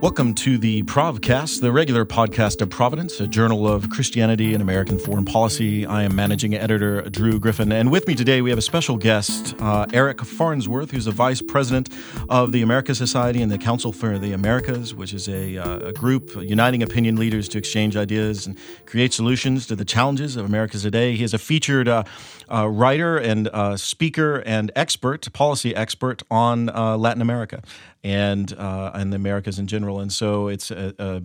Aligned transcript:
Welcome 0.00 0.34
to 0.34 0.58
the 0.58 0.84
Provcast, 0.84 1.60
the 1.60 1.72
regular 1.72 2.04
podcast 2.04 2.62
of 2.62 2.70
Providence, 2.70 3.18
a 3.18 3.26
journal 3.26 3.66
of 3.66 3.90
Christianity 3.90 4.54
and 4.54 4.62
American 4.62 4.96
foreign 4.96 5.24
policy. 5.24 5.84
I 5.86 6.04
am 6.04 6.14
managing 6.14 6.54
editor 6.54 7.02
Drew 7.10 7.40
Griffin, 7.40 7.72
and 7.72 7.90
with 7.90 8.06
me 8.06 8.14
today 8.14 8.40
we 8.40 8.50
have 8.50 8.60
a 8.60 8.62
special 8.62 8.96
guest, 8.96 9.56
uh, 9.58 9.86
Eric 9.92 10.20
Farnsworth, 10.20 10.92
who's 10.92 11.06
the 11.06 11.10
vice 11.10 11.42
president 11.42 11.88
of 12.28 12.52
the 12.52 12.62
Americas 12.62 12.96
Society 12.96 13.42
and 13.42 13.50
the 13.50 13.58
Council 13.58 13.90
for 13.90 14.20
the 14.20 14.32
Americas, 14.32 14.94
which 14.94 15.12
is 15.12 15.28
a, 15.28 15.58
uh, 15.58 15.88
a 15.88 15.92
group 15.92 16.30
uniting 16.36 16.80
opinion 16.80 17.16
leaders 17.16 17.48
to 17.48 17.58
exchange 17.58 17.96
ideas 17.96 18.46
and 18.46 18.56
create 18.86 19.12
solutions 19.12 19.66
to 19.66 19.74
the 19.74 19.84
challenges 19.84 20.36
of 20.36 20.46
America 20.46 20.78
today. 20.78 21.16
He 21.16 21.24
is 21.24 21.34
a 21.34 21.38
featured 21.38 21.88
uh, 21.88 22.04
uh 22.48 22.68
writer 22.68 23.18
and 23.18 23.48
uh, 23.48 23.76
speaker 23.76 24.44
and 24.46 24.70
expert, 24.76 25.32
policy 25.32 25.74
expert 25.74 26.22
on 26.30 26.68
uh, 26.68 26.96
Latin 26.96 27.20
America 27.20 27.64
and 28.04 28.52
and 28.52 29.12
the 29.12 29.16
Americas 29.16 29.58
in 29.58 29.66
general. 29.66 30.00
And 30.00 30.12
so 30.12 30.48
it's 30.48 30.70
a, 30.70 30.94
a 30.98 31.22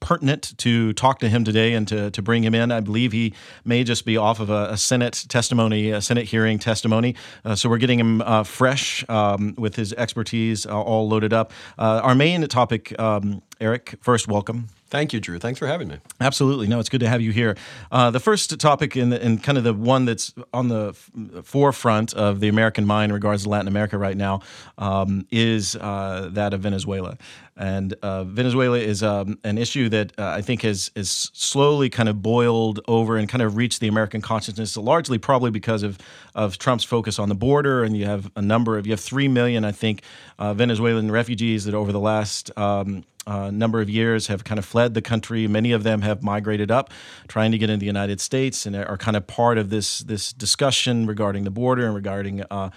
pertinent 0.00 0.56
to 0.58 0.92
talk 0.92 1.18
to 1.20 1.28
him 1.28 1.44
today 1.44 1.74
and 1.74 1.86
to, 1.88 2.10
to 2.10 2.22
bring 2.22 2.42
him 2.42 2.54
in. 2.54 2.70
I 2.70 2.80
believe 2.80 3.12
he 3.12 3.34
may 3.64 3.84
just 3.84 4.04
be 4.04 4.16
off 4.16 4.40
of 4.40 4.50
a, 4.50 4.70
a 4.70 4.76
Senate 4.76 5.24
testimony, 5.28 5.90
a 5.90 6.00
Senate 6.00 6.26
hearing 6.26 6.58
testimony. 6.58 7.14
Uh, 7.44 7.54
so 7.54 7.68
we're 7.68 7.78
getting 7.78 7.98
him 7.98 8.22
uh, 8.22 8.44
fresh 8.44 9.04
um, 9.08 9.54
with 9.58 9.76
his 9.76 9.92
expertise 9.94 10.66
uh, 10.66 10.80
all 10.80 11.08
loaded 11.08 11.32
up. 11.32 11.52
Uh, 11.78 12.00
our 12.02 12.14
main 12.14 12.46
topic, 12.48 12.98
um, 13.00 13.42
Eric, 13.60 13.96
first, 14.00 14.28
welcome. 14.28 14.68
Thank 14.90 15.12
you, 15.12 15.20
Drew. 15.20 15.38
Thanks 15.38 15.58
for 15.58 15.66
having 15.66 15.88
me. 15.88 15.98
Absolutely. 16.18 16.66
No, 16.66 16.80
it's 16.80 16.88
good 16.88 17.00
to 17.00 17.08
have 17.08 17.20
you 17.20 17.30
here. 17.30 17.56
Uh, 17.92 18.10
the 18.10 18.20
first 18.20 18.58
topic, 18.58 18.96
and, 18.96 19.12
and 19.12 19.42
kind 19.42 19.58
of 19.58 19.64
the 19.64 19.74
one 19.74 20.06
that's 20.06 20.32
on 20.54 20.68
the 20.68 20.88
f- 20.88 21.44
forefront 21.44 22.14
of 22.14 22.40
the 22.40 22.48
American 22.48 22.86
mind 22.86 23.10
in 23.10 23.14
regards 23.14 23.42
to 23.42 23.50
Latin 23.50 23.68
America 23.68 23.98
right 23.98 24.16
now, 24.16 24.40
um, 24.78 25.26
is 25.30 25.76
uh, 25.76 26.30
that 26.32 26.54
of 26.54 26.62
Venezuela. 26.62 27.18
And 27.54 27.94
uh, 28.02 28.24
Venezuela 28.24 28.78
is 28.78 29.02
um, 29.02 29.38
an 29.44 29.58
issue 29.58 29.90
that 29.90 30.12
uh, 30.18 30.28
I 30.28 30.40
think 30.40 30.62
has, 30.62 30.90
has 30.96 31.10
slowly 31.34 31.90
kind 31.90 32.08
of 32.08 32.22
boiled 32.22 32.80
over 32.88 33.18
and 33.18 33.28
kind 33.28 33.42
of 33.42 33.56
reached 33.56 33.80
the 33.80 33.88
American 33.88 34.22
consciousness, 34.22 34.76
largely 34.76 35.18
probably 35.18 35.50
because 35.50 35.82
of, 35.82 35.98
of 36.34 36.56
Trump's 36.56 36.84
focus 36.84 37.18
on 37.18 37.28
the 37.28 37.34
border. 37.34 37.84
And 37.84 37.94
you 37.94 38.06
have 38.06 38.30
a 38.36 38.42
number 38.42 38.78
of, 38.78 38.86
you 38.86 38.92
have 38.92 39.00
3 39.00 39.28
million, 39.28 39.64
I 39.64 39.72
think, 39.72 40.02
uh, 40.38 40.54
Venezuelan 40.54 41.10
refugees 41.10 41.64
that 41.66 41.74
over 41.74 41.92
the 41.92 42.00
last 42.00 42.56
um, 42.56 43.04
uh, 43.26 43.50
number 43.50 43.80
of 43.80 43.90
years 43.90 44.28
have 44.28 44.44
kind 44.44 44.58
of 44.58 44.64
fled 44.64 44.94
the 44.94 45.02
country. 45.02 45.46
Many 45.46 45.72
of 45.72 45.82
them 45.82 46.02
have 46.02 46.22
migrated 46.22 46.70
up, 46.70 46.90
trying 47.28 47.52
to 47.52 47.58
get 47.58 47.68
into 47.68 47.80
the 47.80 47.86
United 47.86 48.20
States, 48.20 48.64
and 48.64 48.74
are 48.74 48.96
kind 48.96 49.16
of 49.16 49.26
part 49.26 49.58
of 49.58 49.70
this 49.70 50.00
this 50.00 50.32
discussion 50.32 51.06
regarding 51.06 51.44
the 51.44 51.50
border 51.50 51.84
and 51.86 51.94
regarding 51.94 52.42
uh, 52.50 52.70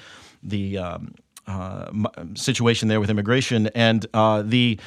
the 0.43 0.77
um, 0.77 1.15
uh, 1.47 1.91
situation 2.35 2.87
there 2.87 2.99
with 2.99 3.09
immigration 3.09 3.67
and 3.75 4.05
uh, 4.13 4.41
the 4.41 4.79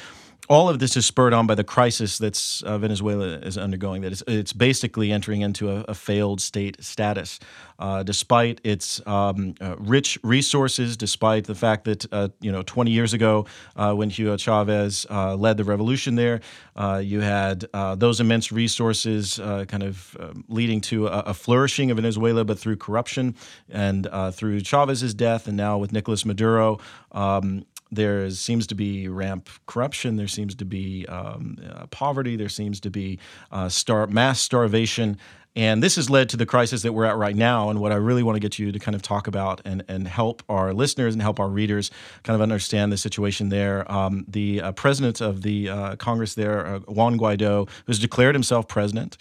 all 0.49 0.69
of 0.69 0.79
this 0.79 0.95
is 0.95 1.05
spurred 1.05 1.33
on 1.33 1.47
by 1.47 1.55
the 1.55 1.63
crisis 1.63 2.17
that's 2.17 2.61
uh, 2.63 2.77
Venezuela 2.77 3.25
is 3.39 3.57
undergoing. 3.57 4.01
That 4.01 4.11
it's, 4.11 4.23
it's 4.27 4.53
basically 4.53 5.11
entering 5.11 5.41
into 5.41 5.69
a, 5.69 5.81
a 5.87 5.93
failed 5.93 6.41
state 6.41 6.83
status, 6.83 7.39
uh, 7.79 8.03
despite 8.03 8.61
its 8.63 9.05
um, 9.07 9.55
uh, 9.59 9.75
rich 9.79 10.17
resources, 10.23 10.97
despite 10.97 11.45
the 11.45 11.55
fact 11.55 11.85
that 11.85 12.11
uh, 12.13 12.29
you 12.41 12.51
know 12.51 12.61
20 12.63 12.91
years 12.91 13.13
ago, 13.13 13.45
uh, 13.75 13.93
when 13.93 14.09
Hugo 14.09 14.37
Chavez 14.37 15.05
uh, 15.09 15.35
led 15.35 15.57
the 15.57 15.63
revolution 15.63 16.15
there, 16.15 16.41
you 17.01 17.21
had 17.21 17.65
those 17.97 18.19
immense 18.19 18.51
resources, 18.51 19.39
kind 19.39 19.83
of 19.83 20.17
um, 20.19 20.43
leading 20.47 20.81
to 20.81 21.07
a, 21.07 21.19
a, 21.19 21.33
flourishing 21.33 21.91
of 21.91 21.97
Venezuela, 21.97 22.45
but 22.45 22.59
through 22.59 22.77
corruption 22.77 23.35
and 23.69 24.07
through 24.33 24.61
Chavez's 24.61 25.13
death, 25.13 25.47
and 25.47 25.57
now 25.57 25.77
with 25.77 25.91
Nicolas 25.91 26.25
Maduro. 26.25 26.79
Um, 27.11 27.65
there 27.95 28.29
seems 28.29 28.67
to 28.67 28.75
be 28.75 29.07
ramp 29.07 29.49
corruption. 29.65 30.15
There 30.15 30.27
seems 30.27 30.55
to 30.55 30.65
be 30.65 31.05
um, 31.07 31.57
uh, 31.69 31.87
poverty. 31.87 32.35
There 32.35 32.49
seems 32.49 32.79
to 32.81 32.89
be 32.89 33.19
uh, 33.51 33.69
star- 33.69 34.07
mass 34.07 34.39
starvation. 34.39 35.17
And 35.57 35.81
this 35.81 35.95
has 35.95 36.09
led 36.09 36.27
to 36.29 36.37
the 36.37 36.45
crisis 36.45 36.81
that 36.81 36.91
we're 36.91 37.05
at 37.05 37.15
right 37.15 37.35
now. 37.35 37.69
And 37.69 37.79
what 37.79 37.93
I 37.93 37.95
really 37.95 38.23
want 38.23 38.35
to 38.35 38.41
get 38.41 38.59
you 38.59 38.73
to 38.73 38.79
kind 38.79 38.93
of 38.93 39.01
talk 39.01 39.27
about 39.27 39.61
and, 39.63 39.85
and 39.87 40.05
help 40.05 40.43
our 40.49 40.73
listeners 40.73 41.13
and 41.13 41.21
help 41.21 41.39
our 41.39 41.47
readers 41.47 41.91
kind 42.23 42.35
of 42.35 42.41
understand 42.41 42.91
the 42.91 42.97
situation 42.97 43.49
there. 43.49 43.89
Um, 43.89 44.25
the 44.27 44.61
uh, 44.61 44.71
president 44.73 45.21
of 45.21 45.43
the 45.43 45.69
uh, 45.69 45.95
Congress 45.95 46.35
there, 46.35 46.67
uh, 46.67 46.79
Juan 46.79 47.17
Guaido, 47.17 47.69
who's 47.85 47.99
declared 47.99 48.35
himself 48.35 48.67
president 48.67 49.17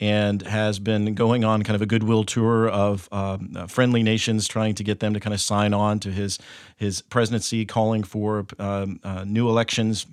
and 0.00 0.42
has 0.42 0.78
been 0.78 1.14
going 1.14 1.44
on 1.44 1.62
kind 1.62 1.74
of 1.74 1.82
a 1.82 1.86
goodwill 1.86 2.24
tour 2.24 2.68
of 2.68 3.08
um, 3.12 3.54
uh, 3.56 3.66
friendly 3.66 4.02
nations, 4.02 4.48
trying 4.48 4.74
to 4.74 4.84
get 4.84 5.00
them 5.00 5.14
to 5.14 5.20
kind 5.20 5.34
of 5.34 5.40
sign 5.40 5.72
on 5.74 6.00
to 6.00 6.10
his 6.10 6.38
his 6.76 7.02
presidency, 7.02 7.64
calling 7.64 8.02
for 8.02 8.46
um, 8.58 9.00
uh, 9.04 9.24
new 9.24 9.48
elections 9.48 10.06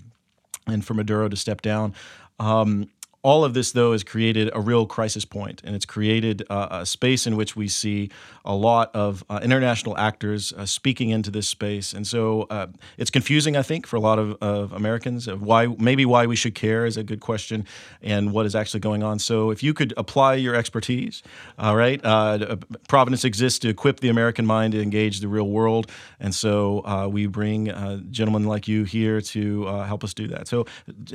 and 0.67 0.85
for 0.85 0.93
Maduro 0.93 1.27
to 1.29 1.35
step 1.35 1.61
down. 1.61 1.93
Um, 2.39 2.89
all 3.21 3.43
of 3.43 3.53
this, 3.53 3.73
though, 3.73 3.91
has 3.91 4.03
created 4.03 4.49
a 4.53 4.61
real 4.61 4.85
crisis 4.85 5.25
point, 5.25 5.61
and 5.65 5.75
it's 5.75 5.85
created 5.85 6.45
uh, 6.49 6.67
a 6.71 6.85
space 6.85 7.27
in 7.27 7.35
which 7.35 7.55
we 7.55 7.67
see 7.67 8.09
a 8.45 8.55
lot 8.55 8.95
of 8.95 9.25
uh, 9.29 9.41
international 9.43 9.97
actors 9.97 10.53
uh, 10.53 10.65
speaking 10.65 11.09
into 11.09 11.29
this 11.29 11.47
space. 11.47 11.91
And 11.91 12.07
so 12.07 12.43
uh, 12.49 12.67
it's 12.97 13.11
confusing, 13.11 13.57
I 13.57 13.61
think, 13.61 13.85
for 13.85 13.97
a 13.97 13.99
lot 13.99 14.19
of, 14.19 14.37
of, 14.41 14.71
Americans. 14.71 15.27
Of 15.27 15.41
why, 15.41 15.67
maybe 15.67 16.05
why 16.05 16.27
we 16.27 16.37
should 16.37 16.55
care 16.55 16.85
is 16.85 16.95
a 16.95 17.03
good 17.03 17.19
question, 17.19 17.65
and 18.01 18.31
what 18.31 18.45
is 18.45 18.55
actually 18.55 18.79
going 18.79 19.03
on. 19.03 19.19
So 19.19 19.51
if 19.51 19.63
you 19.63 19.73
could 19.73 19.93
apply 19.97 20.35
your 20.35 20.55
expertise, 20.55 21.21
all 21.57 21.75
right, 21.75 21.99
uh, 22.05 22.55
Providence 22.87 23.25
exists 23.25 23.59
to 23.59 23.69
equip 23.69 23.99
the 23.99 24.09
American 24.09 24.45
mind 24.45 24.73
to 24.73 24.81
engage 24.81 25.19
the 25.19 25.27
real 25.27 25.49
world, 25.49 25.91
and 26.21 26.33
so 26.33 26.85
uh, 26.85 27.07
we 27.11 27.27
bring 27.27 27.65
gentlemen 28.11 28.45
like 28.45 28.67
you 28.67 28.85
here 28.85 29.19
to 29.19 29.65
help 29.65 30.03
us 30.05 30.13
do 30.13 30.27
that. 30.27 30.47
So 30.47 30.65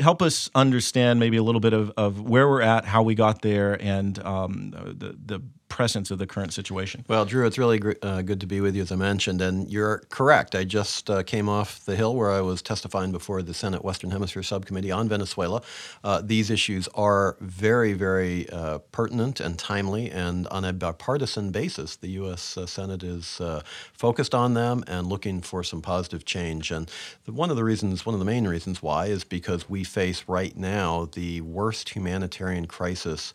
help 0.00 0.21
us 0.21 0.50
understand 0.54 1.19
maybe 1.19 1.38
a 1.38 1.42
little 1.42 1.60
bit 1.60 1.72
of 1.72 1.94
of 1.97 2.21
where 2.21 2.49
we're 2.49 2.62
at, 2.62 2.84
how 2.84 3.03
we 3.03 3.15
got 3.15 3.43
there, 3.43 3.81
and 3.81 4.19
um, 4.25 4.71
the 4.71 5.16
the 5.25 5.43
presence 5.75 6.12
of 6.12 6.19
the 6.19 6.27
current 6.27 6.53
situation. 6.53 7.05
Well, 7.09 7.25
Drew, 7.25 7.45
it's 7.47 7.59
really 7.59 7.81
gr- 7.81 7.95
uh, 8.01 8.23
good 8.23 8.41
to 8.43 8.47
be 8.47 8.61
with 8.61 8.77
you, 8.77 8.83
as 8.83 8.93
I 8.93 8.95
mentioned, 8.95 9.41
and 9.41 9.69
you're 9.69 10.05
correct. 10.09 10.55
I 10.55 10.62
just 10.62 11.11
uh, 11.11 11.25
came 11.25 11.49
off 11.49 11.85
the 11.85 11.97
Hill 11.97 12.15
where 12.15 12.31
I 12.31 12.43
was 12.43 12.62
testifying 12.62 13.11
before 13.11 13.43
the 13.43 13.53
Senate 13.53 13.84
Western 13.84 14.13
Hemisphere 14.13 14.45
Subcommittee 14.45 14.93
on 14.93 15.09
Venezuela. 15.09 15.63
Uh, 16.05 16.23
these 16.25 16.49
issues 16.49 16.87
are 16.95 17.37
very, 17.41 17.93
very 17.93 18.49
uh, 18.51 18.79
pertinent 18.93 19.41
and 19.41 19.59
timely, 19.59 20.13
and 20.13 20.47
on 20.47 20.65
a 20.65 20.73
bipartisan 20.73 21.51
basis, 21.51 21.97
the 21.97 22.11
U.S. 22.23 22.57
Uh, 22.57 22.67
Senate 22.67 23.03
is 23.03 23.41
uh, 23.41 23.61
focused 23.93 24.33
on 24.33 24.55
them 24.55 24.84
and 24.87 25.09
looking 25.09 25.41
for 25.41 25.65
some 25.65 25.83
positive 25.83 26.25
change. 26.25 26.71
And 26.71 26.89
the, 27.25 27.33
one 27.33 27.51
of 27.51 27.57
the 27.57 27.65
reasons, 27.65 28.07
one 28.07 28.15
of 28.15 28.21
the 28.21 28.25
main 28.25 28.47
reasons 28.47 28.81
why, 28.81 29.07
is 29.07 29.25
because 29.25 29.69
we 29.69 29.83
face 29.83 30.23
right 30.29 30.57
now 30.57 31.09
the 31.15 31.41
worst 31.41 31.89
humanitarian 31.89 32.67
crisis 32.67 33.33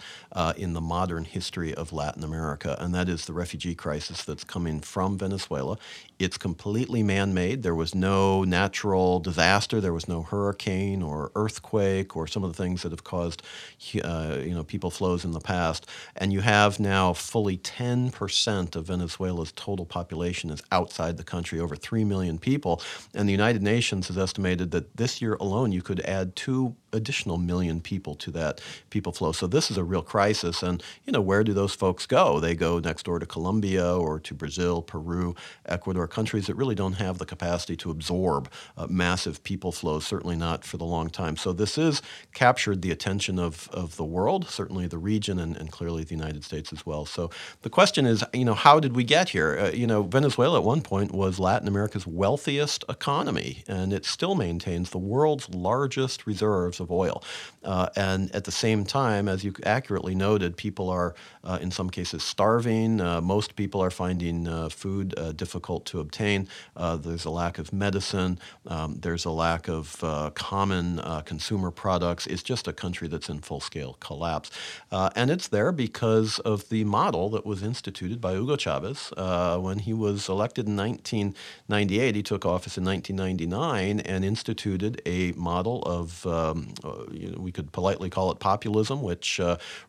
in 0.55 0.71
the 0.71 0.81
modern 0.81 1.25
history 1.25 1.73
of 1.73 1.91
Latin 1.91 2.23
America, 2.23 2.28
and 2.33 2.93
that 2.93 3.09
is 3.09 3.25
the 3.25 3.33
refugee 3.33 3.75
crisis 3.75 4.23
that's 4.23 4.43
coming 4.43 4.79
from 4.79 5.17
Venezuela. 5.17 5.77
It's 6.19 6.37
completely 6.37 7.01
man 7.01 7.33
made. 7.33 7.63
There 7.63 7.75
was 7.75 7.95
no 7.95 8.43
natural 8.43 9.19
disaster, 9.19 9.79
there 9.79 9.93
was 9.93 10.07
no 10.07 10.21
hurricane 10.21 11.01
or 11.01 11.31
earthquake 11.35 12.15
or 12.15 12.27
some 12.27 12.43
of 12.43 12.51
the 12.55 12.61
things 12.61 12.81
that 12.81 12.91
have 12.91 13.03
caused 13.03 13.41
uh, 14.03 14.37
you 14.41 14.53
know, 14.53 14.63
people 14.63 14.91
flows 14.91 15.23
in 15.23 15.31
the 15.31 15.39
past. 15.39 15.87
And 16.15 16.33
you 16.33 16.41
have 16.41 16.79
now 16.79 17.13
fully 17.13 17.57
10% 17.57 18.75
of 18.75 18.85
Venezuela's 18.85 19.53
total 19.53 19.85
population 19.85 20.49
is 20.49 20.61
outside 20.71 21.17
the 21.17 21.23
country, 21.23 21.59
over 21.59 21.75
3 21.75 22.03
million 22.03 22.37
people. 22.37 22.81
And 23.13 23.27
the 23.27 23.33
United 23.33 23.63
Nations 23.63 24.07
has 24.07 24.17
estimated 24.17 24.71
that 24.71 24.97
this 24.97 25.21
year 25.21 25.35
alone 25.35 25.71
you 25.71 25.81
could 25.81 26.01
add 26.01 26.35
2 26.35 26.75
additional 26.93 27.37
million 27.37 27.81
people 27.81 28.15
to 28.15 28.31
that 28.31 28.61
people 28.89 29.11
flow. 29.11 29.31
So 29.31 29.47
this 29.47 29.69
is 29.71 29.77
a 29.77 29.83
real 29.83 30.01
crisis. 30.01 30.63
And, 30.63 30.83
you 31.05 31.13
know, 31.13 31.21
where 31.21 31.43
do 31.43 31.53
those 31.53 31.73
folks 31.73 32.05
go? 32.09 32.39
They 32.41 32.55
go 32.55 32.79
next 32.79 33.03
door 33.03 33.19
to 33.19 33.25
Colombia 33.25 33.95
or 33.95 34.19
to 34.19 34.33
Brazil, 34.33 34.81
Peru, 34.81 35.35
Ecuador, 35.65 36.07
countries 36.07 36.47
that 36.47 36.55
really 36.55 36.75
don't 36.75 36.93
have 36.93 37.17
the 37.19 37.25
capacity 37.25 37.77
to 37.77 37.91
absorb 37.91 38.51
uh, 38.75 38.87
massive 38.89 39.41
people 39.43 39.71
flows, 39.71 40.05
certainly 40.05 40.35
not 40.35 40.65
for 40.65 40.77
the 40.77 40.83
long 40.83 41.09
time. 41.09 41.37
So 41.37 41.53
this 41.53 41.75
has 41.75 42.01
captured 42.33 42.81
the 42.81 42.91
attention 42.91 43.39
of, 43.39 43.69
of 43.71 43.95
the 43.95 44.03
world, 44.03 44.49
certainly 44.49 44.87
the 44.87 44.97
region, 44.97 45.39
and, 45.39 45.55
and 45.55 45.71
clearly 45.71 46.03
the 46.03 46.15
United 46.15 46.43
States 46.43 46.73
as 46.73 46.85
well. 46.85 47.05
So 47.05 47.29
the 47.61 47.69
question 47.69 48.05
is, 48.05 48.23
you 48.33 48.43
know, 48.43 48.55
how 48.55 48.79
did 48.79 48.95
we 48.95 49.03
get 49.03 49.29
here? 49.29 49.57
Uh, 49.57 49.69
you 49.71 49.87
know, 49.87 50.03
Venezuela 50.03 50.57
at 50.57 50.65
one 50.65 50.81
point 50.81 51.13
was 51.13 51.39
Latin 51.39 51.67
America's 51.67 52.07
wealthiest 52.07 52.83
economy, 52.89 53.63
and 53.67 53.93
it 53.93 54.05
still 54.05 54.35
maintains 54.35 54.89
the 54.89 54.97
world's 54.97 55.47
largest 55.49 56.25
reserves 56.25 56.79
of 56.79 56.91
oil. 56.91 57.23
Uh, 57.63 57.87
and 57.95 58.33
at 58.35 58.45
the 58.45 58.51
same 58.51 58.83
time, 58.83 59.27
as 59.27 59.43
you 59.43 59.53
accurately 59.63 60.15
noted, 60.15 60.57
people 60.57 60.89
are 60.89 61.13
uh, 61.43 61.59
in 61.61 61.69
some 61.69 61.89
cases 61.89 61.98
is 61.99 62.23
starving. 62.23 63.01
Uh, 63.01 63.21
most 63.21 63.55
people 63.55 63.81
are 63.81 63.91
finding 63.91 64.47
uh, 64.47 64.69
food 64.69 65.13
uh, 65.17 65.31
difficult 65.33 65.85
to 65.85 65.99
obtain. 65.99 66.47
Uh, 66.75 66.95
there's 66.95 67.25
a 67.25 67.29
lack 67.29 67.59
of 67.59 67.73
medicine. 67.73 68.39
Um, 68.65 68.97
there's 69.01 69.25
a 69.25 69.31
lack 69.31 69.67
of 69.67 70.01
uh, 70.03 70.29
common 70.33 71.01
consumer 71.25 71.71
products. 71.71 72.25
It's 72.27 72.43
just 72.43 72.67
a 72.67 72.73
country 72.73 73.07
that's 73.07 73.29
in 73.29 73.41
full 73.41 73.59
scale 73.59 73.97
collapse. 73.99 74.49
and 74.91 75.29
it's 75.29 75.47
there 75.49 75.71
because 75.71 76.39
of 76.39 76.69
the 76.69 76.83
model 76.85 77.29
that 77.31 77.45
was 77.45 77.61
instituted 77.61 78.21
by 78.21 78.33
Hugo 78.33 78.55
Chavez 78.55 79.11
when 79.59 79.79
he 79.79 79.93
was 79.93 80.29
elected 80.29 80.67
in 80.67 80.77
1998. 80.77 82.15
He 82.15 82.23
took 82.23 82.45
office 82.45 82.77
in 82.77 82.85
1999 82.85 83.99
and 84.01 84.23
instituted 84.23 85.01
a 85.05 85.33
model 85.33 85.81
of, 85.83 86.25
um, 86.25 86.73
you 87.11 87.31
know, 87.31 87.39
we 87.39 87.51
could 87.51 87.71
politely 87.71 88.09
call 88.09 88.31
it 88.31 88.39
populism, 88.39 89.01
which 89.01 89.39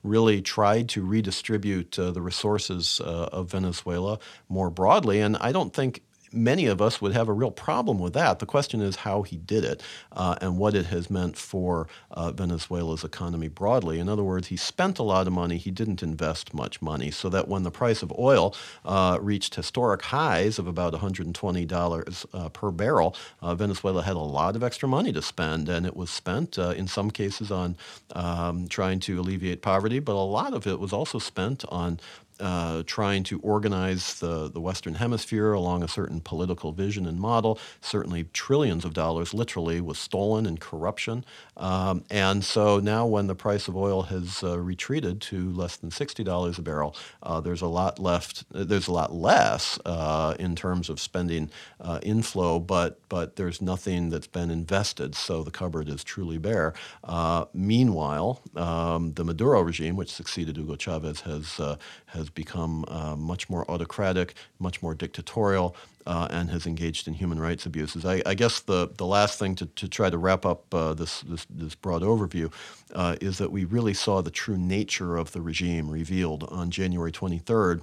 really 0.03 0.43
tried 0.43 0.89
to 0.91 1.05
redistribute 1.05 1.99
the 2.09 2.23
resources 2.23 3.01
uh, 3.05 3.29
of 3.33 3.51
Venezuela 3.51 4.19
more 4.49 4.71
broadly. 4.71 5.21
And 5.21 5.37
I 5.37 5.53
don't 5.53 5.75
think 5.75 6.03
many 6.33 6.67
of 6.67 6.81
us 6.81 7.01
would 7.01 7.13
have 7.13 7.29
a 7.29 7.33
real 7.33 7.51
problem 7.51 7.99
with 7.99 8.13
that. 8.15 8.39
The 8.39 8.47
question 8.47 8.81
is 8.81 8.97
how 8.97 9.23
he 9.23 9.37
did 9.37 9.65
it 9.65 9.83
uh, 10.13 10.37
and 10.41 10.59
what 10.59 10.75
it 10.75 10.87
has 10.87 11.11
meant 11.11 11.37
for 11.37 11.89
uh, 12.11 12.33
Venezuela's 12.33 13.05
economy 13.05 13.49
broadly. 13.49 13.99
In 13.99 14.09
other 14.09 14.23
words, 14.25 14.49
he 14.49 14.57
spent 14.57 14.99
a 14.99 15.03
lot 15.03 15.27
of 15.27 15.33
money, 15.33 15.57
he 15.57 15.71
didn't 15.71 16.03
invest 16.03 16.55
much 16.55 16.81
money, 16.81 17.11
so 17.11 17.29
that 17.29 17.49
when 17.49 17.63
the 17.63 17.71
price 17.71 18.03
of 18.03 18.13
oil 18.19 18.55
uh, 18.85 19.19
reached 19.21 19.55
historic 19.55 20.03
highs 20.03 20.59
of 20.59 20.67
about 20.67 20.93
$120 20.93 22.27
uh, 22.33 22.49
per 22.51 22.71
barrel, 22.71 23.17
uh, 23.43 23.55
Venezuela 23.55 24.03
had 24.03 24.17
a 24.17 24.19
lot 24.19 24.57
of 24.57 24.63
extra 24.63 24.89
money 24.89 25.13
to 25.13 25.23
spend, 25.23 25.69
and 25.69 25.87
it 25.87 25.97
was 25.97 26.11
spent 26.11 26.59
uh, 26.59 26.71
in 26.71 26.87
some 26.87 27.11
cases 27.11 27.51
on 27.51 27.77
um, 28.15 28.69
trying 28.69 29.01
to 29.01 29.21
alleviate 29.21 29.63
poverty, 29.63 29.99
but 29.99 30.13
a 30.13 30.15
lot 30.15 30.55
of 30.55 30.67
it 30.67 30.79
was 30.79 30.93
also 30.93 31.19
spent 31.19 31.65
on 31.69 31.99
uh, 32.41 32.83
trying 32.87 33.23
to 33.25 33.39
organize 33.41 34.19
the, 34.21 34.51
the 34.51 34.61
Western 34.61 34.95
Hemisphere 34.95 35.53
along 35.53 35.83
a 35.83 35.89
certain 35.89 36.21
political 36.21 36.73
vision 36.73 37.07
and 37.07 37.21
model. 37.21 37.59
Certainly, 37.81 38.25
trillions 38.33 38.85
of 38.85 38.95
dollars 38.95 39.35
literally 39.35 39.81
was 39.81 39.99
stolen 39.99 40.47
in 40.47 40.59
corruption. 40.59 41.25
Um, 41.57 42.05
and 42.11 42.45
so 42.45 42.81
now, 42.81 43.07
when 43.07 43.27
the 43.27 43.35
price 43.35 43.69
of 43.69 43.77
oil 43.77 44.03
has 44.03 44.43
uh, 44.43 44.59
retreated 44.59 45.21
to 45.23 45.51
less 45.53 45.77
than 45.77 45.91
$60 45.91 46.59
a 46.59 46.63
barrel, 46.63 46.97
uh, 47.23 47.41
there's 47.41 47.61
a 47.63 47.67
lot 47.67 47.99
left. 47.99 48.45
There's 48.51 48.89
a 48.89 48.93
lot 48.93 49.13
less 49.13 49.79
uh, 49.85 50.35
in 50.39 50.57
terms 50.57 50.89
of 50.89 51.01
spending 51.01 51.51
uh, 51.81 52.01
inflow, 52.03 52.59
but 52.59 53.01
but 53.09 53.37
there's 53.37 53.61
nothing 53.61 54.11
that's 54.11 54.27
been 54.27 54.51
invested. 54.51 55.15
So 55.15 55.43
the 55.43 55.51
cupboard 55.51 55.89
is 55.89 56.03
truly 56.03 56.39
bare. 56.39 56.73
Uh, 57.05 57.45
meanwhile, 57.53 58.41
um, 58.57 59.13
the 59.15 59.25
Maduro 59.25 59.61
regime, 59.61 59.97
which 59.97 60.13
succeeded 60.13 60.57
Hugo 60.57 60.77
Chavez, 60.77 61.21
has 61.23 61.61
has 62.07 62.30
become 62.35 62.85
uh, 62.89 63.17
much 63.17 63.51
more 63.51 63.71
autocratic, 63.71 64.35
much 64.59 64.83
more 64.83 64.95
dictatorial, 64.95 65.77
uh, 66.07 66.29
and 66.31 66.51
has 66.51 66.67
engaged 66.67 67.07
in 67.07 67.15
human 67.15 67.39
rights 67.39 67.67
abuses. 67.67 68.05
I, 68.05 68.23
I 68.27 68.35
guess 68.35 68.61
the, 68.61 68.91
the 68.97 69.07
last 69.07 69.39
thing 69.39 69.55
to, 69.57 69.67
to 69.67 69.89
try 69.89 70.11
to 70.11 70.19
wrap 70.19 70.47
up 70.47 70.73
uh, 70.75 70.95
this, 70.95 71.21
this, 71.23 71.47
this, 71.51 71.75
broad 71.75 72.03
overview 72.03 72.53
uh, 72.95 73.17
is 73.21 73.39
that 73.39 73.53
we 73.53 73.65
really 73.65 73.95
saw 73.95 74.21
the 74.21 74.31
true 74.31 74.59
nature 74.59 75.17
of 75.17 75.33
the 75.33 75.41
regime 75.41 75.91
revealed 75.91 76.45
on 76.51 76.71
January 76.71 77.13
23rd 77.13 77.83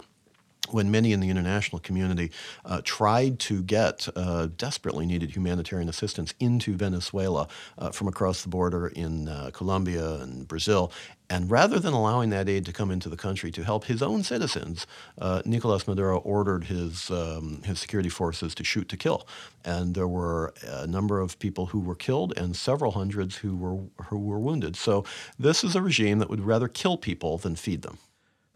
when 0.73 0.91
many 0.91 1.13
in 1.13 1.19
the 1.19 1.29
international 1.29 1.79
community 1.79 2.31
uh, 2.65 2.81
tried 2.83 3.39
to 3.39 3.61
get 3.63 4.07
uh, 4.15 4.47
desperately 4.57 5.05
needed 5.05 5.31
humanitarian 5.35 5.89
assistance 5.89 6.33
into 6.39 6.75
Venezuela 6.75 7.47
uh, 7.77 7.91
from 7.91 8.07
across 8.07 8.43
the 8.43 8.49
border 8.49 8.87
in 8.87 9.27
uh, 9.27 9.49
Colombia 9.53 10.15
and 10.15 10.47
Brazil. 10.47 10.91
And 11.29 11.51
rather 11.51 11.77
than 11.77 11.93
allowing 11.93 12.29
that 12.29 12.47
aid 12.47 12.65
to 12.65 12.73
come 12.73 12.89
into 12.89 13.09
the 13.09 13.17
country 13.17 13.51
to 13.51 13.63
help 13.63 13.85
his 13.85 14.01
own 14.01 14.23
citizens, 14.23 14.87
uh, 15.19 15.41
Nicolas 15.43 15.85
Maduro 15.85 16.19
ordered 16.19 16.65
his, 16.65 17.11
um, 17.11 17.61
his 17.63 17.79
security 17.79 18.09
forces 18.09 18.55
to 18.55 18.63
shoot 18.63 18.87
to 18.89 18.97
kill. 18.97 19.27
And 19.65 19.93
there 19.93 20.07
were 20.07 20.53
a 20.65 20.87
number 20.87 21.19
of 21.19 21.37
people 21.39 21.65
who 21.67 21.81
were 21.81 21.95
killed 21.95 22.37
and 22.37 22.55
several 22.55 22.91
hundreds 22.91 23.37
who 23.37 23.57
were, 23.57 24.05
who 24.05 24.19
were 24.19 24.39
wounded. 24.39 24.77
So 24.77 25.03
this 25.37 25.63
is 25.63 25.75
a 25.75 25.81
regime 25.81 26.19
that 26.19 26.29
would 26.29 26.45
rather 26.45 26.69
kill 26.69 26.97
people 26.97 27.37
than 27.37 27.55
feed 27.57 27.81
them. 27.81 27.97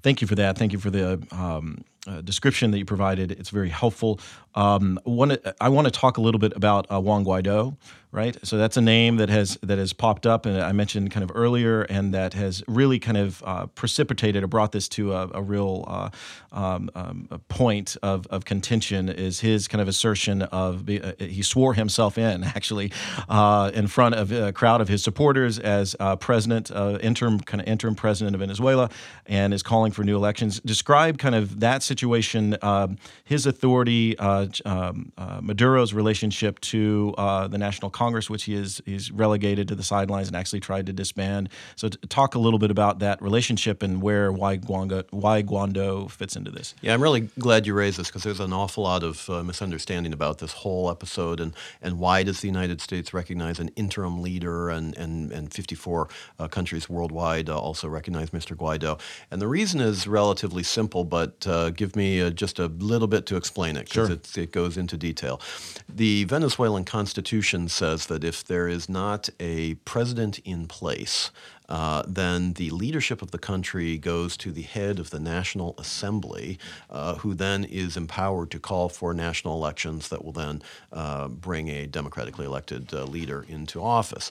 Thank 0.02 0.22
you 0.22 0.28
for 0.28 0.36
that. 0.36 0.58
Thank 0.58 0.72
you 0.72 0.80
for 0.80 0.90
the 0.90 1.22
um, 1.32 1.84
uh, 2.08 2.22
description 2.22 2.72
that 2.72 2.80
you 2.80 2.86
provided. 2.86 3.32
It's 3.32 3.50
very 3.50 3.70
helpful. 3.70 4.20
Um, 4.56 5.00
one, 5.04 5.38
I 5.60 5.70
want 5.70 5.86
to 5.86 5.92
talk 5.92 6.18
a 6.18 6.22
little 6.22 6.40
bit 6.40 6.54
about 6.56 6.92
uh, 6.92 7.00
Juan 7.00 7.24
Guaido, 7.24 7.78
right? 8.12 8.38
So 8.44 8.58
that's 8.58 8.76
a 8.76 8.82
name 8.82 9.18
that 9.18 9.30
has 9.30 9.58
that 9.64 9.78
has 9.78 9.94
popped 9.94 10.26
up, 10.26 10.46
and 10.46 10.58
I 10.58 10.74
mentioned 10.74 11.12
kind 11.12 11.24
of 11.24 11.32
earlier, 11.34 11.84
and 11.84 12.14
that 12.14 12.34
has 12.34 12.62
really 12.68 13.00
kind 13.00 13.18
of 13.18 13.42
uh, 13.46 13.68
precipitated 13.68 14.44
or 14.44 14.48
brought 14.48 14.74
this 14.74 14.90
to 14.90 15.14
a, 15.14 15.30
a 15.36 15.42
real 15.42 15.86
uh, 15.88 16.10
um, 16.52 16.90
um, 16.96 17.28
a 17.32 17.40
point 17.40 17.96
of, 18.04 18.28
of 18.28 18.44
contention. 18.44 19.08
Is 19.08 19.40
his 19.40 19.70
kind 19.70 19.82
of 19.82 19.88
assertion 19.88 20.42
of 20.42 20.90
uh, 20.90 21.14
he 21.18 21.42
swore 21.42 21.74
himself 21.76 22.18
in 22.18 22.44
actually 22.56 22.92
uh, 23.30 23.72
in 23.74 23.88
front 23.88 24.16
of 24.16 24.34
a 24.34 24.52
crowd 24.52 24.82
of 24.82 24.90
his 24.90 25.02
supporters 25.02 25.60
as 25.60 25.96
president, 26.20 26.72
interim 27.02 27.40
kind 27.40 27.62
of 27.62 27.68
interim 27.68 27.96
president 27.96 28.36
of 28.36 28.42
Venezuela, 28.42 28.90
and 29.28 29.54
is 29.54 29.64
calling 29.64 29.94
for 29.94 30.04
new 30.04 30.18
elections. 30.18 30.60
Describe 30.60 31.18
kind 31.18 31.36
of 31.36 31.62
that 31.62 31.84
situation, 31.92 32.58
um, 32.62 32.98
his 33.26 33.46
authority, 33.46 34.18
uh, 34.18 34.48
um, 34.66 35.12
uh, 35.18 35.42
Maduro's 35.42 35.94
relationship 35.94 36.60
to 36.62 37.14
uh, 37.18 37.48
the 37.48 37.58
National 37.58 37.90
Congress, 37.92 38.30
which 38.30 38.44
he 38.46 38.56
is 38.56 38.82
he's 38.86 39.12
relegated 39.12 39.68
to 39.68 39.76
the 39.76 39.84
sidelines 39.84 40.28
and 40.28 40.36
actually 40.38 40.62
tried 40.62 40.86
to 40.86 40.94
disband. 40.94 41.50
So, 41.76 41.90
talk 41.90 42.36
a 42.36 42.40
little 42.40 42.60
bit 42.60 42.72
about 42.72 43.00
that 43.00 43.22
relationship 43.22 43.84
and 43.84 44.02
where 44.02 44.32
why 44.32 44.58
Guaido, 44.58 45.04
why 45.12 45.44
Guaido 45.44 46.10
fits 46.10 46.36
into 46.36 46.52
this. 46.52 46.74
Yeah, 46.82 46.94
I'm 46.94 47.04
really 47.04 47.22
glad 47.38 47.68
you 47.68 47.74
raised 47.74 47.98
this 48.00 48.08
because 48.08 48.24
there's 48.24 48.40
an 48.40 48.54
awful 48.54 48.84
lot 48.84 49.04
of 49.04 49.30
uh, 49.30 49.44
misunderstanding 49.44 50.14
about 50.14 50.40
this 50.40 50.54
whole 50.54 50.90
episode 50.90 51.40
and 51.40 51.54
and 51.82 52.00
why 52.00 52.24
does 52.24 52.42
the 52.42 52.48
United 52.48 52.80
States 52.82 53.14
recognize 53.14 53.60
an 53.60 53.70
interim 53.76 54.22
leader 54.22 54.70
and 54.70 54.98
and 54.98 55.32
and 55.32 55.54
54 55.54 56.08
uh, 56.40 56.48
countries 56.48 56.90
worldwide 56.90 57.50
also 57.50 57.88
recognize 57.88 58.30
Mr. 58.32 58.56
Guaido. 58.56 59.00
And 59.30 59.42
the 59.42 59.48
reason 59.48 59.82
is 59.82 60.08
relatively 60.08 60.64
simple, 60.64 61.04
but 61.04 61.46
give 61.82 61.96
me 61.96 62.22
uh, 62.22 62.30
just 62.30 62.60
a 62.60 62.68
little 62.68 63.08
bit 63.08 63.26
to 63.26 63.36
explain 63.36 63.76
it 63.76 63.86
because 63.86 64.08
sure. 64.08 64.44
it 64.44 64.52
goes 64.52 64.78
into 64.78 64.96
detail. 64.96 65.42
The 65.90 66.26
Venezuelan 66.26 66.86
constitution 66.86 67.70
says 67.70 68.06
that 68.06 68.24
if 68.24 68.46
there 68.46 68.68
is 68.68 68.88
not 68.88 69.30
a 69.40 69.74
president 69.94 70.38
in 70.46 70.68
place, 70.68 71.32
uh, 71.70 72.04
then 72.08 72.54
the 72.54 72.70
leadership 72.70 73.24
of 73.24 73.32
the 73.32 73.40
country 73.40 73.98
goes 73.98 74.38
to 74.38 74.52
the 74.52 74.62
head 74.62 75.00
of 75.00 75.10
the 75.10 75.20
National 75.20 75.74
Assembly, 75.80 76.60
uh, 76.92 77.16
who 77.16 77.34
then 77.34 77.64
is 77.64 77.98
empowered 77.98 78.52
to 78.52 78.60
call 78.60 78.88
for 78.88 79.12
national 79.12 79.56
elections 79.56 80.10
that 80.10 80.24
will 80.24 80.34
then 80.34 80.62
uh, 80.92 81.30
bring 81.30 81.68
a 81.70 81.88
democratically 81.88 82.46
elected 82.46 82.94
uh, 82.94 83.06
leader 83.06 83.44
into 83.50 83.82
office. 83.82 84.30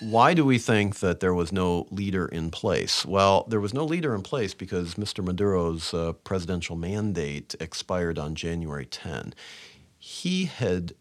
Why 0.00 0.34
do 0.34 0.44
we 0.44 0.58
think 0.58 1.00
that 1.00 1.20
there 1.20 1.32
was 1.32 1.52
no 1.52 1.86
leader 1.90 2.26
in 2.26 2.50
place? 2.50 3.06
Well, 3.06 3.44
there 3.48 3.60
was 3.60 3.72
no 3.72 3.84
leader 3.84 4.14
in 4.14 4.22
place 4.22 4.52
because 4.52 4.94
Mr. 4.94 5.24
Maduro's 5.24 5.94
uh, 5.94 6.12
presidential 6.12 6.76
mandate 6.76 7.54
expired 7.60 8.18
on 8.18 8.34
January 8.34 8.84
10. 8.84 9.32
He 9.98 10.44
had 10.44 10.92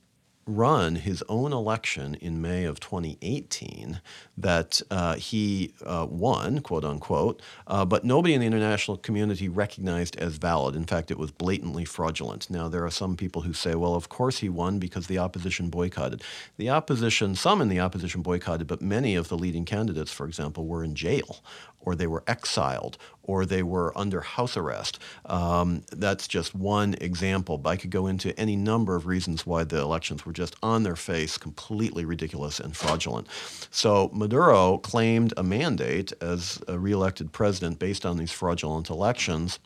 run 0.47 0.95
his 0.95 1.23
own 1.27 1.51
election 1.51 2.15
in 2.15 2.41
May 2.41 2.65
of 2.65 2.79
2018 2.79 3.99
that 4.37 4.81
uh, 4.91 5.15
he 5.15 5.73
uh, 5.83 6.05
won, 6.09 6.59
quote 6.59 6.85
unquote, 6.85 7.41
uh, 7.65 7.83
but 7.83 8.03
nobody 8.03 8.33
in 8.35 8.41
the 8.41 8.47
international 8.47 8.97
community 8.97 9.49
recognized 9.49 10.15
as 10.17 10.37
valid. 10.37 10.75
In 10.75 10.85
fact, 10.85 11.09
it 11.09 11.17
was 11.17 11.31
blatantly 11.31 11.83
fraudulent. 11.83 12.49
Now, 12.49 12.67
there 12.67 12.85
are 12.85 12.91
some 12.91 13.17
people 13.17 13.41
who 13.41 13.53
say, 13.53 13.73
well, 13.73 13.95
of 13.95 14.09
course 14.09 14.39
he 14.39 14.49
won 14.49 14.77
because 14.77 15.07
the 15.07 15.17
opposition 15.17 15.69
boycotted. 15.69 16.21
The 16.57 16.69
opposition, 16.69 17.35
some 17.35 17.61
in 17.61 17.69
the 17.69 17.79
opposition 17.79 18.21
boycotted, 18.21 18.67
but 18.67 18.81
many 18.81 19.15
of 19.15 19.29
the 19.29 19.37
leading 19.37 19.65
candidates, 19.65 20.11
for 20.11 20.27
example, 20.27 20.67
were 20.67 20.83
in 20.83 20.93
jail 20.93 21.37
or 21.85 21.95
they 21.95 22.07
were 22.07 22.23
exiled, 22.27 22.97
or 23.25 23.45
they 23.45 23.63
were 23.63 23.91
under 23.97 24.21
house 24.21 24.55
arrest. 24.55 24.99
Um, 25.25 25.83
that's 25.91 26.27
just 26.27 26.55
one 26.55 26.95
example. 27.01 27.57
But 27.57 27.69
I 27.71 27.77
could 27.77 27.91
go 27.91 28.07
into 28.07 28.37
any 28.39 28.55
number 28.55 28.95
of 28.95 29.05
reasons 29.05 29.45
why 29.45 29.63
the 29.63 29.79
elections 29.79 30.25
were 30.25 30.33
just 30.33 30.55
on 30.63 30.83
their 30.83 30.95
face, 30.95 31.37
completely 31.37 32.05
ridiculous 32.05 32.59
and 32.59 32.75
fraudulent. 32.75 33.27
So 33.71 34.09
Maduro 34.13 34.77
claimed 34.77 35.33
a 35.37 35.43
mandate 35.43 36.13
as 36.21 36.61
a 36.67 36.79
reelected 36.79 37.31
president 37.31 37.79
based 37.79 38.05
on 38.05 38.17
these 38.17 38.31
fraudulent 38.31 38.89
elections 38.89 39.59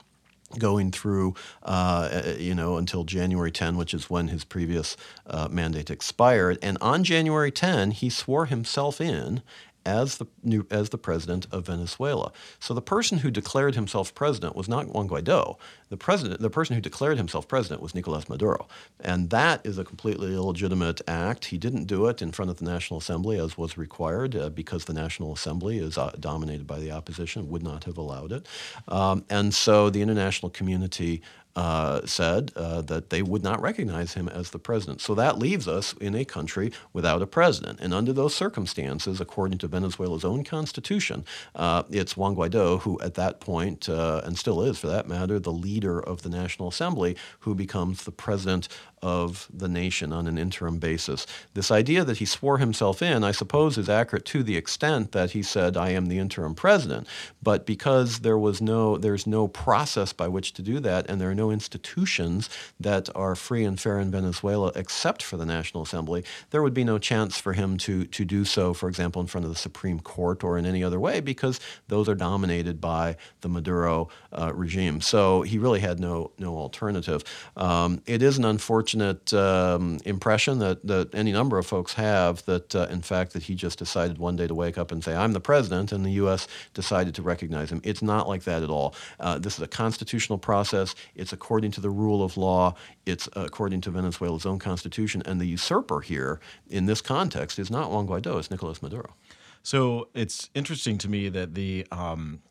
going 0.58 0.92
through, 0.92 1.36
uh, 1.64 2.24
you 2.38 2.56
know, 2.56 2.78
until 2.78 3.04
January 3.04 3.52
10, 3.52 3.78
which 3.78 3.94
is 3.94 4.10
when 4.10 4.30
his 4.30 4.44
previous 4.44 4.98
uh, 5.28 5.48
mandate 5.50 5.92
expired. 5.92 6.58
And 6.62 6.78
on 6.82 7.04
January 7.04 7.52
10, 7.52 7.92
he 7.92 8.10
swore 8.10 8.48
himself 8.48 9.00
in 9.00 9.42
as 9.90 10.18
the 10.18 10.28
new 10.44 10.66
as 10.70 10.90
the 10.90 10.98
president 10.98 11.48
of 11.52 11.66
Venezuela. 11.66 12.32
So 12.60 12.74
the 12.74 12.82
person 12.96 13.20
who 13.20 13.32
declared 13.32 13.76
himself 13.76 14.14
president 14.14 14.56
was 14.56 14.70
not 14.70 14.88
Juan 14.94 15.10
Guaido. 15.10 15.58
The 15.90 15.98
president, 15.98 16.40
the 16.40 16.52
person 16.52 16.76
who 16.76 16.82
declared 16.82 17.18
himself 17.18 17.48
president 17.48 17.82
was 17.82 17.96
Nicolas 17.96 18.30
Maduro, 18.30 18.68
and 19.00 19.32
that 19.32 19.66
is 19.66 19.78
a 19.80 19.84
completely 19.84 20.32
illegitimate 20.34 21.02
act. 21.08 21.46
He 21.46 21.58
didn't 21.58 21.86
do 21.86 22.06
it 22.06 22.22
in 22.22 22.32
front 22.32 22.52
of 22.52 22.58
the 22.58 22.66
National 22.66 23.00
Assembly 23.00 23.40
as 23.40 23.58
was 23.58 23.78
required 23.78 24.36
uh, 24.36 24.50
because 24.50 24.86
the 24.86 24.94
National 24.94 25.34
Assembly 25.34 25.80
is 25.80 25.98
uh, 25.98 26.12
dominated 26.20 26.68
by 26.68 26.80
the 26.80 26.92
opposition, 26.92 27.50
would 27.50 27.64
not 27.64 27.86
have 27.86 27.98
allowed 27.98 28.32
it, 28.32 28.46
um, 28.88 29.26
and 29.30 29.54
so 29.54 29.90
the 29.90 30.04
international 30.04 30.52
community 30.52 31.22
uh, 31.56 32.06
said 32.06 32.52
uh, 32.56 32.82
that 32.82 33.10
they 33.10 33.22
would 33.22 33.44
not 33.44 33.62
recognize 33.62 34.14
him 34.14 34.30
as 34.30 34.52
the 34.52 34.60
president. 34.60 35.02
So 35.02 35.16
that 35.16 35.38
leaves 35.38 35.68
us 35.68 35.94
in 35.94 36.16
a 36.16 36.24
country 36.24 36.72
without 36.94 37.22
a 37.22 37.28
president. 37.28 37.80
And 37.82 37.94
under 37.94 38.14
those 38.14 38.36
circumstances, 38.36 39.20
according 39.20 39.58
to 39.60 39.68
Venezuela's 39.68 40.24
own 40.24 40.44
constitution, 40.44 41.26
uh, 41.56 41.84
it's 41.90 42.16
Juan 42.16 42.36
Guaido 42.36 42.80
who, 42.82 43.00
at 43.02 43.16
that 43.16 43.40
point, 43.40 43.90
uh, 43.90 44.22
and 44.24 44.38
still 44.38 44.62
is 44.62 44.80
for 44.80 44.88
that 44.88 45.08
matter, 45.08 45.40
the 45.40 45.52
leader 45.52 46.00
of 46.00 46.22
the 46.22 46.30
National 46.30 46.70
Assembly, 46.70 47.18
who 47.40 47.56
becomes 47.56 48.04
the 48.04 48.12
president 48.12 48.68
of 49.02 49.48
the 49.54 49.70
nation 49.70 50.12
on 50.12 50.28
an 50.28 50.38
interim 50.38 50.78
basis. 50.78 51.26
This 51.54 51.72
idea 51.72 52.04
that 52.04 52.18
he 52.18 52.26
swore 52.26 52.58
himself 52.58 53.02
in, 53.02 53.24
I 53.24 53.32
suppose, 53.32 53.78
is 53.78 53.90
accurate 53.90 54.26
to 54.26 54.44
the 54.44 54.58
extent 54.58 55.14
that 55.14 55.32
he 55.32 55.42
said, 55.42 55.78
"I 55.78 55.90
am 55.92 56.08
the 56.08 56.20
interim 56.20 56.54
president." 56.54 57.08
But 57.42 57.66
because 57.66 58.20
there 58.20 58.38
was 58.38 58.62
no, 58.62 58.98
there's 58.98 59.26
no 59.26 59.48
process 59.48 60.14
by 60.14 60.28
which 60.28 60.54
to 60.54 60.62
do 60.62 60.80
that, 60.82 61.10
and 61.10 61.20
there 61.20 61.30
are 61.30 61.36
no 61.36 61.49
institutions 61.52 62.50
that 62.80 63.10
are 63.16 63.36
free 63.36 63.64
and 63.64 63.80
fair 63.80 64.00
in 64.00 64.12
Venezuela 64.12 64.72
except 64.76 65.24
for 65.24 65.38
the 65.38 65.46
National 65.46 65.84
Assembly, 65.84 66.24
there 66.52 66.62
would 66.62 66.74
be 66.74 66.84
no 66.84 66.98
chance 66.98 67.38
for 67.40 67.54
him 67.54 67.78
to 67.78 68.06
to 68.06 68.26
do 68.26 68.46
so, 68.46 68.74
for 68.74 68.90
example, 68.90 69.22
in 69.22 69.28
front 69.28 69.46
of 69.46 69.52
the 69.52 69.58
Supreme 69.58 70.00
Court 70.00 70.44
or 70.44 70.58
in 70.58 70.66
any 70.66 70.84
other 70.84 71.00
way, 71.00 71.20
because 71.20 71.60
those 71.88 72.08
are 72.10 72.16
dominated 72.16 72.80
by 72.82 73.16
the 73.42 73.50
Maduro 73.50 74.10
uh, 74.32 74.52
regime. 74.54 75.02
So 75.02 75.42
he 75.42 75.58
really 75.58 75.80
had 75.80 76.00
no 76.00 76.32
no 76.38 76.58
alternative. 76.58 77.24
Um, 77.56 78.02
it 78.06 78.22
is 78.22 78.38
an 78.38 78.46
unfortunate 78.46 79.34
um, 79.34 80.00
impression 80.06 80.60
that, 80.60 80.86
that 80.86 81.14
any 81.14 81.32
number 81.32 81.58
of 81.58 81.66
folks 81.66 81.94
have 81.94 82.44
that, 82.46 82.76
uh, 82.76 82.88
in 82.90 83.02
fact, 83.02 83.34
that 83.34 83.44
he 83.44 83.56
just 83.56 83.80
decided 83.80 84.18
one 84.18 84.36
day 84.36 84.48
to 84.48 84.56
wake 84.56 84.78
up 84.78 84.92
and 84.92 85.04
say, 85.04 85.16
I'm 85.16 85.34
the 85.34 85.40
president, 85.40 85.92
and 85.92 86.06
the 86.06 86.12
U.S. 86.12 86.48
decided 86.74 87.16
to 87.16 87.22
recognize 87.22 87.72
him. 87.72 87.82
It's 87.84 88.02
not 88.02 88.28
like 88.28 88.44
that 88.44 88.64
at 88.64 88.70
all. 88.70 88.96
Uh, 89.20 89.40
this 89.40 89.56
is 89.56 89.62
a 89.62 89.68
constitutional 89.68 90.38
process. 90.38 90.96
It's 91.16 91.29
according 91.34 91.72
to 91.72 91.82
the 91.82 91.90
rule 91.90 92.24
of 92.24 92.38
law. 92.38 92.76
It's 93.06 93.28
according 93.36 93.82
to 93.82 93.92
Venezuela's 93.92 94.46
own 94.46 94.60
constitution. 94.60 95.22
And 95.26 95.40
the 95.40 95.46
usurper 95.46 96.02
here, 96.02 96.40
in 96.70 96.86
this 96.86 97.02
context, 97.02 97.60
is 97.60 97.70
not 97.70 97.92
Juan 97.92 98.08
Guaido, 98.08 98.38
it's 98.40 98.52
Nicolas 98.52 98.82
Maduro. 98.82 99.16
So 99.64 100.10
it's 100.14 100.50
interesting 100.56 100.98
to 101.00 101.10
me 101.10 101.30
that 101.30 101.54
the 101.54 101.86
um, 101.92 102.42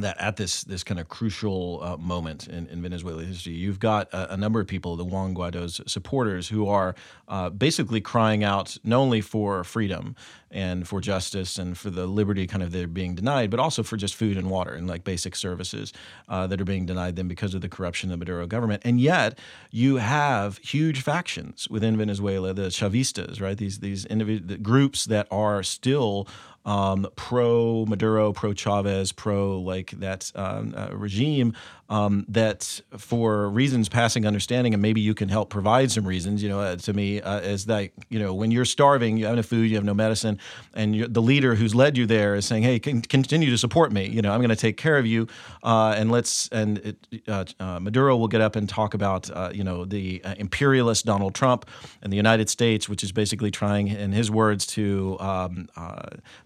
that 0.00 0.20
at 0.20 0.36
this 0.36 0.64
this 0.64 0.84
kind 0.84 1.00
of 1.00 1.08
crucial 1.08 1.80
uh, 1.82 1.96
moment 1.96 2.48
in, 2.48 2.66
in 2.68 2.82
Venezuela 2.82 3.22
history, 3.22 3.52
you've 3.52 3.78
got 3.78 4.12
a, 4.12 4.34
a, 4.34 4.36
number 4.36 4.60
of 4.60 4.66
people, 4.66 4.96
the 4.96 5.04
Juan 5.04 5.34
Guaido's 5.34 5.80
supporters, 5.86 6.48
who 6.48 6.68
are 6.68 6.94
uh, 7.28 7.50
basically 7.50 8.00
crying 8.00 8.44
out 8.44 8.76
not 8.84 8.98
only 8.98 9.20
for 9.20 9.64
freedom 9.64 10.14
and 10.50 10.88
for 10.88 11.00
justice 11.00 11.58
and 11.58 11.78
for 11.78 11.90
the 11.90 12.06
liberty 12.06 12.46
kind 12.46 12.62
of 12.62 12.72
they're 12.72 12.88
being 12.88 13.14
denied, 13.14 13.50
but 13.50 13.60
also 13.60 13.82
for 13.82 13.96
just 13.96 14.14
food 14.14 14.36
and 14.36 14.50
water 14.50 14.72
and 14.72 14.88
like 14.88 15.04
basic 15.04 15.36
services 15.36 15.92
uh, 16.28 16.46
that 16.46 16.60
are 16.60 16.64
being 16.64 16.86
denied 16.86 17.16
them 17.16 17.28
because 17.28 17.54
of 17.54 17.60
the 17.60 17.68
corruption 17.68 18.10
of 18.10 18.18
the 18.18 18.24
Maduro 18.24 18.46
government. 18.46 18.82
And 18.84 19.00
yet, 19.00 19.38
you 19.70 19.96
have 19.96 20.58
huge 20.58 21.02
factions 21.02 21.68
within 21.70 21.96
Venezuela, 21.96 22.52
the 22.52 22.62
Chavistas, 22.70 23.40
right? 23.40 23.56
These 23.56 23.78
these 23.78 24.04
individual 24.06 24.56
groups 24.58 25.04
that 25.04 25.26
are 25.30 25.62
still 25.62 26.26
um, 26.64 27.06
pro 27.16 27.84
Maduro, 27.86 28.32
pro 28.32 28.54
Chavez, 28.54 29.12
pro 29.12 29.60
like 29.60 29.90
that 29.92 30.30
um, 30.34 30.74
uh, 30.76 30.88
regime 30.92 31.54
um, 31.90 32.24
that 32.28 32.80
for 32.96 33.50
reasons 33.50 33.88
passing 33.88 34.24
understanding, 34.24 34.72
and 34.72 34.80
maybe 34.80 35.00
you 35.00 35.12
can 35.12 35.28
help 35.28 35.50
provide 35.50 35.90
some 35.90 36.06
reasons, 36.06 36.40
you 36.40 36.48
know, 36.48 36.60
uh, 36.60 36.76
to 36.76 36.92
me, 36.92 37.20
uh, 37.20 37.40
is 37.40 37.66
that, 37.66 37.90
you 38.08 38.20
know, 38.20 38.32
when 38.32 38.52
you're 38.52 38.64
starving, 38.64 39.16
you 39.16 39.26
have 39.26 39.34
no 39.34 39.42
food, 39.42 39.68
you 39.68 39.74
have 39.74 39.84
no 39.84 39.92
medicine, 39.92 40.38
and 40.72 40.94
the 41.12 41.20
leader 41.20 41.56
who's 41.56 41.74
led 41.74 41.98
you 41.98 42.06
there 42.06 42.36
is 42.36 42.46
saying, 42.46 42.62
hey, 42.62 42.78
can, 42.78 43.02
continue 43.02 43.50
to 43.50 43.58
support 43.58 43.90
me. 43.90 44.06
You 44.06 44.22
know, 44.22 44.30
I'm 44.30 44.38
going 44.38 44.50
to 44.50 44.56
take 44.56 44.76
care 44.76 44.98
of 44.98 45.06
you. 45.06 45.26
Uh, 45.64 45.94
and 45.96 46.12
let's, 46.12 46.48
and 46.48 46.78
it, 46.78 47.06
uh, 47.26 47.44
uh, 47.58 47.80
Maduro 47.80 48.16
will 48.16 48.28
get 48.28 48.40
up 48.40 48.54
and 48.54 48.68
talk 48.68 48.94
about, 48.94 49.28
uh, 49.28 49.50
you 49.52 49.64
know, 49.64 49.84
the 49.84 50.22
imperialist 50.38 51.04
Donald 51.04 51.34
Trump 51.34 51.68
and 52.02 52.12
the 52.12 52.16
United 52.16 52.48
States, 52.48 52.88
which 52.88 53.02
is 53.02 53.10
basically 53.10 53.50
trying, 53.50 53.88
in 53.88 54.12
his 54.12 54.30
words, 54.30 54.64
to 54.66 55.16
um, 55.18 55.68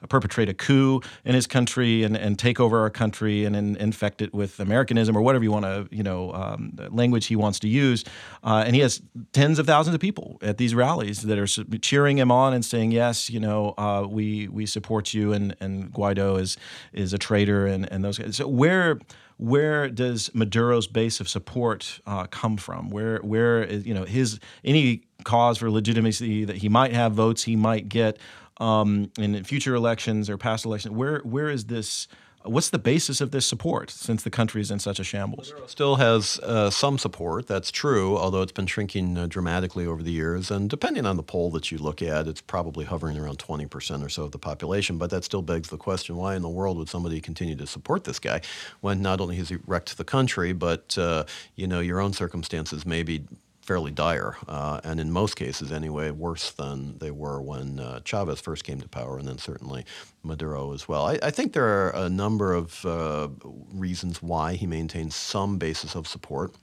perpetrate 0.08 0.48
a 0.48 0.54
coup 0.54 1.02
in 1.26 1.34
his 1.34 1.46
country 1.46 2.02
and, 2.02 2.16
and 2.16 2.38
take 2.38 2.58
over 2.58 2.80
our 2.80 2.90
country 2.90 3.44
and, 3.44 3.54
and 3.54 3.76
infect 3.76 4.22
it 4.22 4.32
with 4.32 4.58
Americanism 4.58 5.14
or 5.16 5.20
whatever 5.20 5.33
whatever 5.34 5.44
you 5.44 5.50
want 5.52 5.64
to, 5.64 5.96
you 5.96 6.02
know, 6.02 6.32
um, 6.32 6.72
language 6.90 7.26
he 7.26 7.34
wants 7.34 7.58
to 7.58 7.68
use. 7.68 8.04
Uh, 8.44 8.62
and 8.64 8.74
he 8.74 8.80
has 8.80 9.02
tens 9.32 9.58
of 9.58 9.66
thousands 9.66 9.94
of 9.94 10.00
people 10.00 10.38
at 10.42 10.58
these 10.58 10.74
rallies 10.74 11.22
that 11.22 11.38
are 11.38 11.46
cheering 11.78 12.18
him 12.18 12.30
on 12.30 12.54
and 12.54 12.64
saying, 12.64 12.92
yes, 12.92 13.28
you 13.28 13.40
know, 13.40 13.74
uh, 13.76 14.06
we 14.08 14.46
we 14.48 14.64
support 14.64 15.12
you, 15.12 15.32
and 15.32 15.56
and 15.60 15.92
Guaido 15.92 16.40
is 16.40 16.56
is 16.92 17.12
a 17.12 17.18
traitor, 17.18 17.66
and 17.66 17.90
and 17.92 18.04
those 18.04 18.18
guys. 18.18 18.36
So 18.36 18.46
where 18.46 19.00
where 19.38 19.88
does 19.88 20.30
Maduro's 20.30 20.86
base 20.86 21.18
of 21.18 21.28
support 21.28 22.00
uh, 22.06 22.26
come 22.26 22.56
from? 22.56 22.90
Where 22.90 23.18
where 23.18 23.64
is 23.64 23.84
you 23.84 23.94
know 23.94 24.04
his 24.04 24.38
any 24.64 25.02
cause 25.24 25.58
for 25.58 25.68
legitimacy 25.68 26.44
that 26.44 26.58
he 26.58 26.68
might 26.68 26.92
have 26.92 27.12
votes 27.12 27.42
he 27.42 27.56
might 27.56 27.88
get 27.88 28.18
um, 28.58 29.10
in 29.18 29.42
future 29.42 29.74
elections 29.74 30.30
or 30.30 30.38
past 30.38 30.64
elections? 30.64 30.94
Where 30.94 31.18
where 31.20 31.50
is 31.50 31.64
this? 31.64 32.06
What's 32.44 32.68
the 32.68 32.78
basis 32.78 33.22
of 33.22 33.30
this 33.30 33.46
support 33.46 33.90
since 33.90 34.22
the 34.22 34.28
country 34.28 34.60
is 34.60 34.70
in 34.70 34.78
such 34.78 35.00
a 35.00 35.04
shambles? 35.04 35.54
Still 35.66 35.96
has 35.96 36.38
uh, 36.40 36.68
some 36.68 36.98
support, 36.98 37.46
that's 37.46 37.70
true, 37.70 38.18
although 38.18 38.42
it's 38.42 38.52
been 38.52 38.66
shrinking 38.66 39.16
uh, 39.16 39.26
dramatically 39.26 39.86
over 39.86 40.02
the 40.02 40.12
years. 40.12 40.50
And 40.50 40.68
depending 40.68 41.06
on 41.06 41.16
the 41.16 41.22
poll 41.22 41.50
that 41.52 41.72
you 41.72 41.78
look 41.78 42.02
at, 42.02 42.28
it's 42.28 42.42
probably 42.42 42.84
hovering 42.84 43.18
around 43.18 43.38
20% 43.38 44.04
or 44.04 44.10
so 44.10 44.24
of 44.24 44.32
the 44.32 44.38
population. 44.38 44.98
But 44.98 45.08
that 45.08 45.24
still 45.24 45.40
begs 45.40 45.70
the 45.70 45.78
question 45.78 46.16
why 46.16 46.36
in 46.36 46.42
the 46.42 46.50
world 46.50 46.76
would 46.76 46.90
somebody 46.90 47.18
continue 47.18 47.56
to 47.56 47.66
support 47.66 48.04
this 48.04 48.18
guy 48.18 48.42
when 48.82 49.00
not 49.00 49.22
only 49.22 49.36
has 49.36 49.48
he 49.48 49.56
wrecked 49.66 49.96
the 49.96 50.04
country, 50.04 50.52
but 50.52 50.98
uh, 50.98 51.24
you 51.56 51.66
know 51.66 51.80
your 51.80 51.98
own 51.98 52.12
circumstances 52.12 52.84
may 52.84 53.02
be 53.02 53.24
fairly 53.64 53.90
dire, 53.90 54.37
uh, 54.47 54.80
and 54.85 55.00
in 55.00 55.11
most 55.11 55.37
cases, 55.37 55.73
anyway, 55.73 56.11
worse 56.11 56.50
than 56.50 56.99
they 56.99 57.11
were 57.11 57.40
when 57.40 57.80
uh, 57.80 58.00
Chavez 58.04 58.40
first 58.40 58.62
came 58.62 58.80
to 58.80 58.88
power, 58.88 59.18
and 59.18 59.26
then 59.26 59.38
certainly 59.38 59.87
Maduro 60.23 60.73
as 60.75 60.87
well. 60.87 61.06
I, 61.06 61.18
I 61.23 61.30
think 61.30 61.54
there 61.54 61.64
are 61.66 61.90
a 61.90 62.11
number 62.11 62.52
of 62.52 62.85
uh, 62.85 63.28
reasons 63.73 64.23
why 64.23 64.54
he 64.54 64.66
maintains 64.66 65.14
some 65.14 65.56
basis 65.56 65.94
of 65.94 66.06
support. 66.06 66.54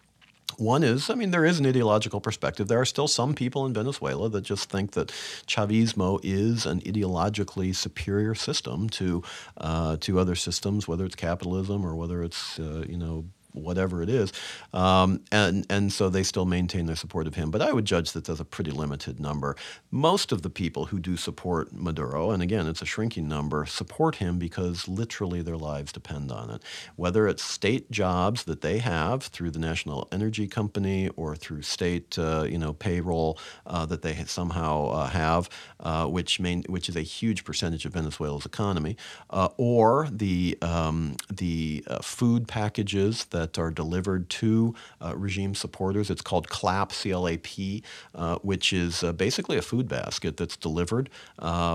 One 0.57 0.83
is, 0.83 1.09
I 1.09 1.15
mean, 1.15 1.31
there 1.31 1.45
is 1.45 1.59
an 1.59 1.65
ideological 1.65 2.21
perspective. 2.21 2.67
There 2.67 2.79
are 2.79 2.85
still 2.85 3.07
some 3.07 3.33
people 3.33 3.65
in 3.65 3.73
Venezuela 3.73 4.29
that 4.29 4.41
just 4.41 4.69
think 4.69 4.91
that 4.91 5.07
Chavismo 5.47 6.19
is 6.21 6.65
an 6.67 6.81
ideologically 6.81 7.75
superior 7.75 8.35
system 8.35 8.89
to 8.89 9.23
uh, 9.57 9.97
to 10.01 10.19
other 10.19 10.35
systems, 10.35 10.87
whether 10.87 11.05
it's 11.05 11.15
capitalism 11.15 11.83
or 11.83 11.95
whether 11.95 12.21
it's 12.21 12.59
uh, 12.59 12.85
you 12.87 12.97
know 12.97 13.25
whatever 13.53 14.01
it 14.01 14.09
is. 14.09 14.31
Um, 14.73 15.21
and, 15.31 15.65
and 15.69 15.91
so 15.91 16.09
they 16.09 16.23
still 16.23 16.45
maintain 16.45 16.85
their 16.85 16.95
support 16.95 17.27
of 17.27 17.35
him. 17.35 17.51
But 17.51 17.61
I 17.61 17.71
would 17.71 17.85
judge 17.85 18.11
that 18.11 18.25
there's 18.25 18.39
a 18.39 18.45
pretty 18.45 18.71
limited 18.71 19.19
number. 19.19 19.55
Most 19.89 20.31
of 20.31 20.41
the 20.41 20.49
people 20.49 20.85
who 20.85 20.99
do 20.99 21.17
support 21.17 21.73
Maduro, 21.73 22.31
and 22.31 22.41
again, 22.43 22.67
it's 22.67 22.81
a 22.81 22.85
shrinking 22.85 23.27
number, 23.27 23.65
support 23.65 24.15
him 24.15 24.37
because 24.37 24.87
literally 24.87 25.41
their 25.41 25.57
lives 25.57 25.91
depend 25.91 26.31
on 26.31 26.49
it. 26.49 26.61
Whether 26.95 27.27
it's 27.27 27.43
state 27.43 27.91
jobs 27.91 28.43
that 28.43 28.61
they 28.61 28.79
have 28.79 29.23
through 29.23 29.51
the 29.51 29.59
National 29.59 30.07
Energy 30.11 30.47
Company 30.47 31.09
or 31.15 31.35
through 31.35 31.63
state 31.63 32.17
uh, 32.17 32.43
you 32.43 32.57
know, 32.57 32.73
payroll 32.73 33.37
uh, 33.65 33.85
that 33.87 34.01
they 34.01 34.15
somehow 34.25 34.87
uh, 34.89 35.07
have, 35.07 35.49
uh, 35.79 36.05
which, 36.05 36.39
main, 36.39 36.63
which 36.67 36.87
is 36.89 36.95
a 36.95 37.01
huge 37.01 37.43
percentage 37.43 37.85
of 37.85 37.93
Venezuela's 37.93 38.45
economy, 38.45 38.95
uh, 39.29 39.49
or 39.57 40.07
the, 40.11 40.57
um, 40.61 41.15
the 41.31 41.83
uh, 41.87 41.99
food 41.99 42.47
packages 42.47 43.25
that 43.25 43.40
that 43.41 43.57
are 43.57 43.71
delivered 43.71 44.29
to 44.29 44.75
uh, 45.01 45.15
regime 45.15 45.55
supporters. 45.55 46.09
It's 46.09 46.21
called 46.21 46.49
CLAP, 46.49 46.91
C-L-A-P, 46.91 47.83
uh, 48.15 48.35
which 48.37 48.71
is 48.71 49.03
uh, 49.03 49.13
basically 49.13 49.57
a 49.57 49.61
food 49.61 49.87
basket 49.87 50.37
that's 50.37 50.57
delivered 50.57 51.09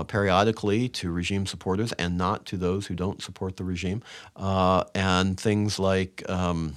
periodically 0.07 0.89
to 0.89 1.11
regime 1.11 1.45
supporters 1.45 1.91
and 1.93 2.17
not 2.17 2.45
to 2.45 2.57
those 2.57 2.87
who 2.87 2.95
don't 2.95 3.21
support 3.21 3.57
the 3.57 3.63
regime. 3.63 4.01
And 4.35 5.39
things 5.39 5.79
like 5.79 6.23
um, 6.29 6.75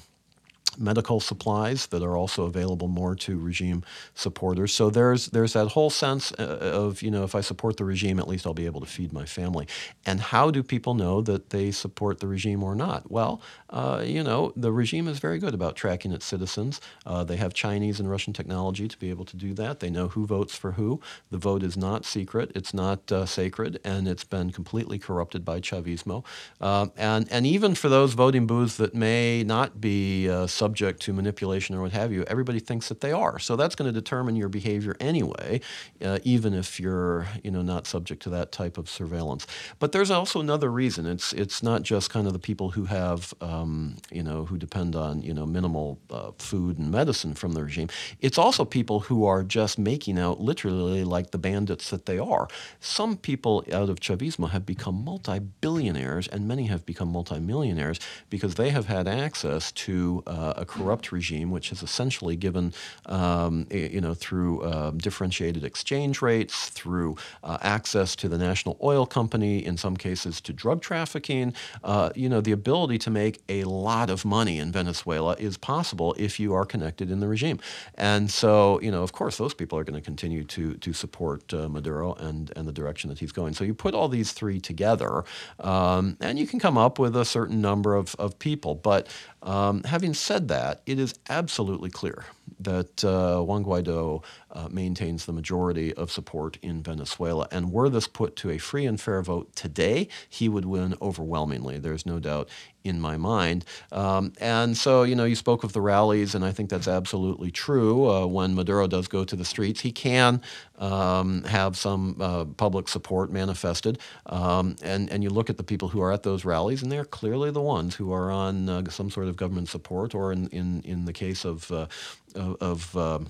medical 0.81 1.21
supplies 1.21 1.87
that 1.89 2.03
are 2.03 2.17
also 2.17 2.45
available 2.45 2.89
more 2.89 3.15
to 3.15 3.39
regime 3.39 3.85
supporters. 4.15 4.73
So 4.73 4.91
there's 4.91 5.27
there's 5.27 5.53
that 5.53 5.69
whole 5.69 5.91
sense 5.91 6.33
uh, 6.33 6.59
of 6.73 7.03
you 7.03 7.11
know 7.11 7.25
if 7.25 7.35
I 7.35 7.41
support 7.41 7.77
the 7.77 7.85
regime, 7.85 8.19
at 8.19 8.29
least 8.29 8.47
I'll 8.47 8.55
be 8.55 8.67
able 8.67 8.81
to 8.81 8.87
feed 8.87 9.13
my 9.13 9.25
family. 9.25 9.67
And 10.07 10.21
how 10.21 10.51
do 10.51 10.63
people 10.63 10.95
know 10.95 11.21
that 11.23 11.51
they 11.51 11.71
support 11.71 12.21
the 12.21 12.27
regime 12.27 12.63
or 12.63 12.75
not? 12.75 13.11
Well, 13.11 13.41
uh, 13.69 14.03
you 14.05 14.23
know 14.23 14.53
the 14.57 14.73
regime 14.73 15.07
is 15.09 15.19
very 15.19 15.39
good 15.39 15.55
about 15.55 15.77
tracking 15.77 16.13
its 16.13 16.27
citizens. 16.27 16.81
Uh, 17.05 17.25
they 17.25 17.37
have 17.37 17.53
Chinese 17.55 18.01
and 18.01 18.11
Russian 18.11 18.33
technology 18.33 18.89
to 18.89 18.99
be 18.99 19.11
able 19.11 19.25
to 19.27 19.37
do 19.37 19.55
that. 19.55 19.81
They 19.81 19.91
know 19.91 20.09
who 20.09 20.27
votes 20.27 20.57
for 20.57 20.73
who. 20.73 21.01
The 21.31 21.39
vote 21.39 21.63
is 21.63 21.77
not 21.77 22.05
secret. 22.05 22.53
It's 22.55 22.73
not 22.73 23.13
uh, 23.13 23.27
sacred, 23.27 23.81
and 23.85 24.09
it's 24.09 24.25
been 24.25 24.51
completely 24.51 24.99
corrupted 24.99 25.45
by 25.45 25.61
Chavismo. 25.61 26.25
Uh, 26.61 26.87
and 26.97 27.31
and 27.31 27.47
even 27.47 27.75
for 27.75 27.89
those 27.89 28.15
voting 28.15 28.47
booths 28.47 28.77
that 28.77 28.95
may 28.95 29.43
not 29.45 29.81
be 29.81 30.29
uh, 30.29 30.47
subject 30.71 31.03
to 31.03 31.13
manipulation 31.13 31.75
or 31.75 31.83
what 31.83 31.91
have 31.91 32.13
you, 32.13 32.23
everybody 32.29 32.61
thinks 32.61 32.89
that 32.89 33.01
they 33.01 33.11
are. 33.11 33.41
So 33.41 33.57
that's 33.57 33.75
going 33.75 33.93
to 33.93 34.01
determine 34.01 34.37
your 34.37 34.49
behavior 34.49 34.95
anyway, 35.01 35.61
uh, 36.01 36.21
even 36.23 36.55
if 36.55 36.79
you're 36.79 37.27
you 37.43 37.51
know 37.51 37.63
not 37.63 37.89
subject 37.89 38.23
to 38.23 38.31
that 38.31 38.53
type 38.53 38.79
of 38.79 38.89
surveillance. 38.89 39.49
But 39.81 39.91
there's 39.91 40.13
also 40.13 40.39
another 40.39 40.71
reason. 40.71 41.07
It's 41.07 41.33
it's 41.33 41.61
not 41.61 41.83
just 41.83 42.09
kind 42.11 42.29
of 42.29 42.33
the 42.33 42.39
people 42.39 42.71
who 42.71 42.85
have 42.85 43.35
um, 43.41 43.97
you 44.13 44.23
know 44.23 44.45
who 44.45 44.57
depend 44.59 44.95
on 44.95 45.23
you 45.23 45.35
know 45.35 45.45
minimal 45.45 45.99
uh, 46.09 46.31
food 46.39 46.79
and 46.79 46.93
medicine 46.93 47.35
from 47.35 47.53
the 47.55 47.65
regime. 47.65 47.89
It's 48.21 48.39
also 48.39 48.65
people 48.65 49.01
who 49.01 49.25
are 49.27 49.43
just 49.43 49.77
making 49.77 50.21
out 50.21 50.41
literally 50.41 51.03
like 51.03 51.33
the 51.33 51.39
bandits 51.39 51.91
that 51.91 52.07
they 52.07 52.19
are. 52.21 52.47
Some 52.79 53.17
people 53.17 53.65
out 53.73 53.91
of 53.91 53.99
Chavismo 53.99 54.51
have 54.51 54.65
become 54.65 55.05
multi-billionaires, 55.05 56.29
and 56.29 56.47
many 56.47 56.67
have 56.67 56.87
become 56.87 57.09
multi-millionaires 57.11 57.99
because 58.29 58.55
they 58.55 58.71
have 58.71 58.87
had 58.87 59.09
access 59.09 59.73
to 59.73 60.23
uh, 60.29 60.50
a 60.57 60.65
corrupt 60.65 61.13
regime, 61.13 61.51
which 61.51 61.71
has 61.71 61.83
essentially 61.83 62.37
given, 62.37 62.73
um, 63.07 63.67
you 63.71 64.01
know, 64.01 64.15
through 64.15 64.63
uh, 64.63 64.91
differentiated 64.93 65.65
exchange 65.65 66.23
rates, 66.23 66.69
through 66.69 67.17
uh, 67.43 67.59
access 67.61 68.17
to 68.17 68.29
the 68.29 68.39
national 68.39 68.77
oil 68.83 69.07
company, 69.07 69.65
in 69.65 69.77
some 69.77 69.97
cases 69.97 70.41
to 70.41 70.53
drug 70.53 70.81
trafficking, 70.83 71.55
uh, 71.85 72.11
you 72.15 72.29
know, 72.29 72.41
the 72.41 72.53
ability 72.53 72.99
to 72.99 73.11
make 73.11 73.41
a 73.49 73.65
lot 73.65 74.11
of 74.11 74.25
money 74.25 74.59
in 74.59 74.73
Venezuela 74.73 75.37
is 75.39 75.57
possible 75.57 76.15
if 76.19 76.41
you 76.41 76.55
are 76.55 76.65
connected 76.65 77.11
in 77.11 77.21
the 77.21 77.29
regime. 77.29 77.59
And 77.95 78.31
so, 78.31 78.81
you 78.81 78.91
know, 78.91 79.03
of 79.03 79.13
course, 79.13 79.37
those 79.37 79.55
people 79.55 79.79
are 79.79 79.85
going 79.85 80.01
to 80.01 80.05
continue 80.05 80.45
to 80.45 80.75
to 80.75 80.93
support 80.93 81.53
uh, 81.53 81.69
Maduro 81.69 82.15
and 82.15 82.53
and 82.57 82.67
the 82.67 82.73
direction 82.73 83.11
that 83.11 83.19
he's 83.19 83.33
going. 83.33 83.55
So 83.55 83.65
you 83.65 83.75
put 83.75 83.95
all 83.95 84.09
these 84.09 84.33
three 84.33 84.61
together, 84.61 85.25
um, 85.59 86.17
and 86.21 86.39
you 86.39 86.47
can 86.47 86.59
come 86.59 86.79
up 86.79 86.99
with 86.99 87.17
a 87.17 87.25
certain 87.25 87.61
number 87.61 87.95
of, 87.95 88.15
of 88.19 88.39
people. 88.39 88.75
But 88.75 89.09
um, 89.43 89.83
having 89.85 90.15
said 90.15 90.40
that, 90.49 90.83
it 90.87 90.99
is 90.99 91.15
absolutely 91.29 91.91
clear 91.91 92.25
that 92.59 93.05
uh, 93.05 93.41
Juan 93.43 93.65
Guaido 93.65 94.25
uh, 94.51 94.69
maintains 94.71 95.27
the 95.27 95.33
majority 95.33 95.95
of 95.95 96.11
support 96.11 96.59
in 96.63 96.83
Venezuela. 96.83 97.47
And 97.51 97.73
were 97.73 97.89
this 97.89 98.09
put 98.09 98.37
to 98.37 98.51
a 98.51 98.59
free 98.59 98.87
and 98.87 99.01
fair 99.01 99.23
vote 99.23 99.55
today, 99.55 100.09
he 100.29 100.49
would 100.49 100.65
win 100.65 100.95
overwhelmingly. 101.01 101.79
There's 101.79 102.07
no 102.07 102.19
doubt 102.19 102.49
in 102.83 103.01
my 103.01 103.17
mind. 103.17 103.65
Um, 103.93 104.33
and 104.41 104.77
so, 104.77 105.03
you 105.03 105.15
know, 105.15 105.25
you 105.25 105.37
spoke 105.37 105.65
of 105.65 105.73
the 105.73 105.81
rallies, 105.81 106.35
and 106.35 106.45
I 106.45 106.53
think 106.53 106.71
that's 106.71 106.89
absolutely 106.89 107.51
true. 107.51 108.11
Uh, 108.11 108.27
when 108.27 108.55
Maduro 108.55 108.87
does 108.87 109.07
go 109.07 109.25
to 109.25 109.37
the 109.37 109.45
streets, 109.45 109.81
he 109.81 109.93
can 109.93 110.41
um, 110.79 111.45
have 111.45 111.77
some 111.77 112.17
uh, 112.21 112.47
public 112.47 112.89
support 112.89 113.31
manifested. 113.31 113.99
Um, 114.27 114.77
and, 114.83 115.11
and 115.11 115.23
you 115.23 115.29
look 115.29 115.51
at 115.51 115.59
the 115.59 115.63
people 115.63 115.89
who 115.89 116.01
are 116.01 116.11
at 116.11 116.23
those 116.23 116.45
rallies, 116.45 116.83
and 116.83 116.91
they're 116.91 117.05
clearly 117.05 117.51
the 117.51 117.61
ones 117.61 117.97
who 117.97 118.13
are 118.13 118.31
on 118.31 118.69
uh, 118.69 118.89
some 118.89 119.11
sort 119.11 119.29
of 119.29 119.37
government 119.37 119.69
support, 119.69 120.15
or 120.15 120.33
in, 120.33 120.49
in, 120.49 120.81
in 120.83 121.05
the 121.05 121.13
case 121.13 121.45
of, 121.45 121.71
uh, 121.71 121.87
of, 122.35 122.57
of 122.61 122.97
um, 122.97 123.27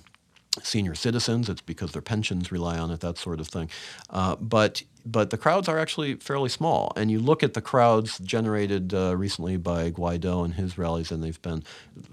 senior 0.63 0.95
citizens. 0.95 1.49
It's 1.49 1.61
because 1.61 1.93
their 1.93 2.03
pensions 2.03 2.51
rely 2.53 2.79
on 2.79 2.91
it, 2.91 3.01
that 3.01 3.19
sort 3.19 3.41
of 3.41 3.49
thing. 3.49 3.71
Uh, 4.11 4.37
but 4.37 4.83
but 5.05 5.31
the 5.31 5.39
crowds 5.39 5.69
are 5.69 5.79
actually 5.79 6.15
fairly 6.15 6.49
small. 6.49 6.93
And 6.97 7.11
you 7.11 7.19
look 7.19 7.43
at 7.43 7.55
the 7.55 7.61
crowds 7.61 8.19
generated 8.19 8.95
uh, 8.95 9.17
recently 9.17 9.57
by 9.57 9.91
Guaido 9.91 10.45
and 10.45 10.55
his 10.55 10.79
rallies, 10.79 11.11
and 11.11 11.23
they've 11.23 11.41
been 11.43 11.63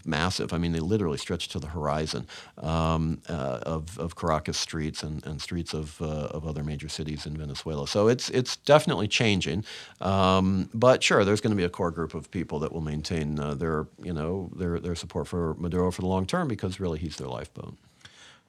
massive. 0.05 0.53
I 0.53 0.57
mean, 0.57 0.71
they 0.71 0.79
literally 0.79 1.17
stretch 1.17 1.49
to 1.49 1.59
the 1.59 1.67
horizon 1.67 2.27
um, 2.57 3.21
uh, 3.29 3.59
of, 3.63 3.97
of 3.99 4.15
Caracas 4.15 4.57
streets 4.57 5.03
and, 5.03 5.25
and 5.25 5.41
streets 5.41 5.73
of, 5.73 6.01
uh, 6.01 6.27
of 6.31 6.45
other 6.45 6.63
major 6.63 6.89
cities 6.89 7.25
in 7.25 7.37
Venezuela. 7.37 7.87
So 7.87 8.07
it's, 8.07 8.29
it's 8.29 8.57
definitely 8.57 9.07
changing. 9.07 9.63
Um, 10.01 10.69
but 10.73 11.03
sure, 11.03 11.23
there's 11.25 11.41
going 11.41 11.51
to 11.51 11.57
be 11.57 11.63
a 11.63 11.69
core 11.69 11.91
group 11.91 12.13
of 12.13 12.29
people 12.31 12.59
that 12.59 12.71
will 12.71 12.81
maintain 12.81 13.39
uh, 13.39 13.53
their, 13.55 13.87
you 14.01 14.13
know, 14.13 14.49
their, 14.55 14.79
their 14.79 14.95
support 14.95 15.27
for 15.27 15.55
Maduro 15.55 15.91
for 15.91 16.01
the 16.01 16.07
long 16.07 16.25
term 16.25 16.47
because 16.47 16.79
really 16.79 16.99
he's 16.99 17.17
their 17.17 17.27
lifeboat. 17.27 17.75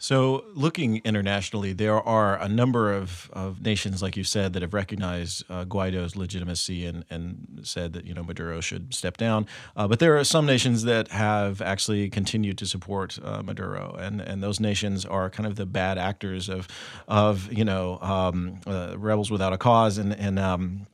So, 0.00 0.45
looking 0.55 0.99
internationally, 1.05 1.73
there 1.73 2.00
are 2.00 2.40
a 2.40 2.49
number 2.49 2.93
of, 2.93 3.28
of 3.33 3.61
nations, 3.61 4.00
like 4.00 4.17
you 4.17 4.23
said, 4.23 4.52
that 4.52 4.62
have 4.62 4.73
recognized 4.73 5.45
uh, 5.50 5.64
Guaido's 5.64 6.14
legitimacy 6.14 6.87
and, 6.87 7.05
and 7.11 7.61
said 7.64 7.95
that 7.95 8.07
you 8.07 8.14
know 8.14 8.23
Maduro 8.23 8.61
should 8.61 8.95
step 8.95 9.17
down. 9.17 9.47
Uh, 9.76 9.88
but 9.88 9.99
there 9.99 10.17
are 10.17 10.23
some 10.23 10.47
nations 10.47 10.85
that 10.85 11.09
have 11.09 11.61
actually 11.61 12.09
continued 12.11 12.59
to 12.59 12.67
support 12.67 13.19
uh, 13.25 13.43
Maduro, 13.43 13.97
and, 13.99 14.21
and 14.21 14.40
those 14.40 14.61
nations 14.61 15.05
are 15.05 15.28
kind 15.31 15.49
of 15.49 15.57
the 15.57 15.67
bad 15.67 15.99
actors 15.99 16.49
of 16.49 16.69
of 17.09 17.52
you 17.52 17.64
know 17.64 17.99
um, 18.00 18.61
uh, 18.69 18.95
rebels 18.97 19.33
without 19.33 19.52
a 19.52 19.59
cause 19.59 19.99
and 19.99 20.14
and 20.14 20.38
um, 20.38 20.87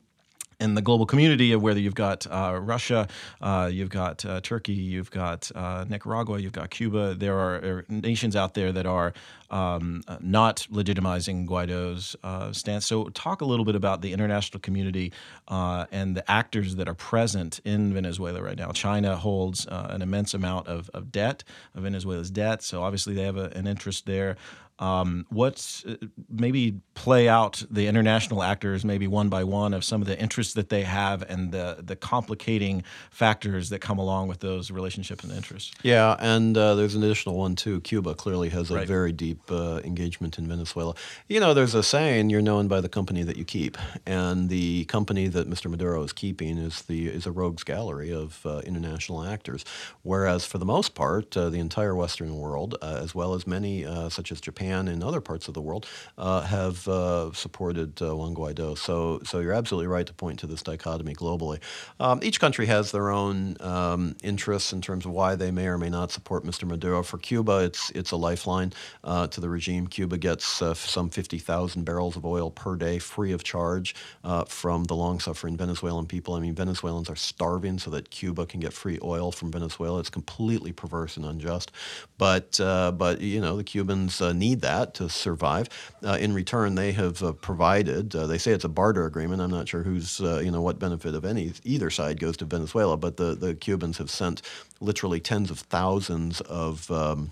in 0.59 0.75
the 0.75 0.81
global 0.81 1.05
community 1.05 1.51
of 1.51 1.61
whether 1.61 1.79
you've 1.79 1.95
got 1.95 2.25
uh, 2.27 2.57
Russia, 2.61 3.07
uh, 3.41 3.69
you've 3.71 3.89
got 3.89 4.25
uh, 4.25 4.41
Turkey, 4.41 4.73
you've 4.73 5.11
got 5.11 5.51
uh, 5.55 5.85
Nicaragua, 5.87 6.39
you've 6.39 6.53
got 6.53 6.69
Cuba. 6.69 7.15
There 7.15 7.37
are, 7.37 7.55
are 7.55 7.85
nations 7.89 8.35
out 8.35 8.53
there 8.53 8.71
that 8.71 8.85
are 8.85 9.13
um, 9.49 10.03
not 10.21 10.67
legitimizing 10.71 11.45
Guaido's 11.45 12.15
uh, 12.23 12.51
stance. 12.51 12.85
So, 12.85 13.09
talk 13.09 13.41
a 13.41 13.45
little 13.45 13.65
bit 13.65 13.75
about 13.75 14.01
the 14.01 14.11
international 14.13 14.59
community 14.59 15.13
uh, 15.47 15.85
and 15.91 16.15
the 16.15 16.29
actors 16.29 16.75
that 16.75 16.87
are 16.87 16.95
present 16.95 17.59
in 17.63 17.93
Venezuela 17.93 18.41
right 18.41 18.57
now. 18.57 18.71
China 18.71 19.15
holds 19.15 19.67
an 19.69 20.01
immense 20.01 20.33
amount 20.33 20.67
of, 20.67 20.89
of 20.93 21.11
debt, 21.11 21.43
of 21.75 21.83
Venezuela's 21.83 22.31
debt. 22.31 22.63
So, 22.63 22.83
obviously, 22.83 23.13
they 23.13 23.23
have 23.23 23.37
a, 23.37 23.51
an 23.55 23.67
interest 23.67 24.05
there. 24.05 24.37
Um, 24.77 25.25
what's 25.29 25.85
uh, 25.85 25.95
maybe 26.29 26.81
play 26.95 27.29
out 27.29 27.63
the 27.69 27.87
international 27.87 28.43
actors 28.43 28.83
maybe 28.83 29.07
one 29.07 29.29
by 29.29 29.43
one 29.43 29.73
of 29.73 29.83
some 29.83 30.01
of 30.01 30.07
the 30.07 30.19
interests 30.19 30.53
that 30.53 30.69
they 30.69 30.83
have 30.83 31.21
and 31.29 31.51
the 31.51 31.77
the 31.81 31.95
complicating 31.95 32.83
factors 33.09 33.69
that 33.69 33.79
come 33.79 33.97
along 33.99 34.27
with 34.27 34.39
those 34.39 34.71
relationships 34.71 35.23
and 35.23 35.31
interests. 35.31 35.71
Yeah, 35.83 36.17
and 36.19 36.57
uh, 36.57 36.75
there's 36.75 36.95
an 36.95 37.03
additional 37.03 37.37
one 37.37 37.55
too. 37.55 37.79
Cuba 37.81 38.15
clearly 38.15 38.49
has 38.49 38.69
a 38.69 38.75
right. 38.75 38.87
very 38.87 39.13
deep 39.13 39.39
uh, 39.49 39.79
engagement 39.83 40.37
in 40.37 40.47
Venezuela. 40.47 40.93
You 41.29 41.39
know, 41.39 41.53
there's 41.53 41.75
a 41.75 41.83
saying: 41.83 42.29
"You're 42.29 42.41
known 42.41 42.67
by 42.67 42.81
the 42.81 42.89
company 42.89 43.23
that 43.23 43.37
you 43.37 43.45
keep," 43.45 43.77
and 44.05 44.49
the 44.49 44.85
company 44.85 45.27
that 45.27 45.49
Mr. 45.49 45.69
Maduro 45.69 46.03
is 46.03 46.11
keeping 46.11 46.57
is 46.57 46.81
the 46.83 47.07
is 47.07 47.25
a 47.25 47.31
rogues 47.31 47.63
gallery 47.63 48.11
of 48.11 48.45
uh, 48.45 48.59
international 48.65 49.23
actors. 49.23 49.63
Whereas, 50.01 50.45
for 50.45 50.57
the 50.57 50.65
most 50.65 50.95
part, 50.95 51.37
uh, 51.37 51.49
the 51.49 51.59
entire 51.59 51.95
Western 51.95 52.37
world, 52.37 52.75
uh, 52.81 52.99
as 53.01 53.15
well 53.15 53.33
as 53.33 53.47
many 53.47 53.85
such 54.09 54.31
as 54.31 54.41
Japan 54.41 54.64
Japan 54.65 54.87
and 54.87 55.03
other 55.03 55.21
parts 55.21 55.47
of 55.47 55.53
the 55.53 55.61
world 55.61 55.85
uh, 56.17 56.41
have 56.41 56.87
uh, 56.87 57.31
supported 57.33 58.01
uh, 58.01 58.15
Juan 58.15 58.33
Guaido. 58.33 58.77
So, 58.77 59.19
so 59.23 59.39
you're 59.39 59.53
absolutely 59.53 59.87
right 59.87 60.05
to 60.07 60.13
point 60.13 60.39
to 60.39 60.47
this 60.47 60.63
dichotomy 60.63 61.13
globally. 61.13 61.59
Um, 61.99 62.19
each 62.23 62.39
country 62.39 62.65
has 62.65 62.91
their 62.91 63.11
own 63.11 63.57
um, 63.59 64.15
interests 64.23 64.73
in 64.73 64.81
terms 64.81 65.05
of 65.05 65.11
why 65.11 65.35
they 65.35 65.51
may 65.51 65.67
or 65.67 65.77
may 65.77 65.89
not 65.89 66.11
support 66.11 66.43
Mr. 66.43 66.67
Maduro. 66.67 67.03
For 67.03 67.17
Cuba, 67.17 67.59
it's 67.59 67.91
it's 67.91 68.11
a 68.11 68.15
lifeline 68.15 68.73
uh, 69.03 69.27
to 69.27 69.39
the 69.39 69.49
regime. 69.49 69.87
Cuba 69.87 70.17
gets 70.17 70.61
uh, 70.61 70.73
some 70.73 71.09
50,000 71.09 71.83
barrels 71.83 72.15
of 72.15 72.25
oil 72.25 72.49
per 72.49 72.75
day 72.75 72.97
free 72.99 73.33
of 73.33 73.43
charge 73.43 73.95
uh, 74.23 74.45
from 74.45 74.85
the 74.85 74.95
long-suffering 74.95 75.57
Venezuelan 75.57 76.07
people. 76.07 76.33
I 76.33 76.39
mean, 76.39 76.55
Venezuelans 76.55 77.09
are 77.09 77.15
starving 77.15 77.77
so 77.77 77.91
that 77.91 78.09
Cuba 78.09 78.45
can 78.45 78.59
get 78.59 78.73
free 78.73 78.97
oil 79.03 79.31
from 79.31 79.51
Venezuela. 79.51 79.99
It's 79.99 80.09
completely 80.09 80.71
perverse 80.71 81.17
and 81.17 81.25
unjust. 81.25 81.71
But 82.17 82.57
but 82.57 83.21
you 83.21 83.41
know 83.41 83.57
the 83.57 83.63
Cubans 83.63 84.21
need 84.33 84.54
need 84.55 84.61
that 84.61 84.93
to 84.95 85.09
survive. 85.09 85.69
Uh, 86.03 86.17
in 86.19 86.33
return, 86.33 86.75
they 86.75 86.91
have 86.93 87.21
uh, 87.21 87.33
provided. 87.33 88.15
Uh, 88.15 88.27
they 88.27 88.37
say 88.37 88.51
it's 88.51 88.63
a 88.63 88.69
barter 88.69 89.05
agreement. 89.05 89.41
I'm 89.41 89.51
not 89.51 89.67
sure 89.67 89.83
who's 89.83 90.21
uh, 90.21 90.39
you 90.39 90.51
know 90.51 90.61
what 90.61 90.79
benefit 90.79 91.13
of 91.15 91.25
any 91.25 91.53
either 91.63 91.89
side 91.89 92.19
goes 92.19 92.37
to 92.37 92.45
Venezuela, 92.45 92.97
but 92.97 93.17
the 93.17 93.35
the 93.35 93.53
Cubans 93.55 93.97
have 93.97 94.09
sent 94.09 94.41
literally 94.79 95.19
tens 95.19 95.51
of 95.51 95.59
thousands 95.59 96.41
of. 96.41 96.89
Um, 96.91 97.31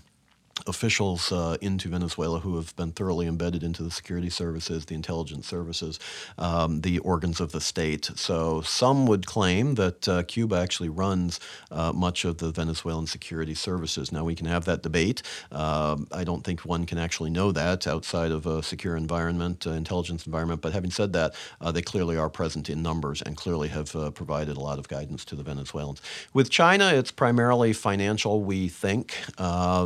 officials 0.66 1.30
uh, 1.32 1.56
into 1.60 1.88
Venezuela 1.88 2.40
who 2.40 2.56
have 2.56 2.74
been 2.76 2.92
thoroughly 2.92 3.26
embedded 3.26 3.62
into 3.62 3.82
the 3.82 3.90
security 3.90 4.30
services, 4.30 4.86
the 4.86 4.94
intelligence 4.94 5.46
services, 5.46 5.98
um, 6.38 6.80
the 6.80 6.98
organs 7.00 7.40
of 7.40 7.52
the 7.52 7.60
state. 7.60 8.10
So 8.14 8.62
some 8.62 9.06
would 9.06 9.26
claim 9.26 9.74
that 9.74 10.08
uh, 10.08 10.22
Cuba 10.22 10.56
actually 10.56 10.88
runs 10.88 11.40
uh, 11.70 11.92
much 11.92 12.24
of 12.24 12.38
the 12.38 12.50
Venezuelan 12.50 13.06
security 13.06 13.54
services. 13.54 14.12
Now 14.12 14.24
we 14.24 14.34
can 14.34 14.46
have 14.46 14.64
that 14.64 14.82
debate. 14.82 15.22
Um, 15.52 16.06
I 16.12 16.24
don't 16.24 16.44
think 16.44 16.60
one 16.60 16.86
can 16.86 16.98
actually 16.98 17.30
know 17.30 17.52
that 17.52 17.86
outside 17.86 18.30
of 18.30 18.46
a 18.46 18.62
secure 18.62 18.96
environment, 18.96 19.66
uh, 19.66 19.70
intelligence 19.70 20.26
environment. 20.26 20.60
But 20.60 20.72
having 20.72 20.90
said 20.90 21.12
that, 21.12 21.34
uh, 21.60 21.72
they 21.72 21.82
clearly 21.82 22.16
are 22.16 22.30
present 22.30 22.70
in 22.70 22.82
numbers 22.82 23.22
and 23.22 23.36
clearly 23.36 23.68
have 23.68 23.94
uh, 23.94 24.10
provided 24.10 24.56
a 24.56 24.60
lot 24.60 24.78
of 24.78 24.88
guidance 24.88 25.24
to 25.26 25.36
the 25.36 25.42
Venezuelans. 25.42 26.00
With 26.32 26.50
China, 26.50 26.92
it's 26.94 27.10
primarily 27.10 27.72
financial. 27.72 28.42
We 28.42 28.68
think 28.68 29.14